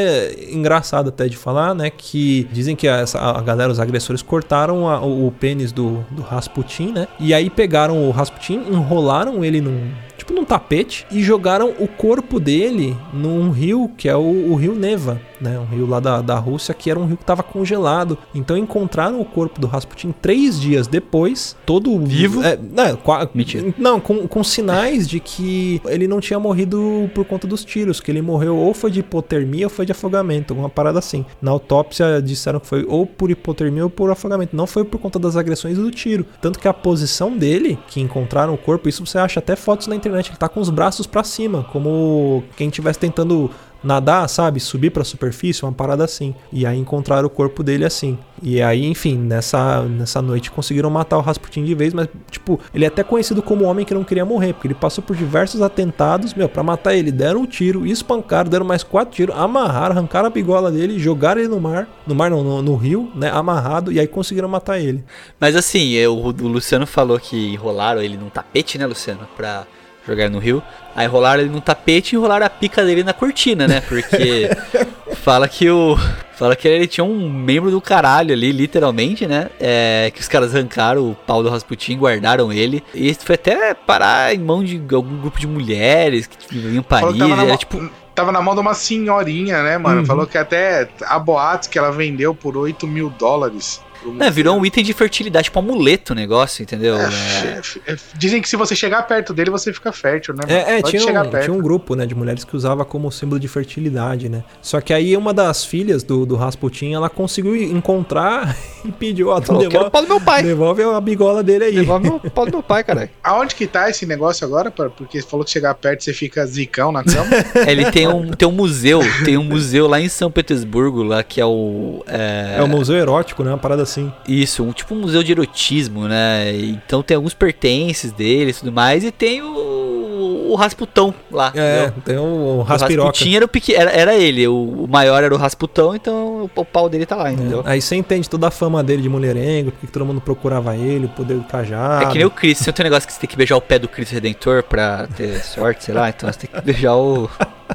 engraçada 0.50 1.08
até 1.08 1.28
de 1.28 1.36
falar, 1.36 1.74
né? 1.74 1.90
Que 1.90 2.48
dizem 2.52 2.74
que 2.76 2.86
essa, 2.86 3.18
a 3.20 3.40
galera, 3.40 3.70
os 3.72 3.80
agressores, 3.80 4.22
cortaram 4.22 4.88
a- 4.88 5.00
o, 5.00 5.26
o 5.28 5.32
pênis 5.32 5.72
do, 5.72 6.04
do 6.10 6.22
Rasputin, 6.22 6.92
né? 6.92 7.08
E 7.18 7.32
aí 7.34 7.50
pegaram 7.50 8.06
o 8.06 8.10
Rasputin, 8.10 8.62
enrolaram 8.70 9.44
ele 9.44 9.60
num. 9.60 9.90
Tipo 10.16 10.32
num 10.32 10.44
tapete 10.44 11.06
e 11.10 11.22
jogaram 11.22 11.74
o 11.78 11.86
corpo 11.86 12.40
dele 12.40 12.96
num 13.12 13.50
rio 13.50 13.90
que 13.96 14.08
é 14.08 14.16
o, 14.16 14.50
o 14.52 14.54
rio 14.54 14.74
Neva, 14.74 15.20
né? 15.40 15.58
Um 15.58 15.64
rio 15.64 15.86
lá 15.86 16.00
da, 16.00 16.20
da 16.22 16.38
Rússia 16.38 16.72
que 16.74 16.90
era 16.90 16.98
um 16.98 17.06
rio 17.06 17.16
que 17.16 17.22
estava 17.22 17.42
congelado. 17.42 18.16
Então 18.34 18.56
encontraram 18.56 19.20
o 19.20 19.24
corpo 19.24 19.60
do 19.60 19.66
Rasputin 19.66 20.14
três 20.22 20.58
dias 20.60 20.86
depois, 20.86 21.56
todo 21.66 21.98
Vivo? 22.06 22.42
É, 22.42 22.56
não, 22.58 22.96
qua- 22.96 23.28
Mentira. 23.34 23.74
não, 23.76 24.00
com, 24.00 24.26
com 24.26 24.42
sinais 24.44 25.08
de 25.08 25.20
que 25.20 25.80
ele 25.86 26.08
não 26.08 26.20
tinha 26.20 26.38
morrido 26.40 27.10
por 27.14 27.24
conta 27.24 27.46
dos 27.46 27.64
tiros, 27.64 28.00
que 28.00 28.10
ele 28.10 28.22
morreu 28.22 28.56
ou 28.56 28.72
foi 28.72 28.90
de 28.90 29.00
hipotermia 29.00 29.66
ou 29.66 29.70
foi 29.70 29.84
de 29.84 29.92
afogamento, 29.92 30.52
alguma 30.52 30.68
parada 30.70 30.98
assim. 30.98 31.24
Na 31.42 31.50
autópsia 31.50 32.20
disseram 32.22 32.58
que 32.60 32.66
foi 32.66 32.84
ou 32.88 33.04
por 33.06 33.30
hipotermia 33.30 33.84
ou 33.84 33.90
por 33.90 34.10
afogamento, 34.10 34.56
não 34.56 34.66
foi 34.66 34.84
por 34.84 34.98
conta 34.98 35.18
das 35.18 35.36
agressões 35.36 35.76
do 35.76 35.90
tiro. 35.90 36.24
Tanto 36.40 36.58
que 36.58 36.68
a 36.68 36.72
posição 36.72 37.36
dele, 37.36 37.78
que 37.88 38.00
encontraram 38.00 38.54
o 38.54 38.58
corpo, 38.58 38.88
isso 38.88 39.04
você 39.04 39.18
acha 39.18 39.40
até 39.40 39.54
fotos 39.56 39.86
na 39.86 39.94
internet, 39.96 40.05
ele 40.08 40.22
tá 40.38 40.48
com 40.48 40.60
os 40.60 40.70
braços 40.70 41.06
pra 41.06 41.24
cima, 41.24 41.64
como 41.72 42.42
quem 42.56 42.68
estivesse 42.68 42.98
tentando 42.98 43.50
nadar, 43.84 44.28
sabe? 44.28 44.58
Subir 44.58 44.90
pra 44.90 45.04
superfície, 45.04 45.62
uma 45.62 45.72
parada 45.72 46.04
assim. 46.04 46.34
E 46.52 46.66
aí 46.66 46.76
encontraram 46.78 47.26
o 47.26 47.30
corpo 47.30 47.62
dele 47.62 47.84
assim. 47.84 48.18
E 48.42 48.60
aí, 48.60 48.84
enfim, 48.84 49.16
nessa, 49.16 49.82
nessa 49.82 50.20
noite 50.20 50.50
conseguiram 50.50 50.90
matar 50.90 51.16
o 51.18 51.20
Rasputin 51.20 51.64
de 51.64 51.74
vez, 51.74 51.94
mas, 51.94 52.08
tipo, 52.30 52.58
ele 52.74 52.84
é 52.84 52.88
até 52.88 53.04
conhecido 53.04 53.42
como 53.42 53.64
o 53.64 53.68
homem 53.68 53.86
que 53.86 53.94
não 53.94 54.02
queria 54.02 54.24
morrer, 54.24 54.52
porque 54.54 54.66
ele 54.66 54.74
passou 54.74 55.04
por 55.04 55.14
diversos 55.14 55.62
atentados, 55.62 56.34
meu, 56.34 56.48
pra 56.48 56.62
matar 56.62 56.94
ele. 56.94 57.12
Deram 57.12 57.42
um 57.42 57.46
tiro, 57.46 57.86
espancaram, 57.86 58.50
deram 58.50 58.66
mais 58.66 58.82
quatro 58.82 59.14
tiros, 59.14 59.36
amarraram, 59.36 59.94
arrancaram 59.96 60.26
a 60.26 60.30
bigola 60.30 60.70
dele, 60.72 60.98
jogaram 60.98 61.40
ele 61.40 61.48
no 61.48 61.60
mar, 61.60 61.88
no 62.06 62.14
mar 62.14 62.30
não, 62.30 62.42
no, 62.42 62.62
no 62.62 62.74
rio, 62.76 63.10
né? 63.14 63.30
Amarrado, 63.30 63.92
e 63.92 64.00
aí 64.00 64.06
conseguiram 64.06 64.48
matar 64.48 64.80
ele. 64.80 65.04
Mas 65.38 65.54
assim, 65.54 65.90
eu- 65.92 66.16
o, 66.16 66.30
Luciano 66.30 66.86
falou 66.86 67.20
que 67.20 67.52
enrolaram 67.52 68.02
ele 68.02 68.16
num 68.16 68.28
tapete, 68.30 68.78
né, 68.78 68.86
Luciano? 68.86 69.28
Pra 69.36 69.64
jogar 70.06 70.30
no 70.30 70.38
rio. 70.38 70.62
Aí 70.94 71.06
enrolaram 71.06 71.42
ele 71.42 71.50
num 71.50 71.60
tapete 71.60 72.14
e 72.14 72.16
enrolaram 72.16 72.46
a 72.46 72.50
pica 72.50 72.84
dele 72.84 73.02
na 73.02 73.12
cortina, 73.12 73.66
né? 73.66 73.80
Porque 73.80 74.48
fala 75.22 75.48
que 75.48 75.68
o. 75.70 75.96
Fala 76.36 76.54
que 76.54 76.68
ele 76.68 76.86
tinha 76.86 77.02
um 77.02 77.30
membro 77.30 77.70
do 77.70 77.80
caralho 77.80 78.34
ali, 78.34 78.52
literalmente, 78.52 79.26
né? 79.26 79.48
É, 79.58 80.12
que 80.14 80.20
os 80.20 80.28
caras 80.28 80.54
arrancaram 80.54 81.10
o 81.10 81.14
pau 81.14 81.42
do 81.42 81.48
Rasputin, 81.48 81.96
guardaram 81.96 82.52
ele. 82.52 82.84
E 82.94 83.08
isso 83.08 83.20
foi 83.24 83.36
até 83.36 83.72
parar 83.72 84.34
em 84.34 84.38
mão 84.38 84.62
de 84.62 84.82
algum 84.94 85.18
grupo 85.18 85.40
de 85.40 85.46
mulheres 85.46 86.26
que 86.26 86.36
em 86.54 86.82
Falou 86.82 86.84
Paris. 86.84 87.12
que 87.14 87.18
tava 87.18 87.36
na, 87.36 87.42
Era 87.42 87.48
mão, 87.48 87.56
tipo. 87.56 87.90
tava 88.14 88.32
na 88.32 88.42
mão 88.42 88.54
de 88.54 88.60
uma 88.60 88.74
senhorinha, 88.74 89.62
né, 89.62 89.78
mano? 89.78 90.00
Uhum. 90.00 90.06
Falou 90.06 90.26
que 90.26 90.36
até 90.36 90.88
há 91.06 91.18
boatos 91.18 91.68
que 91.68 91.78
ela 91.78 91.90
vendeu 91.90 92.34
por 92.34 92.54
8 92.54 92.86
mil 92.86 93.08
dólares. 93.08 93.80
Né, 94.12 94.30
virou 94.30 94.56
um 94.56 94.64
item 94.64 94.84
de 94.84 94.92
fertilidade, 94.92 95.44
tipo 95.44 95.58
um 95.58 95.62
amuleto 95.62 96.12
o 96.12 96.16
negócio, 96.16 96.62
entendeu? 96.62 96.96
É, 96.96 97.62
É, 97.86 97.92
é, 97.92 97.96
Dizem 98.14 98.40
que 98.40 98.48
se 98.48 98.56
você 98.56 98.74
chegar 98.74 99.02
perto 99.02 99.32
dele, 99.32 99.50
você 99.50 99.72
fica 99.72 99.92
fértil, 99.92 100.34
né? 100.34 100.42
É, 100.48 100.78
é 100.78 100.82
tinha, 100.82 101.02
um, 101.02 101.30
perto. 101.30 101.44
tinha 101.44 101.56
um 101.56 101.60
grupo 101.60 101.94
né, 101.94 102.06
de 102.06 102.14
mulheres 102.14 102.44
que 102.44 102.56
usava 102.56 102.84
como 102.84 103.10
símbolo 103.10 103.40
de 103.40 103.48
fertilidade, 103.48 104.28
né? 104.28 104.44
Só 104.60 104.80
que 104.80 104.92
aí 104.92 105.16
uma 105.16 105.32
das 105.32 105.64
filhas 105.64 106.02
do, 106.02 106.26
do 106.26 106.36
Rasputin, 106.36 106.92
ela 106.92 107.08
conseguiu 107.08 107.56
encontrar 107.56 108.56
e 108.84 108.92
pediu, 108.92 109.28
ó, 109.28 109.40
tu 109.40 109.46
Falou, 109.46 109.68
quero 109.68 109.86
o 109.86 109.90
devolve, 109.90 109.90
pau 109.90 110.02
do 110.02 110.08
meu 110.08 110.20
pai. 110.20 110.42
devolve 110.42 110.82
a 110.82 111.00
bigola 111.00 111.42
dele 111.42 111.64
aí. 111.64 111.74
Devolve 111.74 112.08
o 112.08 112.20
pau 112.30 112.46
do 112.46 112.52
meu 112.52 112.62
pai, 112.62 112.84
caralho. 112.84 113.10
Aonde 113.22 113.54
que 113.54 113.66
tá 113.66 113.88
esse 113.90 114.06
negócio 114.06 114.46
agora? 114.46 114.70
Porque 114.70 115.20
você 115.20 115.26
falou 115.26 115.44
que 115.44 115.50
chegar 115.50 115.74
perto 115.74 116.04
você 116.04 116.12
fica 116.12 116.44
zicão 116.46 116.92
na 116.92 117.02
cama. 117.02 117.26
Ele 117.66 117.90
tem 117.90 118.06
um, 118.08 118.30
tem 118.30 118.46
um 118.46 118.52
museu, 118.52 119.00
tem 119.24 119.36
um 119.36 119.44
museu 119.44 119.86
lá 119.86 120.00
em 120.00 120.08
São 120.08 120.30
Petersburgo, 120.30 121.02
lá 121.02 121.22
que 121.22 121.40
é 121.40 121.46
o. 121.46 122.02
É, 122.06 122.56
É 122.58 122.62
um 122.62 122.68
museu 122.68 122.96
erótico, 122.96 123.42
né? 123.42 123.50
Uma 123.50 123.58
parada 123.58 123.82
assim. 123.82 123.95
Isso, 124.26 124.62
um 124.64 124.72
tipo 124.72 124.94
um 124.94 125.00
museu 125.00 125.22
de 125.22 125.32
erotismo, 125.32 126.06
né? 126.08 126.54
Então 126.56 127.02
tem 127.02 127.14
alguns 127.16 127.34
pertences 127.34 128.12
dele 128.12 128.50
e 128.50 128.54
tudo 128.54 128.72
mais, 128.72 129.04
e 129.04 129.10
tem 129.10 129.42
o, 129.42 130.48
o 130.50 130.54
Rasputão 130.54 131.14
lá. 131.30 131.52
É, 131.54 131.86
entendeu? 131.86 132.02
tem 132.04 132.18
o 132.18 132.58
O 132.58 132.62
Raspiroca. 132.62 133.08
Rasputin 133.10 133.34
era, 133.36 133.44
o 133.44 133.48
pequ... 133.48 133.72
era, 133.74 133.90
era 133.90 134.14
ele, 134.14 134.46
o, 134.48 134.84
o 134.84 134.88
maior 134.88 135.22
era 135.22 135.34
o 135.34 135.38
Rasputão, 135.38 135.94
então 135.94 136.14
o, 136.54 136.60
o 136.60 136.64
pau 136.64 136.88
dele 136.88 137.06
tá 137.06 137.16
lá, 137.16 137.32
entendeu? 137.32 137.62
Aí 137.64 137.80
você 137.80 137.96
entende 137.96 138.28
toda 138.28 138.48
a 138.48 138.50
fama 138.50 138.82
dele 138.82 139.02
de 139.02 139.08
mulherengo, 139.08 139.70
porque 139.72 139.86
todo 139.86 140.04
mundo 140.04 140.20
procurava 140.20 140.76
ele, 140.76 141.06
o 141.06 141.08
poder 141.08 141.34
do 141.36 141.44
cajado. 141.44 142.04
É 142.04 142.06
que 142.08 142.18
nem 142.18 142.26
o 142.26 142.30
Chris, 142.30 142.58
você 142.58 142.72
tem 142.72 142.84
um 142.84 142.88
negócio 142.88 143.06
que 143.06 143.12
você 143.12 143.20
tem 143.20 143.28
que 143.28 143.36
beijar 143.36 143.56
o 143.56 143.60
pé 143.60 143.78
do 143.78 143.88
Chris 143.88 144.10
Redentor 144.10 144.62
pra 144.62 145.06
ter 145.16 145.42
sorte, 145.44 145.84
sei 145.84 145.94
lá, 145.94 146.08
então 146.08 146.30
você 146.32 146.46
tem 146.46 146.50
que 146.50 146.60
beijar 146.64 146.94
o, 146.96 147.24
o 147.24 147.30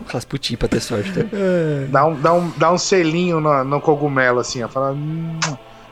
Rasputin 0.07 0.55
pra 0.55 0.67
ter 0.67 0.79
sorte. 0.81 1.11
Tá? 1.11 1.21
Dá 1.89 2.05
um, 2.05 2.19
dá 2.21 2.33
um, 2.33 2.51
dá 2.57 2.71
um 2.71 2.77
selinho 2.77 3.39
no, 3.39 3.63
no 3.63 3.81
cogumelo, 3.81 4.39
assim, 4.39 4.63
ó. 4.63 4.67
Fala. 4.67 4.91
"Hum". 4.91 5.37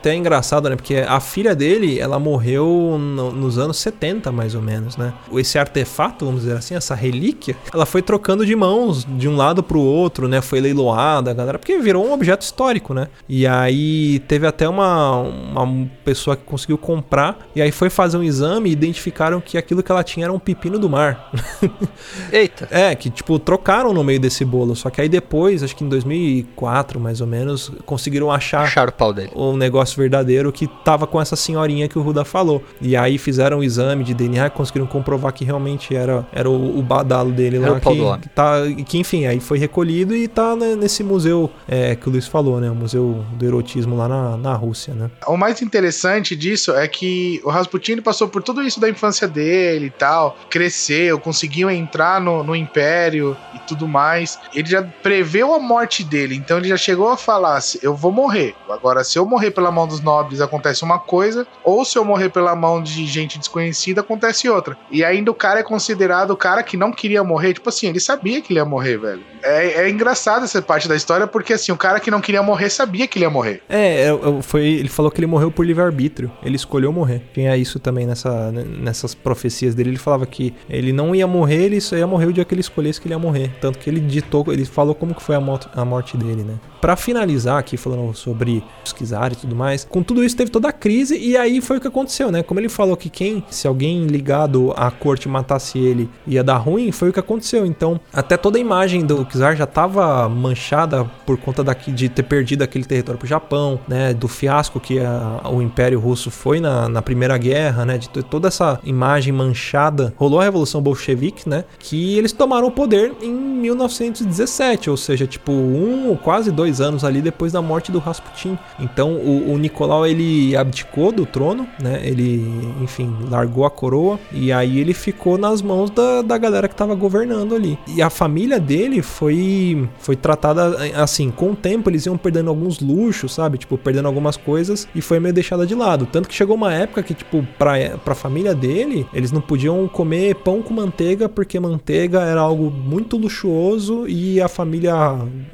Até 0.00 0.14
engraçado, 0.14 0.68
né? 0.70 0.76
Porque 0.76 0.96
a 0.96 1.20
filha 1.20 1.54
dele, 1.54 1.98
ela 2.00 2.18
morreu 2.18 2.96
no- 2.98 3.30
nos 3.32 3.58
anos 3.58 3.76
70, 3.76 4.32
mais 4.32 4.54
ou 4.54 4.62
menos, 4.62 4.96
né? 4.96 5.12
Esse 5.34 5.58
artefato, 5.58 6.24
vamos 6.24 6.40
dizer 6.42 6.56
assim, 6.56 6.74
essa 6.74 6.94
relíquia, 6.94 7.54
ela 7.72 7.84
foi 7.84 8.00
trocando 8.00 8.46
de 8.46 8.56
mãos 8.56 9.04
de 9.04 9.28
um 9.28 9.36
lado 9.36 9.62
pro 9.62 9.78
outro, 9.78 10.26
né? 10.26 10.40
Foi 10.40 10.58
leiloada, 10.60 11.32
galera, 11.34 11.58
porque 11.58 11.78
virou 11.78 12.06
um 12.06 12.12
objeto 12.14 12.40
histórico, 12.42 12.94
né? 12.94 13.08
E 13.28 13.46
aí 13.46 14.20
teve 14.20 14.46
até 14.46 14.66
uma, 14.68 15.18
uma 15.20 15.86
pessoa 16.04 16.34
que 16.34 16.44
conseguiu 16.44 16.78
comprar, 16.78 17.38
e 17.54 17.60
aí 17.60 17.70
foi 17.70 17.90
fazer 17.90 18.16
um 18.16 18.22
exame 18.22 18.70
e 18.70 18.72
identificaram 18.72 19.40
que 19.40 19.58
aquilo 19.58 19.82
que 19.82 19.92
ela 19.92 20.02
tinha 20.02 20.24
era 20.26 20.32
um 20.32 20.38
pepino 20.38 20.78
do 20.78 20.88
mar. 20.88 21.30
Eita. 22.32 22.68
É, 22.70 22.94
que 22.94 23.10
tipo, 23.10 23.38
trocaram 23.38 23.92
no 23.92 24.02
meio 24.02 24.20
desse 24.20 24.44
bolo. 24.44 24.74
Só 24.74 24.88
que 24.90 25.00
aí 25.00 25.08
depois, 25.08 25.62
acho 25.62 25.76
que 25.76 25.84
em 25.84 25.88
2004 25.88 26.98
mais 27.00 27.20
ou 27.20 27.26
menos, 27.26 27.70
conseguiram 27.84 28.30
achar 28.30 28.62
Acharam 28.62 28.90
o 28.90 28.92
pau 28.92 29.12
dele. 29.12 29.30
o 29.34 29.56
negócio 29.56 29.89
verdadeiro 29.96 30.52
que 30.52 30.66
tava 30.84 31.06
com 31.06 31.20
essa 31.20 31.36
senhorinha 31.36 31.88
que 31.88 31.98
o 31.98 32.02
Ruda 32.02 32.24
falou. 32.24 32.62
E 32.80 32.96
aí 32.96 33.18
fizeram 33.18 33.58
um 33.58 33.62
exame 33.62 34.04
de 34.04 34.14
DNA 34.14 34.46
e 34.46 34.50
conseguiram 34.50 34.86
comprovar 34.86 35.32
que 35.32 35.44
realmente 35.44 35.94
era, 35.94 36.26
era 36.32 36.48
o, 36.48 36.78
o 36.78 36.82
badalo 36.82 37.32
dele 37.32 37.56
Era 37.58 37.72
lá. 37.72 37.78
o 37.78 37.80
pau 37.80 37.92
que, 37.92 37.98
do 37.98 38.04
homem. 38.06 38.20
que 38.20 38.28
tá, 38.28 38.54
que 38.86 38.98
enfim, 38.98 39.26
aí 39.26 39.40
foi 39.40 39.58
recolhido 39.58 40.14
e 40.14 40.26
tá 40.28 40.54
né, 40.56 40.74
nesse 40.76 41.02
museu 41.02 41.50
é, 41.68 41.94
que 41.94 42.08
o 42.08 42.12
Luiz 42.12 42.26
falou, 42.26 42.60
né? 42.60 42.70
O 42.70 42.74
museu 42.74 43.24
do 43.32 43.44
erotismo 43.44 43.96
lá 43.96 44.08
na, 44.08 44.36
na 44.36 44.54
Rússia, 44.54 44.94
né? 44.94 45.10
O 45.26 45.36
mais 45.36 45.62
interessante 45.62 46.34
disso 46.36 46.72
é 46.72 46.86
que 46.88 47.40
o 47.44 47.50
Rasputin 47.50 48.00
passou 48.00 48.28
por 48.28 48.42
tudo 48.42 48.62
isso 48.62 48.80
da 48.80 48.88
infância 48.88 49.26
dele 49.28 49.86
e 49.86 49.90
tal, 49.90 50.36
cresceu, 50.48 51.18
conseguiu 51.18 51.70
entrar 51.70 52.20
no, 52.20 52.42
no 52.42 52.54
império 52.54 53.36
e 53.54 53.58
tudo 53.60 53.86
mais. 53.88 54.38
Ele 54.54 54.68
já 54.68 54.82
preveu 54.82 55.54
a 55.54 55.58
morte 55.58 56.02
dele, 56.04 56.34
então 56.34 56.58
ele 56.58 56.68
já 56.68 56.76
chegou 56.76 57.08
a 57.08 57.16
falar: 57.16 57.60
"Se 57.60 57.78
eu 57.82 57.94
vou 57.94 58.12
morrer. 58.12 58.54
Agora, 58.68 59.02
se 59.04 59.18
eu 59.18 59.26
morrer 59.26 59.50
pela 59.50 59.70
mão 59.80 59.86
dos 59.86 60.00
nobres, 60.00 60.40
acontece 60.40 60.84
uma 60.84 60.98
coisa, 60.98 61.46
ou 61.64 61.84
se 61.84 61.96
eu 61.96 62.04
morrer 62.04 62.28
pela 62.28 62.54
mão 62.54 62.82
de 62.82 63.06
gente 63.06 63.38
desconhecida, 63.38 64.00
acontece 64.00 64.48
outra. 64.48 64.76
E 64.90 65.04
ainda 65.04 65.30
o 65.30 65.34
cara 65.34 65.60
é 65.60 65.62
considerado 65.62 66.32
o 66.32 66.36
cara 66.36 66.62
que 66.62 66.76
não 66.76 66.92
queria 66.92 67.24
morrer. 67.24 67.54
Tipo 67.54 67.68
assim, 67.68 67.88
ele 67.88 68.00
sabia 68.00 68.40
que 68.40 68.52
ele 68.52 68.60
ia 68.60 68.64
morrer, 68.64 68.98
velho. 68.98 69.22
É, 69.42 69.82
é 69.82 69.90
engraçado 69.90 70.44
essa 70.44 70.60
parte 70.60 70.86
da 70.86 70.94
história, 70.94 71.26
porque 71.26 71.54
assim, 71.54 71.72
o 71.72 71.76
cara 71.76 71.98
que 71.98 72.10
não 72.10 72.20
queria 72.20 72.42
morrer 72.42 72.68
sabia 72.68 73.06
que 73.06 73.18
ele 73.18 73.24
ia 73.24 73.30
morrer. 73.30 73.62
É, 73.68 74.02
é, 74.02 74.08
é, 74.08 74.42
foi, 74.42 74.66
ele 74.66 74.88
falou 74.88 75.10
que 75.10 75.18
ele 75.18 75.26
morreu 75.26 75.50
por 75.50 75.64
livre-arbítrio. 75.64 76.30
Ele 76.42 76.56
escolheu 76.56 76.92
morrer. 76.92 77.22
Tinha 77.32 77.56
isso 77.56 77.78
também 77.78 78.06
nessa, 78.06 78.52
nessas 78.52 79.14
profecias 79.14 79.74
dele. 79.74 79.90
Ele 79.90 79.98
falava 79.98 80.26
que 80.26 80.54
ele 80.68 80.92
não 80.92 81.14
ia 81.14 81.26
morrer, 81.26 81.64
ele 81.64 81.80
só 81.80 81.96
ia 81.96 82.06
morrer 82.06 82.26
o 82.26 82.32
dia 82.32 82.44
que 82.44 82.52
ele 82.52 82.60
escolhesse 82.60 83.00
que 83.00 83.06
ele 83.06 83.14
ia 83.14 83.18
morrer. 83.18 83.50
Tanto 83.60 83.78
que 83.78 83.88
ele 83.88 84.00
ditou, 84.00 84.44
ele 84.48 84.64
falou 84.64 84.94
como 84.94 85.14
que 85.14 85.22
foi 85.22 85.36
a, 85.36 85.40
morte, 85.40 85.68
a 85.74 85.84
morte 85.84 86.16
dele, 86.16 86.42
né? 86.42 86.58
Pra 86.80 86.96
finalizar 86.96 87.58
aqui, 87.58 87.76
falando 87.76 88.14
sobre 88.14 88.62
Kizar 88.92 89.32
e 89.32 89.36
tudo 89.36 89.54
mais, 89.54 89.69
com 89.88 90.02
tudo 90.02 90.22
isso 90.24 90.36
teve 90.36 90.50
toda 90.50 90.68
a 90.68 90.72
crise 90.72 91.16
e 91.18 91.36
aí 91.36 91.60
foi 91.60 91.78
o 91.78 91.80
que 91.80 91.88
aconteceu, 91.88 92.30
né? 92.30 92.42
Como 92.42 92.58
ele 92.60 92.68
falou 92.68 92.96
que 92.96 93.08
quem, 93.08 93.42
se 93.50 93.66
alguém 93.66 94.04
ligado 94.06 94.72
à 94.76 94.90
corte 94.90 95.28
matasse 95.28 95.78
ele, 95.78 96.08
ia 96.26 96.42
dar 96.44 96.56
ruim, 96.58 96.90
foi 96.92 97.10
o 97.10 97.12
que 97.12 97.20
aconteceu. 97.20 97.64
Então, 97.66 98.00
até 98.12 98.36
toda 98.36 98.58
a 98.58 98.60
imagem 98.60 99.04
do 99.04 99.24
Kizar 99.24 99.56
já 99.56 99.66
tava 99.66 100.28
manchada 100.28 101.04
por 101.26 101.36
conta 101.38 101.62
daqui, 101.62 101.90
de 101.92 102.08
ter 102.08 102.22
perdido 102.22 102.62
aquele 102.62 102.84
território 102.84 103.18
pro 103.18 103.28
Japão, 103.28 103.80
né? 103.88 104.12
Do 104.14 104.28
fiasco 104.28 104.78
que 104.80 104.98
a- 104.98 105.40
o 105.52 105.60
Império 105.62 105.98
Russo 106.00 106.30
foi 106.30 106.60
na, 106.60 106.88
na 106.88 107.02
Primeira 107.02 107.36
Guerra, 107.38 107.84
né? 107.84 107.98
De 107.98 108.08
ter 108.08 108.22
toda 108.24 108.48
essa 108.48 108.78
imagem 108.84 109.32
manchada. 109.32 110.12
Rolou 110.16 110.40
a 110.40 110.44
Revolução 110.44 110.80
Bolchevique, 110.82 111.48
né? 111.48 111.64
Que 111.78 112.16
eles 112.18 112.32
tomaram 112.32 112.66
o 112.68 112.70
poder 112.70 113.12
em 113.22 113.30
1917, 113.32 114.90
ou 114.90 114.96
seja, 114.96 115.26
tipo, 115.26 115.52
um 115.52 116.08
ou 116.08 116.16
quase 116.16 116.50
dois 116.50 116.80
anos 116.80 117.04
ali 117.04 117.20
depois 117.20 117.52
da 117.52 117.62
morte 117.62 117.90
do 117.92 117.98
Rasputin. 117.98 118.58
Então, 118.78 119.12
o, 119.14 119.52
o 119.52 119.58
Nicolau, 119.60 120.06
ele 120.06 120.56
abdicou 120.56 121.12
do 121.12 121.24
trono, 121.26 121.66
né? 121.80 122.00
Ele, 122.02 122.42
enfim, 122.82 123.14
largou 123.30 123.64
a 123.64 123.70
coroa 123.70 124.18
e 124.32 124.52
aí 124.52 124.78
ele 124.78 124.94
ficou 124.94 125.38
nas 125.38 125.62
mãos 125.62 125.90
da, 125.90 126.22
da 126.22 126.38
galera 126.38 126.68
que 126.68 126.74
tava 126.74 126.94
governando 126.94 127.54
ali. 127.54 127.78
E 127.86 128.02
a 128.02 128.10
família 128.10 128.58
dele 128.58 129.02
foi, 129.02 129.88
foi 129.98 130.16
tratada 130.16 130.76
assim, 130.94 131.30
com 131.30 131.52
o 131.52 131.56
tempo 131.56 131.88
eles 131.90 132.06
iam 132.06 132.16
perdendo 132.16 132.50
alguns 132.50 132.80
luxos, 132.80 133.32
sabe? 133.32 133.58
Tipo, 133.58 133.78
perdendo 133.78 134.06
algumas 134.06 134.36
coisas 134.36 134.88
e 134.94 135.00
foi 135.00 135.20
meio 135.20 135.34
deixada 135.34 135.66
de 135.66 135.74
lado. 135.74 136.06
Tanto 136.06 136.28
que 136.28 136.34
chegou 136.34 136.56
uma 136.56 136.72
época 136.72 137.02
que, 137.02 137.14
tipo, 137.14 137.46
pra, 137.58 137.74
pra 138.04 138.14
família 138.14 138.54
dele, 138.54 139.06
eles 139.12 139.32
não 139.32 139.40
podiam 139.40 139.86
comer 139.88 140.34
pão 140.36 140.62
com 140.62 140.74
manteiga 140.74 141.28
porque 141.28 141.58
manteiga 141.60 142.20
era 142.20 142.40
algo 142.40 142.70
muito 142.70 143.16
luxuoso 143.16 144.06
e 144.08 144.40
a 144.40 144.48
família 144.48 144.94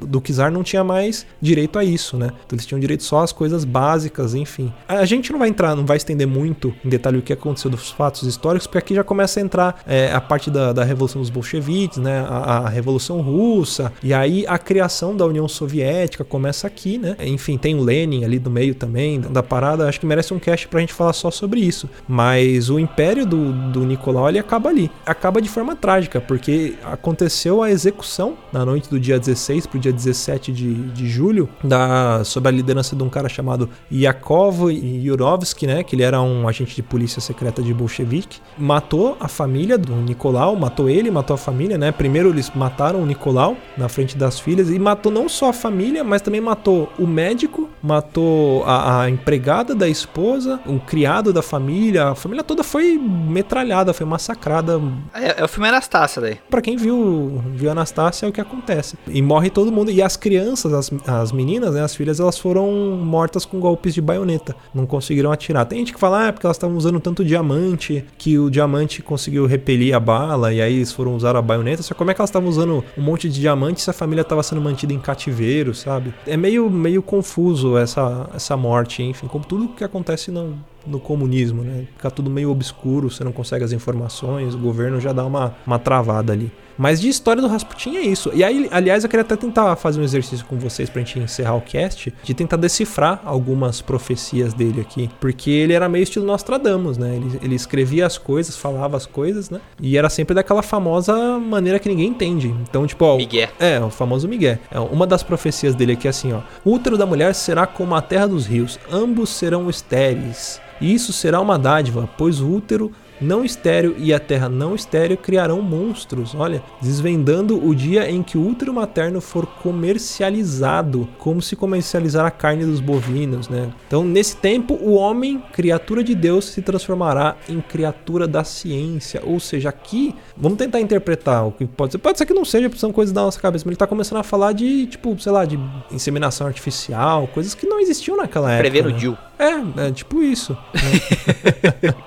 do 0.01 0.21
Kizar 0.21 0.51
não 0.51 0.63
tinha 0.63 0.83
mais 0.83 1.25
direito 1.41 1.77
a 1.77 1.83
isso, 1.83 2.17
né? 2.17 2.27
Então 2.45 2.55
eles 2.55 2.65
tinham 2.65 2.79
direito 2.79 3.03
só 3.03 3.23
às 3.23 3.31
coisas 3.31 3.65
básicas, 3.65 3.96
enfim. 4.35 4.73
A 4.87 5.05
gente 5.05 5.31
não 5.31 5.39
vai 5.39 5.49
entrar, 5.49 5.75
não 5.75 5.85
vai 5.85 5.97
estender 5.97 6.27
muito 6.27 6.73
em 6.83 6.89
detalhe 6.89 7.17
o 7.17 7.21
que 7.21 7.33
aconteceu 7.33 7.69
dos 7.69 7.91
fatos 7.91 8.23
históricos, 8.23 8.67
porque 8.67 8.77
aqui 8.77 8.95
já 8.95 9.03
começa 9.03 9.39
a 9.39 9.43
entrar 9.43 9.81
é, 9.85 10.11
a 10.11 10.21
parte 10.21 10.49
da, 10.49 10.73
da 10.73 10.83
Revolução 10.83 11.21
dos 11.21 11.29
Bolcheviques, 11.29 11.97
né? 11.97 12.25
A, 12.27 12.59
a 12.59 12.69
Revolução 12.69 13.21
Russa, 13.21 13.91
e 14.03 14.13
aí 14.13 14.45
a 14.47 14.57
criação 14.57 15.15
da 15.15 15.25
União 15.25 15.47
Soviética 15.47 16.23
começa 16.23 16.67
aqui, 16.67 16.97
né? 16.97 17.15
Enfim, 17.19 17.57
tem 17.57 17.75
o 17.75 17.83
Lenin 17.83 18.23
ali 18.23 18.39
do 18.39 18.49
meio 18.49 18.75
também, 18.75 19.19
da 19.19 19.43
parada. 19.43 19.87
Acho 19.87 19.99
que 19.99 20.05
merece 20.05 20.33
um 20.33 20.39
cast 20.39 20.67
pra 20.67 20.79
gente 20.79 20.93
falar 20.93 21.13
só 21.13 21.31
sobre 21.31 21.59
isso. 21.59 21.89
Mas 22.07 22.69
o 22.69 22.79
império 22.79 23.25
do, 23.25 23.51
do 23.71 23.85
Nicolau, 23.85 24.29
ele 24.29 24.39
acaba 24.39 24.69
ali. 24.69 24.91
Acaba 25.05 25.41
de 25.41 25.49
forma 25.49 25.75
trágica, 25.75 26.19
porque 26.19 26.75
aconteceu 26.83 27.61
a 27.61 27.69
execução 27.71 28.37
na 28.51 28.65
noite 28.65 28.89
do 28.89 28.99
dia 28.99 29.19
16 29.19 29.67
pro 29.67 29.79
dia 29.79 29.93
17 29.93 30.51
de, 30.51 30.73
de 30.73 31.07
julho, 31.07 31.49
da, 31.63 32.23
sob 32.23 32.47
a 32.47 32.51
liderança 32.51 32.95
de 32.95 33.03
um 33.03 33.09
cara 33.09 33.29
chamado 33.29 33.69
Yakov 33.91 34.69
Yurovsky, 34.71 35.67
né? 35.67 35.83
Que 35.83 35.95
ele 35.95 36.03
era 36.03 36.21
um 36.21 36.47
agente 36.47 36.75
de 36.75 36.83
polícia 36.83 37.21
secreta 37.21 37.61
de 37.61 37.73
bolchevique. 37.73 38.39
Matou 38.57 39.17
a 39.19 39.27
família 39.27 39.77
do 39.77 39.95
Nicolau, 39.95 40.55
matou 40.55 40.89
ele, 40.89 41.09
matou 41.09 41.33
a 41.33 41.37
família, 41.37 41.77
né? 41.77 41.91
Primeiro 41.91 42.29
eles 42.29 42.51
mataram 42.53 43.01
o 43.01 43.05
Nicolau 43.05 43.55
na 43.77 43.87
frente 43.87 44.17
das 44.17 44.39
filhas 44.39 44.69
e 44.69 44.77
matou 44.77 45.11
não 45.11 45.29
só 45.29 45.49
a 45.49 45.53
família, 45.53 46.03
mas 46.03 46.21
também 46.21 46.41
matou 46.41 46.91
o 46.97 47.07
médico, 47.07 47.69
matou 47.81 48.63
a, 48.65 49.01
a 49.01 49.09
empregada 49.09 49.75
da 49.75 49.87
esposa, 49.87 50.59
o 50.65 50.79
criado 50.79 51.31
da 51.31 51.41
família. 51.41 52.09
A 52.09 52.15
família 52.15 52.43
toda 52.43 52.63
foi 52.63 52.97
metralhada, 52.97 53.93
foi 53.93 54.05
massacrada 54.05 54.81
É, 55.13 55.41
é 55.41 55.43
o 55.43 55.47
filme 55.47 55.67
Anastácia 55.67 56.21
daí. 56.21 56.37
Pra 56.49 56.61
quem 56.61 56.77
viu, 56.77 57.41
viu 57.53 57.71
Anastácia 57.71 58.25
é 58.25 58.29
o 58.29 58.31
que 58.31 58.41
acontece. 58.41 58.95
E 59.07 59.21
morre 59.21 59.49
todo 59.49 59.71
mundo. 59.71 59.91
E 59.91 60.01
as 60.01 60.17
crianças, 60.17 60.73
as, 60.73 60.91
as 61.07 61.31
meninas, 61.31 61.73
né, 61.73 61.83
as 61.83 61.95
filhas, 61.95 62.19
elas 62.19 62.37
foram 62.37 62.71
mortas 63.01 63.45
com 63.45 63.59
golpes 63.59 63.93
de 63.93 64.01
baioneta. 64.01 64.55
Não 64.73 64.85
conseguiram 64.85 65.31
atirar. 65.31 65.65
Tem 65.65 65.79
gente 65.79 65.93
que 65.93 65.99
fala, 65.99 66.25
ah, 66.25 66.27
é 66.27 66.31
porque 66.31 66.45
elas 66.45 66.57
estavam 66.57 66.77
usando 66.77 66.99
tanto 66.99 67.23
diamante 67.23 68.05
que 68.17 68.37
o 68.37 68.49
diamante 68.49 69.01
conseguiu 69.01 69.45
repelir 69.45 69.95
a 69.95 69.99
bala 69.99 70.53
e 70.53 70.61
aí 70.61 70.75
eles 70.75 70.91
foram 70.91 71.15
usar 71.15 71.35
a 71.35 71.41
baioneta. 71.41 71.83
Só 71.83 71.93
como 71.93 72.11
é 72.11 72.13
que 72.13 72.21
elas 72.21 72.29
estavam 72.29 72.49
usando 72.49 72.83
um 72.97 73.01
monte 73.01 73.29
de 73.29 73.39
diamante 73.39 73.81
se 73.81 73.89
a 73.89 73.93
família 73.93 74.21
estava 74.21 74.43
sendo 74.43 74.61
mantida 74.61 74.93
em 74.93 74.99
cativeiro, 74.99 75.73
sabe? 75.73 76.13
É 76.25 76.37
meio, 76.37 76.69
meio 76.69 77.01
confuso 77.01 77.76
essa, 77.77 78.29
essa 78.33 78.57
morte, 78.57 79.03
enfim, 79.03 79.27
como 79.27 79.45
tudo 79.45 79.69
que 79.69 79.83
acontece 79.83 80.31
no, 80.31 80.57
no 80.85 80.99
comunismo, 80.99 81.63
né? 81.63 81.87
Fica 81.95 82.09
tudo 82.11 82.29
meio 82.29 82.51
obscuro, 82.51 83.09
você 83.09 83.23
não 83.23 83.31
consegue 83.31 83.63
as 83.63 83.71
informações, 83.71 84.53
o 84.53 84.57
governo 84.57 84.99
já 84.99 85.13
dá 85.13 85.25
uma, 85.25 85.55
uma 85.65 85.79
travada 85.79 86.33
ali. 86.33 86.51
Mas 86.77 87.01
de 87.01 87.09
história 87.09 87.41
do 87.41 87.47
Rasputin 87.47 87.97
é 87.97 88.01
isso. 88.01 88.31
E 88.33 88.43
aí, 88.43 88.67
aliás, 88.71 89.03
eu 89.03 89.09
queria 89.09 89.21
até 89.21 89.35
tentar 89.35 89.75
fazer 89.75 89.99
um 89.99 90.03
exercício 90.03 90.45
com 90.45 90.57
vocês 90.57 90.89
pra 90.89 91.01
gente 91.01 91.19
encerrar 91.19 91.55
o 91.55 91.61
cast, 91.61 92.13
de 92.23 92.33
tentar 92.33 92.57
decifrar 92.57 93.21
algumas 93.25 93.81
profecias 93.81 94.53
dele 94.53 94.81
aqui. 94.81 95.09
Porque 95.19 95.49
ele 95.49 95.73
era 95.73 95.89
meio 95.89 96.03
estilo 96.03 96.25
Nostradamus, 96.25 96.97
né? 96.97 97.15
Ele, 97.15 97.39
ele 97.41 97.55
escrevia 97.55 98.05
as 98.05 98.17
coisas, 98.17 98.55
falava 98.55 98.97
as 98.97 99.05
coisas, 99.05 99.49
né? 99.49 99.59
E 99.81 99.97
era 99.97 100.09
sempre 100.09 100.35
daquela 100.35 100.61
famosa 100.61 101.39
maneira 101.39 101.79
que 101.79 101.89
ninguém 101.89 102.07
entende. 102.07 102.53
Então, 102.69 102.85
tipo, 102.85 103.05
ó. 103.05 103.17
Miguel. 103.17 103.49
É, 103.59 103.79
o 103.79 103.89
famoso 103.89 104.27
Miguel. 104.27 104.59
É, 104.69 104.79
uma 104.79 105.07
das 105.07 105.23
profecias 105.23 105.73
dele 105.75 105.93
aqui 105.93 106.07
é 106.07 106.09
assim, 106.09 106.33
ó. 106.33 106.41
O 106.63 106.73
útero 106.73 106.97
da 106.97 107.05
mulher 107.05 107.33
será 107.33 107.65
como 107.65 107.95
a 107.95 108.01
terra 108.01 108.27
dos 108.27 108.45
rios, 108.45 108.79
ambos 108.91 109.29
serão 109.29 109.69
estéreis. 109.69 110.61
E 110.79 110.93
isso 110.93 111.11
será 111.11 111.41
uma 111.41 111.57
dádiva, 111.57 112.07
pois 112.17 112.39
o 112.39 112.49
útero 112.49 112.91
não 113.19 113.43
estéreo 113.43 113.95
e 113.97 114.13
a 114.13 114.19
terra 114.19 114.49
não 114.49 114.75
estéreo 114.75 115.17
criarão 115.17 115.61
monstros, 115.61 116.35
olha, 116.35 116.61
desvendando 116.81 117.63
o 117.65 117.73
dia 117.73 118.09
em 118.09 118.21
que 118.23 118.37
o 118.37 118.47
útero 118.47 118.73
materno 118.73 119.21
for 119.21 119.45
comercializado, 119.45 121.07
como 121.17 121.41
se 121.41 121.55
comercializar 121.55 122.25
a 122.25 122.31
carne 122.31 122.65
dos 122.65 122.79
bovinos, 122.79 123.49
né? 123.49 123.69
Então, 123.87 124.03
nesse 124.03 124.35
tempo, 124.37 124.75
o 124.75 124.93
homem, 124.93 125.41
criatura 125.53 126.03
de 126.03 126.15
Deus, 126.15 126.45
se 126.45 126.61
transformará 126.61 127.35
em 127.49 127.61
criatura 127.61 128.27
da 128.27 128.43
ciência, 128.43 129.21
ou 129.23 129.39
seja, 129.39 129.69
aqui, 129.69 130.15
vamos 130.35 130.57
tentar 130.57 130.79
interpretar 130.79 131.47
o 131.47 131.51
que 131.51 131.65
pode 131.65 131.93
ser, 131.93 131.97
pode 131.97 132.17
ser 132.17 132.25
que 132.25 132.33
não 132.33 132.45
seja, 132.45 132.69
são 132.75 132.91
coisas 132.91 133.13
da 133.13 133.21
nossa 133.21 133.39
cabeça, 133.39 133.63
mas 133.65 133.71
ele 133.71 133.77
tá 133.77 133.87
começando 133.87 134.19
a 134.19 134.23
falar 134.23 134.53
de, 134.53 134.87
tipo, 134.87 135.19
sei 135.19 135.31
lá, 135.31 135.45
de 135.45 135.59
inseminação 135.91 136.47
artificial, 136.47 137.27
coisas 137.27 137.53
que 137.53 137.65
não 137.65 137.79
existiam 137.79 138.17
naquela 138.17 138.51
época. 138.51 138.69
Prevendo 138.69 138.89
o 138.89 138.91
né? 138.91 139.17
É, 139.39 139.87
é 139.87 139.91
tipo 139.91 140.21
isso. 140.23 140.57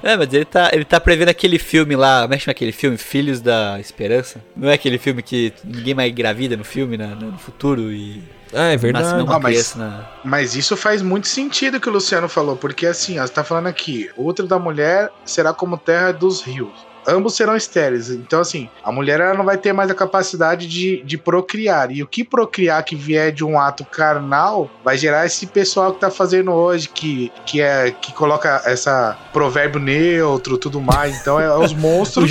É, 0.03 0.17
mas 0.17 0.33
ele 0.33 0.45
tá, 0.45 0.71
ele 0.73 0.85
tá 0.85 0.99
prevendo 0.99 1.29
aquele 1.29 1.59
filme 1.59 1.95
lá, 1.95 2.23
como 2.23 2.35
é 2.35 2.37
que 2.39 2.45
chama 2.45 2.53
aquele 2.53 2.73
filme? 2.73 2.97
Filhos 2.97 3.41
da 3.41 3.79
Esperança? 3.79 4.43
Não 4.57 4.69
é 4.69 4.75
aquele 4.75 4.99
filme 4.99 5.23
que 5.23 5.53
ninguém 5.63 5.95
mais 5.95 6.11
engravida 6.11 6.57
no 6.57 6.65
filme, 6.65 6.97
né, 6.97 7.17
no 7.21 7.37
futuro 7.39 7.93
e... 7.93 8.23
É, 8.53 8.73
é 8.75 8.77
verdade. 8.77 9.07
Ah, 9.29 9.39
mas- 9.39 9.77
na... 9.77 10.09
Mas 10.25 10.57
isso 10.57 10.77
faz 10.77 11.03
muito 11.03 11.29
sentido 11.29 11.79
que 11.79 11.89
o 11.89 11.93
Luciano 11.93 12.29
falou, 12.29 12.57
porque 12.57 12.87
assim, 12.87 13.19
ó, 13.19 13.27
você 13.27 13.33
tá 13.33 13.45
falando 13.45 13.67
aqui, 13.69 14.11
o 14.17 14.27
útero 14.27 14.49
da 14.49 14.59
mulher 14.59 15.11
será 15.25 15.53
como 15.53 15.77
terra 15.79 16.13
dos 16.13 16.43
rios. 16.43 16.73
Ambos 17.07 17.35
serão 17.35 17.57
estéreis. 17.57 18.11
Então, 18.11 18.41
assim, 18.41 18.69
a 18.83 18.93
mulher 18.93 19.21
ela 19.21 19.35
não 19.35 19.45
vai 19.45 19.57
ter 19.57 19.73
mais 19.73 19.91
a 19.91 19.95
capacidade 19.95 20.67
de, 20.67 21.03
de 21.03 21.19
procriar. 21.19 21.91
E 21.91 22.03
o 22.03 22.07
que 22.07 22.25
procriar 22.25 22.85
que 22.85 22.95
vier 22.95 23.33
de 23.33 23.45
um 23.45 23.59
ato 23.59 23.85
carnal 23.85 24.71
vai 24.85 24.97
gerar 24.97 25.27
esse 25.27 25.47
pessoal 25.47 25.93
que 25.93 26.01
tá 26.01 26.11
fazendo 26.11 26.51
hoje, 26.53 26.89
que, 26.89 27.33
que 27.47 27.61
é 27.61 27.91
que 27.91 28.13
coloca 28.13 28.63
essa 28.65 29.17
provérbio 29.33 29.81
neutro 29.81 30.59
tudo 30.59 30.81
mais. 30.81 31.21
Então, 31.21 31.41
é 31.41 31.57
os 31.57 31.73
monstros. 31.75 32.25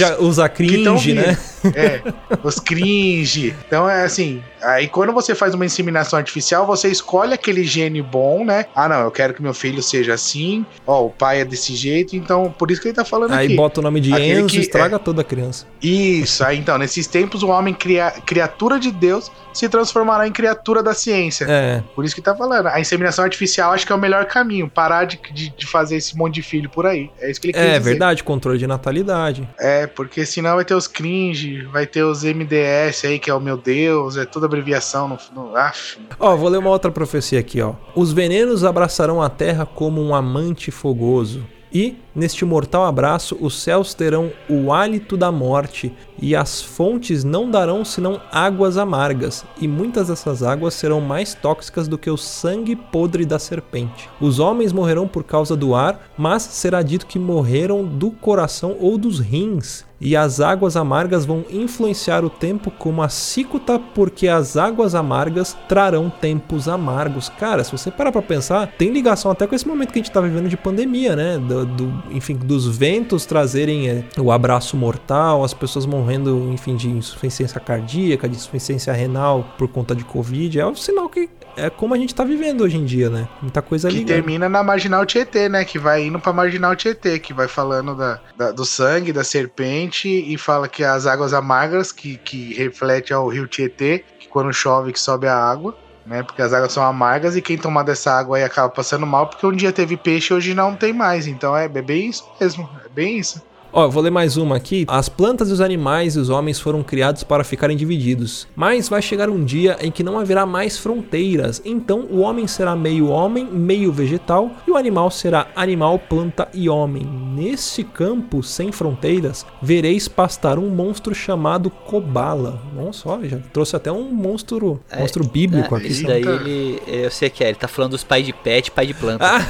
Que 0.78 0.84
tão 0.84 0.96
cringe, 0.96 1.14
né? 1.14 1.38
É, 1.76 2.02
os 2.44 2.60
cringe. 2.60 3.56
Então 3.68 3.90
é 3.90 4.04
assim, 4.04 4.44
aí 4.62 4.88
quando 4.88 5.14
você 5.14 5.36
faz 5.36 5.54
uma 5.54 5.66
inseminação 5.66 6.18
artificial, 6.18 6.66
você 6.66 6.90
escolhe 6.90 7.34
aquele 7.34 7.64
gene 7.64 8.02
bom, 8.02 8.44
né? 8.44 8.66
Ah, 8.76 8.88
não, 8.88 9.02
eu 9.02 9.12
quero 9.12 9.34
que 9.34 9.42
meu 9.42 9.54
filho 9.54 9.82
seja 9.82 10.14
assim, 10.14 10.66
ó, 10.86 11.06
o 11.06 11.10
pai 11.10 11.42
é 11.42 11.46
desse 11.46 11.76
jeito, 11.76 12.16
então 12.16 12.54
por 12.58 12.72
isso 12.72 12.82
que 12.82 12.88
ele 12.88 12.96
tá 12.96 13.06
falando 13.06 13.34
Aí 13.34 13.48
aqui. 13.48 13.56
bota 13.56 13.80
o 13.80 13.84
nome 13.84 14.00
de 14.00 14.14
Aquele 14.14 14.42
Enzo 14.42 14.56
e 14.56 14.60
estraga 14.60 15.00
toda 15.00 15.22
a 15.22 15.24
criança. 15.24 15.66
Isso, 15.82 16.44
aí 16.44 16.58
então, 16.58 16.78
nesses 16.78 17.08
tempos 17.08 17.44
o 17.44 17.48
homem 17.50 17.74
cria, 17.74 18.12
criatura 18.26 18.80
de 18.80 18.92
Deus 18.92 19.32
se 19.54 19.68
transformará 19.68 20.28
em 20.28 20.32
criatura 20.32 20.82
da 20.84 20.94
ciência. 20.94 21.46
É, 21.50 21.84
Por 21.96 22.06
isso 22.06 22.16
que 22.16 22.22
tá 22.22 22.36
falando. 22.36 22.68
A 22.68 22.80
inseminação 22.80 23.26
artificial 23.26 23.74
acho 23.74 23.86
que 23.86 23.92
é 23.92 23.96
o 23.96 24.00
melhor 24.00 24.26
caminho, 24.26 24.70
parar 24.70 25.06
de, 25.06 25.20
de, 25.34 25.50
de 25.50 25.66
fazer 25.66 25.98
esse 25.98 26.16
monte 26.16 26.36
de 26.36 26.42
filho 26.42 26.70
por 26.70 26.86
aí. 26.86 27.10
É 27.20 27.30
isso 27.30 27.42
que 27.42 27.48
ele 27.48 27.54
quer 27.54 27.66
é 27.68 27.78
dizer. 27.78 27.90
verdade, 27.90 28.24
controle 28.24 28.58
de 28.58 28.68
natalidade. 28.68 29.48
É, 29.60 29.88
porque 29.88 30.26
senão 30.26 30.56
vai 30.56 30.66
ter 30.66 30.76
os 30.76 30.88
cringe, 30.88 31.64
vai 31.64 31.86
ter 31.86 32.04
os 32.04 32.24
MDS 32.24 33.06
aí, 33.06 33.20
que 33.20 33.30
é 33.30 33.34
o 33.34 33.40
meu 33.40 33.58
Deus, 33.58 34.18
é 34.18 34.26
toda 34.26 34.48
abreviação 34.50 35.08
no. 35.08 35.18
no 35.34 35.56
af. 35.56 35.98
Ó, 36.20 36.36
vou 36.36 36.50
ler 36.50 36.58
uma 36.58 36.70
outra 36.70 36.92
profecia 36.92 37.40
aqui, 37.40 37.62
ó. 37.62 37.74
Os 37.96 38.12
venenos 38.12 38.64
abraçarão 38.64 39.22
a 39.22 39.30
terra 39.30 39.66
como 39.66 40.02
um 40.02 40.14
amante 40.14 40.72
fogoso. 40.72 41.44
E, 41.72 41.98
neste 42.16 42.44
mortal 42.46 42.84
abraço, 42.86 43.38
os 43.40 43.62
céus 43.62 43.94
terão 43.94 44.32
o 44.50 44.74
hálito 44.74 45.16
da 45.16 45.32
morte, 45.32 45.94
e 46.20 46.36
as 46.36 46.62
fontes 46.62 47.24
não 47.24 47.50
darão 47.50 47.86
senão 47.86 48.20
águas 48.32 48.76
amargas, 48.76 49.46
e 49.62 49.68
muitas 49.68 50.08
dessas 50.08 50.42
águas 50.42 50.74
serão 50.74 51.00
mais 51.00 51.36
tóxicas 51.36 51.88
do 51.88 51.98
que 51.98 52.10
o 52.10 52.18
sangue 52.18 52.76
podre 52.76 53.24
da 53.24 53.38
serpente. 53.38 54.10
Os 54.20 54.40
homens 54.40 54.74
morrerão 54.74 55.08
por 55.08 55.24
causa 55.24 55.56
do 55.56 55.76
ar, 55.76 56.10
mas 56.18 56.42
será 56.42 56.82
dito 56.82 57.06
que 57.06 57.20
morreram 57.20 57.86
do 57.86 58.10
coração 58.10 58.76
ou 58.80 58.98
dos 58.98 59.20
rins. 59.20 59.88
E 60.02 60.16
as 60.16 60.40
águas 60.40 60.78
amargas 60.78 61.26
vão 61.26 61.44
influenciar 61.50 62.24
o 62.24 62.30
tempo 62.30 62.72
como 62.72 63.02
a 63.02 63.10
cicuta, 63.10 63.78
porque 63.78 64.28
as 64.28 64.56
águas 64.56 64.96
amargas 64.96 65.58
trarão 65.68 66.10
tempos 66.10 66.68
amargos. 66.70 67.30
Cara, 67.30 67.64
se 67.64 67.72
você 67.72 67.92
parar 67.92 68.12
pra 68.12 68.22
pensar, 68.22 68.68
tem 68.78 68.92
ligação 68.92 69.30
até 69.32 69.46
com 69.46 69.54
esse 69.56 69.68
momento 69.68 69.92
que 69.92 70.00
a 70.00 70.02
gente 70.02 70.12
tá 70.12 70.22
vivendo 70.22 70.48
de 70.48 70.56
pandemia, 70.58 71.16
né? 71.16 71.38
Do, 71.38 71.66
do- 71.66 72.04
enfim, 72.12 72.36
dos 72.36 72.66
ventos 72.68 73.26
trazerem 73.26 73.90
é, 73.90 74.04
o 74.18 74.32
abraço 74.32 74.78
mortal, 74.78 75.44
as 75.44 75.54
pessoas 75.54 75.86
morrendo, 75.86 76.50
enfim, 76.54 76.76
de 76.76 76.90
insuficiência 76.90 77.60
cardíaca, 77.60 78.28
de 78.30 78.36
insuficiência 78.36 78.94
renal 78.94 79.54
por 79.58 79.68
conta 79.68 79.94
de 79.96 80.06
Covid. 80.06 80.60
É 80.60 80.66
um 80.66 80.76
sinal 80.76 81.10
que 81.10 81.30
é 81.58 81.70
como 81.70 81.94
a 81.94 81.98
gente 81.98 82.16
tá 82.16 82.24
vivendo 82.24 82.62
hoje 82.62 82.78
em 82.78 82.86
dia, 82.86 83.10
né? 83.10 83.28
Muita 83.42 83.62
coisa 83.62 83.90
Que 83.90 83.98
ligada. 83.98 84.14
termina 84.22 84.48
na 84.48 84.64
Marginal 84.64 85.06
Tietê, 85.06 85.50
né? 85.50 85.66
Que 85.66 85.78
vai 85.78 86.06
indo 86.06 86.20
pra 86.20 86.32
Marginal 86.32 86.74
Tietê, 86.76 87.20
que 87.20 87.34
vai 87.34 87.50
falando 87.50 87.96
da, 87.96 88.20
da- 88.38 88.52
do 88.52 88.64
sangue, 88.64 89.12
da 89.12 89.24
serpente, 89.26 89.89
e 89.98 90.38
fala 90.38 90.68
que 90.68 90.84
as 90.84 91.06
águas 91.06 91.34
amargas, 91.34 91.92
que, 91.92 92.18
que 92.18 92.54
reflete 92.54 93.14
ao 93.14 93.28
rio 93.28 93.48
Tietê, 93.48 94.04
que 94.20 94.28
quando 94.28 94.54
chove 94.54 94.92
que 94.92 95.00
sobe 95.00 95.28
a 95.28 95.36
água, 95.36 95.76
né? 96.06 96.24
Porque 96.24 96.42
as 96.42 96.54
águas 96.54 96.72
são 96.72 96.84
amargas 96.84 97.36
e 97.36 97.42
quem 97.42 97.58
tomar 97.58 97.84
dessa 97.84 98.12
água 98.12 98.38
aí 98.38 98.44
acaba 98.44 98.70
passando 98.70 99.06
mal, 99.06 99.28
porque 99.28 99.46
um 99.46 99.52
dia 99.52 99.72
teve 99.72 99.96
peixe 99.96 100.34
e 100.34 100.38
hoje 100.38 100.54
não 100.54 100.76
tem 100.76 100.92
mais. 100.92 101.28
Então 101.28 101.56
é, 101.56 101.66
é 101.66 101.82
bem 101.82 102.10
isso 102.10 102.28
mesmo, 102.40 102.70
é 102.86 102.90
bem 102.90 103.18
isso. 103.18 103.42
Ó, 103.72 103.84
eu 103.86 103.92
vou 103.92 104.02
ler 104.02 104.10
mais 104.10 104.36
uma 104.36 104.56
aqui. 104.56 104.86
As 104.88 105.08
plantas 105.08 105.50
e 105.50 105.54
os 105.54 105.62
animais 105.62 106.16
e 106.16 106.20
os 106.20 106.30
homens 106.30 106.60
foram 106.60 106.82
criados 106.82 107.24
para 107.24 107.44
ficarem 107.44 107.78
divididos. 107.78 108.48
Mas 108.56 108.90
vai 108.90 109.02
chegar 109.02 109.30
um 109.30 109.44
dia 109.44 109.78
em 109.82 109.92
que 109.92 110.04
não 110.04 110.18
haverá 110.18 110.46
mais 110.46 110.78
fronteiras. 110.78 111.62
Então 111.64 112.08
o 112.10 112.20
homem 112.20 112.48
será 112.48 112.76
meio 112.76 113.08
homem, 113.10 113.46
meio 113.46 113.92
vegetal, 113.92 114.52
e 114.68 114.72
o 114.72 114.78
animal 114.78 115.12
será 115.12 115.48
animal, 115.56 116.00
planta 116.00 116.48
e 116.54 116.68
homem. 116.68 117.04
Nesse 117.36 117.84
campo 117.84 118.42
sem 118.42 118.72
fronteiras, 118.72 119.46
vereis 119.62 120.08
pastar 120.08 120.58
um 120.58 120.70
monstro 120.70 121.14
chamado 121.14 121.70
Kobala. 121.70 122.62
Nossa, 122.76 123.08
ó, 123.08 123.20
já 123.24 123.38
trouxe 123.54 123.76
até 123.76 123.92
um 123.92 124.10
monstro, 124.12 124.80
É, 124.90 125.00
monstro 125.00 125.24
bíblico 125.28 125.76
Ah, 125.76 125.78
aqui. 125.78 125.88
Isso 125.90 126.02
sabe? 126.02 126.22
daí 126.22 126.36
ele. 126.36 126.82
Eu 126.88 127.12
sei 127.12 127.30
que 127.30 127.44
é, 127.44 127.50
ele 127.50 127.58
tá 127.58 127.68
falando 127.68 127.92
dos 127.92 128.04
pais 128.04 128.26
de 128.26 128.34
pet 128.34 128.68
e 128.68 128.72
pai 128.72 128.88
de 128.88 128.94
planta. 128.96 129.26
Ah, 129.26 129.42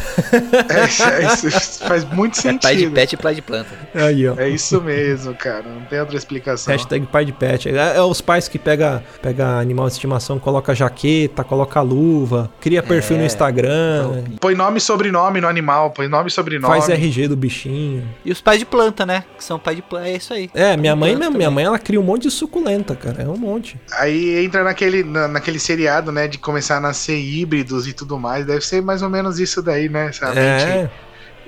É, 0.70 1.22
é 1.24 1.34
isso, 1.34 1.80
faz 1.86 2.04
muito 2.14 2.38
é 2.40 2.54
pai 2.58 2.76
de 2.76 2.82
sentido. 2.82 2.94
pet 2.94 3.14
e 3.14 3.18
pai 3.18 3.36
de 3.36 3.42
planta. 3.42 3.70
Aí, 4.10 4.28
ó. 4.28 4.36
É 4.38 4.50
isso 4.50 4.82
mesmo, 4.82 5.34
cara. 5.34 5.64
Não 5.64 5.82
tem 5.86 6.00
outra 6.00 6.18
explicação. 6.18 6.72
Hashtag 6.72 7.06
pai 7.08 7.26
de 7.26 7.32
pet. 7.32 7.70
É, 7.70 7.98
é 7.98 8.02
os 8.02 8.22
pais 8.22 8.48
que 8.48 8.60
pega, 8.60 9.04
pega 9.22 9.60
animal 9.60 9.88
de 9.88 9.94
estimação, 9.94 10.38
coloca 10.40 10.74
jaqueta, 10.76 11.44
coloca 11.44 11.82
luva, 11.82 12.50
cria 12.60 12.84
perfil 12.84 13.18
no 13.18 13.24
É. 13.24 13.26
Instagram, 13.26 14.24
Põe 14.40 14.56
nome 14.56 14.78
e 14.78 14.82
sobrenome 14.82 15.42
no 15.42 15.48
animal, 15.48 15.92
põe 15.92 16.08
nome 16.08 16.28
e 16.30 16.32
sobrenome. 16.32 16.74
faz 16.74 16.90
RG 16.90 17.28
do 17.28 17.36
bichinho. 17.36 18.08
E 18.26 18.32
os 18.32 18.42
pais 18.42 18.60
de 18.60 18.66
planta, 18.66 19.06
né? 19.06 19.24
Que 19.38 19.44
são 19.44 19.58
pai 19.60 19.76
de 19.76 19.82
planta. 19.82 20.08
É 20.08 20.16
isso 20.16 20.34
aí. 20.34 20.50
É, 20.54 20.76
minha 20.78 20.96
mãe, 20.96 21.16
minha 21.16 21.32
também. 21.32 21.50
mãe 21.50 21.64
ela 21.66 21.80
cria 21.80 22.00
um 22.00 22.04
monte 22.04 22.24
de 22.24 22.32
suculenta, 22.32 22.96
cara. 22.96 23.24
É 23.24 23.28
um 23.28 23.38
monte. 23.38 23.80
Aí 23.94 24.44
entra 24.44 24.64
naquele, 24.64 25.04
na- 25.04 25.28
naquele 25.28 25.60
seriado, 25.60 26.12
né? 26.12 26.28
De 26.28 26.38
começar 26.38 26.78
a 26.78 26.80
nascer 26.80 27.18
híbridos 27.20 27.88
e 27.88 27.94
tudo 27.94 28.18
mais. 28.18 28.46
Deve 28.46 28.62
ser 28.66 28.82
mais 28.82 29.02
ou 29.02 29.10
menos 29.10 29.40
isso 29.40 29.62
daí, 29.62 29.90
né? 29.90 30.08
Essa 30.08 30.28
mente 30.28 30.40
É, 30.40 30.90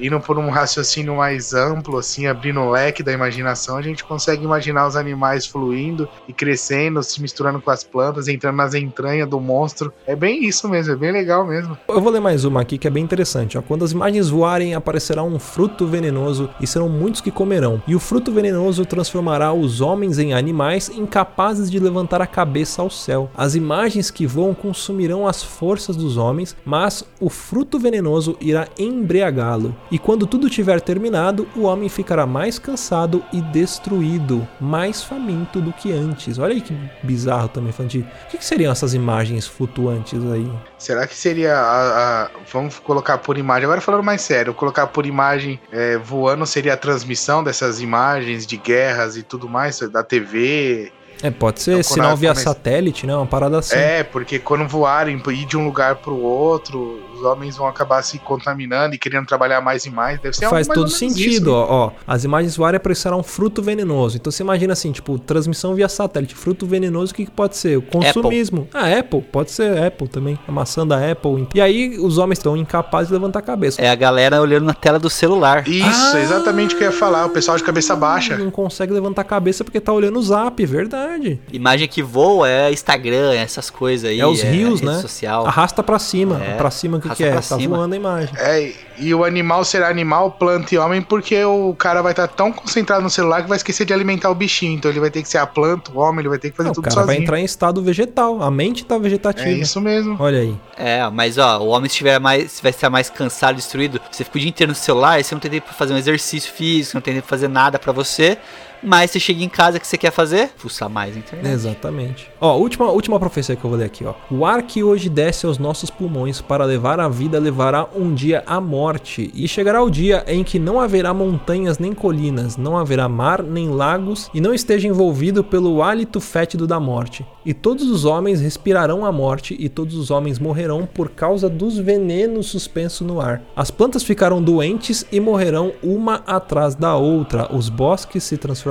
indo 0.02 0.20
por 0.20 0.38
um 0.38 0.49
raciocínio 0.49 1.16
mais 1.16 1.54
amplo, 1.54 1.97
assim, 1.97 2.28
abrindo 2.28 2.60
o 2.60 2.70
leque 2.72 3.04
da 3.04 3.12
imaginação, 3.12 3.78
a 3.78 3.82
gente 3.82 4.04
consegue 4.04 4.43
imaginar 4.43 4.88
os 4.88 4.95
animais 4.95 5.45
fluindo 5.45 6.10
e 6.28 6.34
crescendo, 6.34 7.02
se 7.04 7.22
misturando 7.22 7.62
com 7.62 7.70
as 7.70 7.84
plantas, 7.84 8.28
entrando 8.28 8.56
nas 8.56 8.74
entranhas 8.74 9.30
do 9.30 9.39
monstro. 9.39 9.93
É 10.08 10.16
bem 10.16 10.45
isso 10.45 10.68
mesmo, 10.68 10.93
é 10.93 10.95
bem 10.95 11.12
legal 11.12 11.45
mesmo. 11.45 11.78
Eu 11.88 12.02
vou 12.02 12.12
ler 12.12 12.20
mais 12.20 12.43
uma 12.43 12.62
aqui 12.62 12.78
que 12.78 12.88
é 12.88 12.91
bem 12.91 13.04
interessante. 13.04 13.58
Ó. 13.58 13.62
Quando 13.62 13.86
as 13.86 13.91
imagens 13.91 14.30
voarem, 14.30 14.74
aparecerá 14.74 15.24
um 15.24 15.38
fruto 15.39 15.86
venenoso 15.86 16.49
e 16.60 16.66
serão 16.66 16.89
muitos 16.89 17.22
que 17.22 17.32
comerão. 17.32 17.82
E 17.88 17.95
o 17.95 17.99
fruto 17.99 18.32
venenoso 18.32 18.86
transformará 18.86 19.54
os 19.54 19.82
homens 19.82 20.18
em 20.18 20.34
animais 20.34 20.89
incapazes 20.89 21.70
de 21.70 21.80
levantar 21.80 22.22
a 22.22 22.28
cabeça 22.28 22.82
ao 22.82 22.89
céu. 22.89 23.30
As 23.36 23.56
imagens 23.56 24.10
que 24.10 24.26
voam 24.26 24.54
consumirão 24.54 25.28
as 25.28 25.43
forças 25.43 25.95
dos 25.95 26.18
homens, 26.18 26.56
mas 26.66 27.04
o 27.20 27.30
fruto 27.30 27.78
venenoso 27.80 28.38
irá 28.39 28.68
embriagá-lo. 28.78 29.76
E 29.91 29.99
quando 29.99 30.25
tudo 30.25 30.49
tiver 30.49 30.79
terminado, 30.79 31.45
o 31.55 31.63
homem 31.63 31.89
ficará 31.89 32.25
mais 32.25 32.57
cansado 32.57 33.21
e 33.33 33.41
destruído, 33.41 34.47
mais 34.59 35.03
faminto 35.03 35.59
do 35.59 35.73
que 35.73 35.91
antes. 35.91 36.39
Olha 36.39 36.53
aí 36.53 36.61
que 36.61 36.73
bizarro 37.03 37.49
também, 37.49 37.73
de... 37.87 37.99
O 37.99 38.05
que, 38.29 38.37
que 38.37 38.45
seriam 38.45 38.71
essas 38.71 38.93
imagens 38.93 39.45
flutuantes 39.45 40.19
aí? 40.31 40.49
Será 40.77 41.05
que 41.05 41.15
seria 41.15 41.55
a, 41.57 42.23
a- 42.23 42.29
Vamos 42.51 42.79
colocar 42.79 43.17
por 43.17 43.37
imagem. 43.37 43.65
Agora 43.65 43.81
falando 43.81 44.03
mais 44.03 44.21
sério, 44.21 44.53
colocar 44.53 44.87
por 44.87 45.05
imagem 45.05 45.59
é, 45.71 45.97
voando 45.97 46.45
seria 46.45 46.73
a 46.73 46.77
transmissão 46.77 47.43
dessas 47.43 47.81
imagens 47.81 48.45
de 48.47 48.55
guerras 48.57 49.17
e 49.17 49.23
tudo 49.23 49.49
mais, 49.49 49.79
da 49.81 50.03
TV. 50.03 50.91
É, 51.22 51.30
pode 51.32 51.61
ser 51.61 51.72
Então, 51.80 51.84
sinal 51.84 52.17
via 52.17 52.30
começa- 52.32 52.49
satélite, 52.49 53.05
né? 53.05 53.15
Uma 53.15 53.26
parada 53.26 53.59
assim. 53.59 53.76
É, 53.76 54.03
porque 54.03 54.39
quando 54.39 54.67
voarem, 54.67 55.22
ir 55.30 55.45
de 55.45 55.57
um 55.57 55.65
lugar 55.65 55.95
pro 55.97 56.15
outro, 56.17 56.99
os 57.15 57.24
homens 57.24 57.55
vão 57.57 57.67
acabar 57.67 58.01
se 58.01 58.17
contaminando 58.19 58.95
e 58.95 58.97
querendo 58.97 59.26
trabalhar 59.26 59.61
mais 59.61 59.86
e 59.86 59.89
mais. 59.89 60.19
Deve 60.19 60.36
ser 60.36 60.49
Faz 60.49 60.67
todo 60.67 60.89
sentido, 60.89 61.30
isso, 61.30 61.45
né? 61.45 61.51
ó, 61.51 61.86
ó. 61.88 61.91
As 62.07 62.24
imagens 62.24 62.55
voarem 62.57 62.80
para 62.80 62.91
isso 62.91 63.01
será 63.01 63.15
um 63.15 63.24
fruto 63.24 63.61
venenoso. 63.61 64.17
Então 64.17 64.32
você 64.32 64.43
imagina 64.43 64.74
assim, 64.74 64.91
tipo, 64.91 65.17
transmissão 65.19 65.76
via 65.76 65.88
satélite, 65.88 66.34
fruto 66.36 66.65
venenoso, 66.65 67.11
o 67.11 67.15
que, 67.15 67.26
que 67.26 67.32
pode 67.32 67.57
ser? 67.57 67.78
O 67.78 67.82
consumismo. 67.82 68.67
Ah, 68.74 68.97
Apple, 68.97 69.22
pode 69.22 69.51
ser 69.51 69.78
Apple 69.78 70.07
também. 70.07 70.38
A 70.47 70.51
maçã 70.51 70.86
da 70.86 71.11
Apple. 71.11 71.47
E 71.53 71.61
aí 71.61 71.97
os 71.99 72.17
homens 72.17 72.39
estão 72.39 72.57
incapazes 72.57 73.07
de 73.07 73.13
levantar 73.13 73.39
a 73.39 73.43
cabeça. 73.43 73.82
É 73.82 73.89
a 73.89 73.95
galera 73.95 74.41
olhando 74.41 74.65
na 74.65 74.74
tela 74.74 74.97
do 74.99 75.09
celular. 75.09 75.67
Isso, 75.67 76.15
Ah! 76.17 76.19
exatamente 76.22 76.76
o 76.76 76.78
que 76.78 76.84
eu 76.84 76.91
ia 76.91 76.97
falar. 76.97 77.26
O 77.26 77.30
pessoal 77.30 77.57
de 77.57 77.63
cabeça 77.63 77.95
baixa. 77.95 78.38
Não 78.38 78.49
consegue 78.51 78.91
levantar 78.93 79.22
a 79.22 79.26
cabeça 79.26 79.63
porque 79.63 79.80
tá 79.80 79.91
olhando 79.93 80.17
o 80.17 80.24
zap, 80.24 80.65
verdade. 80.65 81.11
Imagem 81.51 81.88
que 81.88 82.01
voa 82.01 82.49
é 82.49 82.72
Instagram, 82.72 83.34
essas 83.34 83.70
coisas 83.70 84.09
aí. 84.09 84.20
É 84.20 84.26
os 84.26 84.41
rios, 84.41 84.80
rede 84.82 84.86
né? 84.86 84.99
social. 85.01 85.45
Arrasta 85.45 85.82
pra 85.84 85.99
cima. 85.99 86.41
É, 86.43 86.55
Pra 86.55 86.72
cima 86.72 86.97
o 86.97 87.01
que, 87.01 87.07
arrasta 87.07 87.24
que 87.24 87.30
é? 87.30 87.34
Tá 87.36 87.41
cima. 87.41 87.78
voando 87.78 87.93
a 87.93 87.97
imagem. 87.97 88.30
É, 88.38 88.74
e 88.97 89.14
o 89.14 89.24
animal 89.24 89.64
será 89.64 89.88
animal, 89.89 90.32
planta 90.32 90.76
e 90.76 90.78
homem, 90.78 91.01
porque 91.01 91.43
o 91.43 91.74
cara 91.76 92.01
vai 92.01 92.12
estar 92.14 92.28
tão 92.28 92.51
concentrado 92.51 93.01
no 93.01 93.09
celular 93.09 93.41
que 93.41 93.49
vai 93.49 93.57
esquecer 93.57 93.86
de 93.86 93.93
alimentar 93.93 94.30
o 94.30 94.36
bichinho. 94.36 94.74
Então 94.74 94.89
ele 94.91 94.99
vai 94.99 95.09
ter 95.09 95.22
que 95.22 95.30
ser 95.30 95.39
a 95.39 95.47
planta, 95.47 95.91
o 95.91 95.99
homem, 95.99 96.20
ele 96.20 96.30
vai 96.30 96.38
ter 96.38 96.51
que 96.51 96.57
fazer 96.57 96.68
Não, 96.68 96.72
o 96.72 96.76
tudo 96.76 96.84
cara 96.84 96.93
sozinho. 96.95 97.07
vai 97.07 97.18
entrar 97.18 97.39
em 97.39 97.43
estado 97.45 97.82
vegetal. 97.82 98.41
A 98.41 98.51
mente 98.51 98.86
tá 98.86 98.97
vegetativa. 98.97 99.49
É 99.49 99.53
isso 99.53 99.82
mesmo. 99.82 100.16
Olha 100.20 100.39
aí. 100.39 100.55
É, 100.78 101.09
mas 101.09 101.38
ó, 101.38 101.59
o 101.59 101.68
homem 101.68 101.89
se 101.89 101.95
tiver 101.97 102.20
mais, 102.20 102.51
se 102.53 102.62
vai 102.62 102.70
estar 102.72 102.89
mais 102.89 103.09
cansado, 103.09 103.55
destruído, 103.55 103.99
você 104.12 104.24
fica 104.24 104.38
o 104.38 104.39
dia 104.41 104.49
inteiro 104.49 104.72
no 104.72 104.76
celular, 104.76 105.20
e 105.20 105.24
você 105.24 105.34
não 105.36 105.39
tem 105.39 105.51
tempo 105.51 105.66
pra 105.68 105.76
fazer 105.76 105.93
um 105.93 105.97
exercício 105.97 106.51
físico, 106.51 106.95
não 106.97 107.01
tem 107.01 107.14
tempo 107.14 107.28
pra 107.28 107.38
fazer 107.38 107.47
nada 107.47 107.78
pra 107.80 107.91
você, 107.91 108.38
mas 108.84 109.11
você 109.11 109.19
chega 109.19 109.43
em 109.43 109.49
casa, 109.49 109.77
o 109.77 109.79
que 109.79 109.88
você 109.88 109.97
quer 109.97 110.11
fazer? 110.11 110.51
Fuçar 110.57 110.89
mais 110.89 111.13
na 111.13 111.19
internet. 111.19 111.53
Exatamente. 111.53 112.29
Ó, 112.39 112.57
última, 112.57 112.89
última 112.89 113.19
profecia 113.19 113.55
que 113.55 113.63
eu 113.63 113.69
vou 113.69 113.77
ler 113.77 113.86
aqui, 113.86 114.03
ó. 114.05 114.13
O 114.29 114.45
ar 114.45 114.63
que 114.63 114.84
hoje 114.84 115.09
desce 115.09 115.45
aos 115.45 115.57
nossos 115.57 115.89
pulmões 115.89 116.41
para 116.41 116.65
levar 116.65 116.99
a 116.99 117.07
vida 117.07 117.39
levará 117.39 117.88
um 117.95 118.13
dia 118.13 118.43
a 118.47 118.59
morte, 118.59 119.32
e 119.34 119.47
chegará 119.47 119.84
o 119.84 119.89
dia 119.89 120.23
em 120.27 120.43
que 120.43 120.57
não 120.57 120.79
haverá 120.79 121.13
montanhas 121.13 121.77
nem 121.77 121.93
colinas, 121.93 122.57
não 122.57 122.77
haverá 122.77 123.07
mar 123.07 123.43
nem 123.43 123.69
lagos, 123.69 124.29
e 124.34 124.41
não 124.41 124.53
esteja 124.53 124.88
envolvido 124.88 125.43
pelo 125.43 125.84
hálito 125.84 126.19
fétido 126.19 126.65
da 126.65 126.79
morte. 126.79 127.25
E 127.45 127.53
todos 127.53 127.89
os 127.89 128.05
homens 128.05 128.41
respirarão 128.41 129.05
a 129.05 129.11
morte, 129.11 129.55
e 129.59 129.69
todos 129.69 129.95
os 129.95 130.09
homens 130.09 130.39
morrerão 130.39 130.88
por 130.91 131.09
causa 131.09 131.49
dos 131.49 131.77
venenos 131.77 132.47
suspensos 132.47 133.05
no 133.05 133.21
ar. 133.21 133.41
As 133.55 133.69
plantas 133.69 134.03
ficarão 134.03 134.41
doentes 134.41 135.05
e 135.11 135.19
morrerão 135.19 135.73
uma 135.84 136.23
atrás 136.25 136.75
da 136.75 136.95
outra. 136.95 137.53
Os 137.55 137.69
bosques 137.69 138.23
se 138.23 138.38
transformarão 138.38 138.70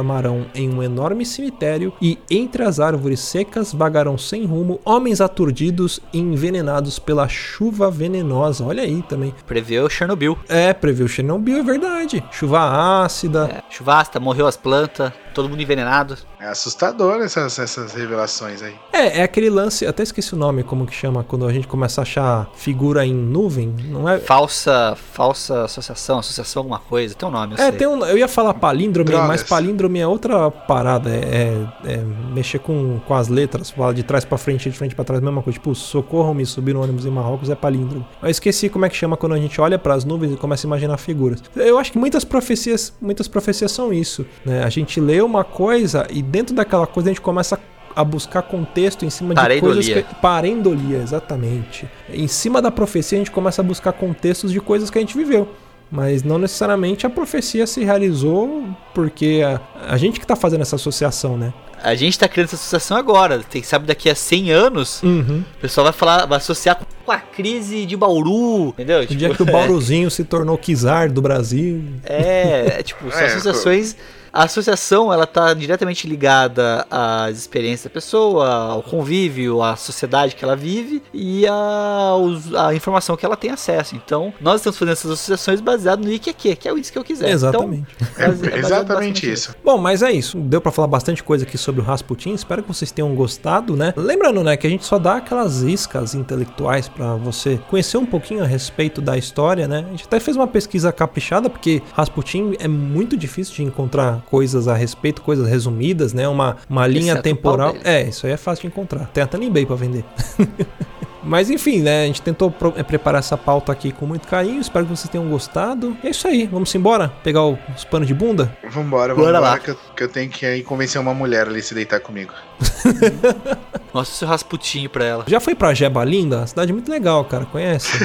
em 0.54 0.68
um 0.68 0.82
enorme 0.82 1.24
cemitério, 1.24 1.92
e 2.00 2.18
entre 2.30 2.62
as 2.62 2.80
árvores 2.80 3.20
secas 3.20 3.72
vagarão 3.72 4.16
sem 4.16 4.44
rumo 4.44 4.80
homens 4.84 5.20
aturdidos 5.20 6.00
e 6.12 6.18
envenenados 6.18 6.98
pela 6.98 7.28
chuva 7.28 7.90
venenosa. 7.90 8.64
Olha 8.64 8.82
aí 8.82 9.02
também. 9.02 9.34
Preveu 9.46 9.88
Chernobyl. 9.88 10.38
É, 10.48 10.72
previu 10.72 11.08
Chernobyl, 11.08 11.58
é 11.58 11.62
verdade. 11.62 12.24
Chuva 12.30 13.04
ácida. 13.04 13.50
É, 13.52 13.62
chuvasta, 13.72 14.20
morreu 14.20 14.46
as 14.46 14.56
plantas, 14.56 15.12
todo 15.34 15.48
mundo 15.48 15.60
envenenado. 15.62 16.16
É 16.40 16.46
assustador 16.46 17.20
essas, 17.22 17.58
essas 17.58 17.92
revelações 17.92 18.62
aí. 18.62 18.74
É, 18.92 19.20
é 19.20 19.22
aquele 19.22 19.50
lance, 19.50 19.86
até 19.86 20.02
esqueci 20.02 20.34
o 20.34 20.36
nome, 20.36 20.62
como 20.62 20.86
que 20.86 20.94
chama, 20.94 21.24
quando 21.24 21.46
a 21.46 21.52
gente 21.52 21.66
começa 21.66 22.00
a 22.00 22.02
achar 22.02 22.50
figura 22.54 23.04
em 23.04 23.14
nuvem, 23.14 23.74
não 23.88 24.08
é? 24.08 24.18
Falsa, 24.18 24.96
falsa 25.12 25.64
associação, 25.64 26.18
associação 26.18 26.60
alguma 26.60 26.78
coisa, 26.78 27.14
tem 27.14 27.28
um 27.28 27.32
nome, 27.32 27.54
eu 27.54 27.62
É, 27.62 27.68
sei. 27.68 27.78
tem 27.78 27.86
um, 27.88 28.04
eu 28.04 28.16
ia 28.18 28.28
falar 28.28 28.54
palíndrome, 28.54 29.10
Drogas. 29.10 29.28
mas 29.28 29.42
palíndrome 29.42 29.98
é 30.00 30.06
outra 30.06 30.50
parada, 30.50 31.10
é, 31.10 31.66
é- 31.84 31.92
é 31.92 31.96
mexer 32.34 32.58
com, 32.58 33.00
com 33.06 33.14
as 33.14 33.28
letras, 33.28 33.70
falar 33.70 33.92
de 33.92 34.02
trás 34.02 34.24
pra 34.24 34.38
frente, 34.38 34.68
de 34.70 34.76
frente 34.76 34.94
pra 34.94 35.04
trás, 35.04 35.20
mesma 35.22 35.42
coisa, 35.42 35.58
tipo, 35.58 35.74
socorram-me, 35.74 36.44
subir 36.46 36.74
no 36.74 36.82
ônibus 36.82 37.06
em 37.06 37.10
Marrocos 37.10 37.50
é 37.50 37.54
palíndrome. 37.54 38.04
Eu 38.22 38.28
esqueci 38.30 38.68
como 38.68 38.84
é 38.84 38.88
que 38.88 38.96
chama 38.96 39.16
quando 39.16 39.34
a 39.34 39.38
gente 39.38 39.60
olha 39.60 39.78
pras 39.78 40.04
nuvens 40.04 40.32
e 40.32 40.36
começa 40.36 40.66
a 40.66 40.68
imaginar 40.68 40.96
figuras. 40.98 41.42
Eu 41.56 41.78
acho 41.78 41.92
que 41.92 41.98
muitas 41.98 42.24
profecias, 42.24 42.92
muitas 43.00 43.28
profecias 43.28 43.70
são 43.72 43.92
isso, 43.92 44.24
né? 44.44 44.62
A 44.64 44.68
gente 44.68 45.00
lê 45.00 45.20
uma 45.30 45.44
coisa 45.44 46.06
e 46.10 46.20
dentro 46.22 46.54
daquela 46.54 46.86
coisa 46.86 47.08
a 47.08 47.12
gente 47.12 47.20
começa 47.22 47.58
a 47.96 48.04
buscar 48.04 48.42
contexto 48.42 49.04
em 49.04 49.10
cima 49.10 49.34
de 49.34 49.60
coisas 49.60 49.86
que, 49.88 50.14
parendolia, 50.20 50.98
exatamente. 50.98 51.88
Em 52.08 52.28
cima 52.28 52.60
da 52.62 52.70
profecia 52.70 53.16
a 53.16 53.20
gente 53.20 53.30
começa 53.30 53.62
a 53.62 53.64
buscar 53.64 53.92
contextos 53.92 54.52
de 54.52 54.60
coisas 54.60 54.90
que 54.90 54.98
a 54.98 55.00
gente 55.00 55.16
viveu. 55.16 55.48
Mas 55.90 56.22
não 56.22 56.38
necessariamente 56.38 57.04
a 57.04 57.10
profecia 57.10 57.66
se 57.66 57.82
realizou 57.82 58.64
porque 58.94 59.42
a, 59.44 59.60
a 59.92 59.96
gente 59.96 60.20
que 60.20 60.26
tá 60.26 60.36
fazendo 60.36 60.60
essa 60.60 60.76
associação, 60.76 61.36
né? 61.36 61.52
A 61.82 61.94
gente 61.96 62.16
tá 62.16 62.28
criando 62.28 62.46
essa 62.46 62.54
associação 62.56 62.96
agora. 62.96 63.40
Tem, 63.40 63.60
sabe, 63.62 63.86
daqui 63.86 64.08
a 64.08 64.14
100 64.14 64.52
anos, 64.52 65.02
Uhum. 65.02 65.42
o 65.56 65.60
pessoal 65.60 65.84
vai 65.84 65.92
falar, 65.92 66.26
vai 66.26 66.36
associar 66.38 66.78
com 67.04 67.10
a 67.10 67.18
crise 67.18 67.86
de 67.86 67.96
Bauru, 67.96 68.68
entendeu? 68.68 69.00
O 69.00 69.06
dia 69.06 69.30
que 69.34 69.42
o 69.42 69.46
Bauruzinho 69.50 70.08
se 70.12 70.22
tornou 70.22 70.56
Kizar 70.56 71.10
do 71.10 71.20
Brasil. 71.20 71.82
É, 72.04 72.76
é 72.78 72.82
tipo, 72.84 73.10
são 73.10 73.20
É, 73.20 73.26
associações. 73.26 73.96
A 74.32 74.44
associação, 74.44 75.12
ela 75.12 75.26
tá 75.26 75.52
diretamente 75.54 76.06
ligada 76.06 76.86
às 76.90 77.36
experiências 77.38 77.84
da 77.84 77.90
pessoa, 77.90 78.48
ao 78.74 78.82
convívio, 78.82 79.62
à 79.62 79.74
sociedade 79.76 80.36
que 80.36 80.44
ela 80.44 80.54
vive 80.54 81.02
e 81.12 81.46
a, 81.48 82.14
os- 82.16 82.54
a 82.54 82.74
informação 82.74 83.16
que 83.16 83.26
ela 83.26 83.36
tem 83.36 83.50
acesso. 83.50 83.96
Então, 83.96 84.32
nós 84.40 84.60
estamos 84.60 84.78
fazendo 84.78 84.92
essas 84.92 85.10
associações 85.10 85.60
baseado 85.60 86.04
no 86.04 86.12
IQQ, 86.12 86.56
que 86.56 86.68
é 86.68 86.72
o 86.72 86.78
isso 86.78 86.92
que 86.92 86.98
eu 86.98 87.04
quiser. 87.04 87.30
Exatamente. 87.30 87.86
Então, 88.00 88.08
É, 88.24 88.28
base- 88.28 88.54
exatamente 88.54 89.30
isso. 89.32 89.54
Bom, 89.64 89.78
mas 89.78 90.02
é 90.02 90.12
isso. 90.12 90.38
Deu 90.38 90.60
pra 90.60 90.70
falar 90.70 90.88
bastante 90.88 91.22
coisa 91.24 91.44
aqui 91.44 91.58
sobre 91.58 91.80
o 91.80 91.84
Rasputin. 91.84 92.32
Espero 92.34 92.62
que 92.62 92.68
vocês 92.68 92.90
tenham 92.92 93.12
gostado, 93.14 93.74
né? 93.76 93.92
Lembrando, 93.96 94.44
né, 94.44 94.56
que 94.56 94.66
a 94.66 94.70
gente 94.70 94.84
só 94.84 94.98
dá 94.98 95.16
aquelas 95.16 95.62
iscas 95.62 96.14
intelectuais 96.14 96.88
pra 96.88 97.14
você 97.16 97.58
conhecer 97.68 97.96
um 97.98 98.06
pouquinho 98.06 98.42
a 98.44 98.46
respeito 98.46 99.00
da 99.00 99.16
história, 99.18 99.66
né? 99.66 99.84
A 99.88 99.90
gente 99.90 100.04
até 100.04 100.20
fez 100.20 100.36
uma 100.36 100.46
pesquisa 100.46 100.92
caprichada 100.92 101.50
porque 101.50 101.82
Rasputin 101.94 102.54
é 102.60 102.68
muito 102.68 103.16
difícil 103.16 103.54
de 103.56 103.62
encontrar 103.64 104.19
coisas 104.20 104.68
a 104.68 104.74
respeito, 104.74 105.22
coisas 105.22 105.48
resumidas, 105.48 106.12
né? 106.12 106.28
Uma, 106.28 106.56
uma 106.68 106.86
linha 106.86 107.12
Exceto 107.12 107.22
temporal. 107.22 107.74
É, 107.84 108.02
isso 108.02 108.26
aí 108.26 108.32
é 108.32 108.36
fácil 108.36 108.62
de 108.62 108.68
encontrar. 108.68 109.06
Tem 109.12 109.22
até 109.22 109.36
no 109.36 109.44
eBay 109.44 109.66
pra 109.66 109.76
vender. 109.76 110.04
Mas 111.22 111.50
enfim, 111.50 111.80
né? 111.80 112.04
A 112.04 112.06
gente 112.06 112.22
tentou 112.22 112.52
eh, 112.76 112.82
preparar 112.82 113.18
essa 113.18 113.36
pauta 113.36 113.70
aqui 113.70 113.92
com 113.92 114.06
muito 114.06 114.26
carinho. 114.26 114.60
Espero 114.60 114.86
que 114.86 114.96
vocês 114.96 115.08
tenham 115.08 115.28
gostado. 115.28 115.96
E 116.02 116.06
é 116.06 116.10
isso 116.10 116.26
aí. 116.26 116.46
Vamos 116.46 116.74
embora? 116.74 117.12
Pegar 117.22 117.44
os 117.44 117.84
panos 117.90 118.08
de 118.08 118.14
bunda? 118.14 118.56
Vambora, 118.70 119.14
Bora 119.14 119.26
vambora, 119.26 119.38
lá. 119.38 119.58
que 119.58 119.70
eu, 119.70 119.76
que 119.96 120.02
eu 120.02 120.08
tenho 120.08 120.30
que 120.30 120.46
ir 120.46 120.62
convencer 120.62 121.00
uma 121.00 121.12
mulher 121.12 121.46
ali 121.46 121.60
a 121.60 121.62
se 121.62 121.74
deitar 121.74 122.00
comigo. 122.00 122.32
Mostra 123.92 124.14
o 124.14 124.18
seu 124.18 124.28
rasputinho 124.28 124.88
pra 124.88 125.04
ela. 125.04 125.24
Já 125.26 125.40
foi 125.40 125.54
pra 125.54 125.74
Jeba 125.74 126.04
Linda? 126.04 126.46
Cidade 126.46 126.72
muito 126.72 126.90
legal, 126.90 127.24
cara. 127.24 127.44
Conhece? 127.44 127.90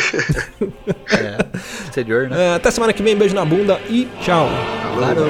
É, 1.12 1.38
exterior, 1.86 2.28
né? 2.28 2.54
É, 2.54 2.56
até 2.56 2.72
semana 2.72 2.92
que 2.92 3.02
vem. 3.04 3.16
Beijo 3.16 3.36
na 3.36 3.46
bunda 3.46 3.80
e 3.90 4.08
tchau. 4.22 4.50
Claro. 4.98 5.22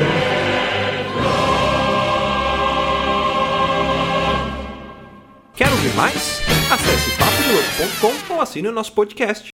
Mais? 5.96 6.42
Acesse 6.70 7.10
papodelouco.com 7.18 8.34
ou 8.34 8.42
assine 8.42 8.68
o 8.68 8.72
nosso 8.72 8.92
podcast. 8.92 9.50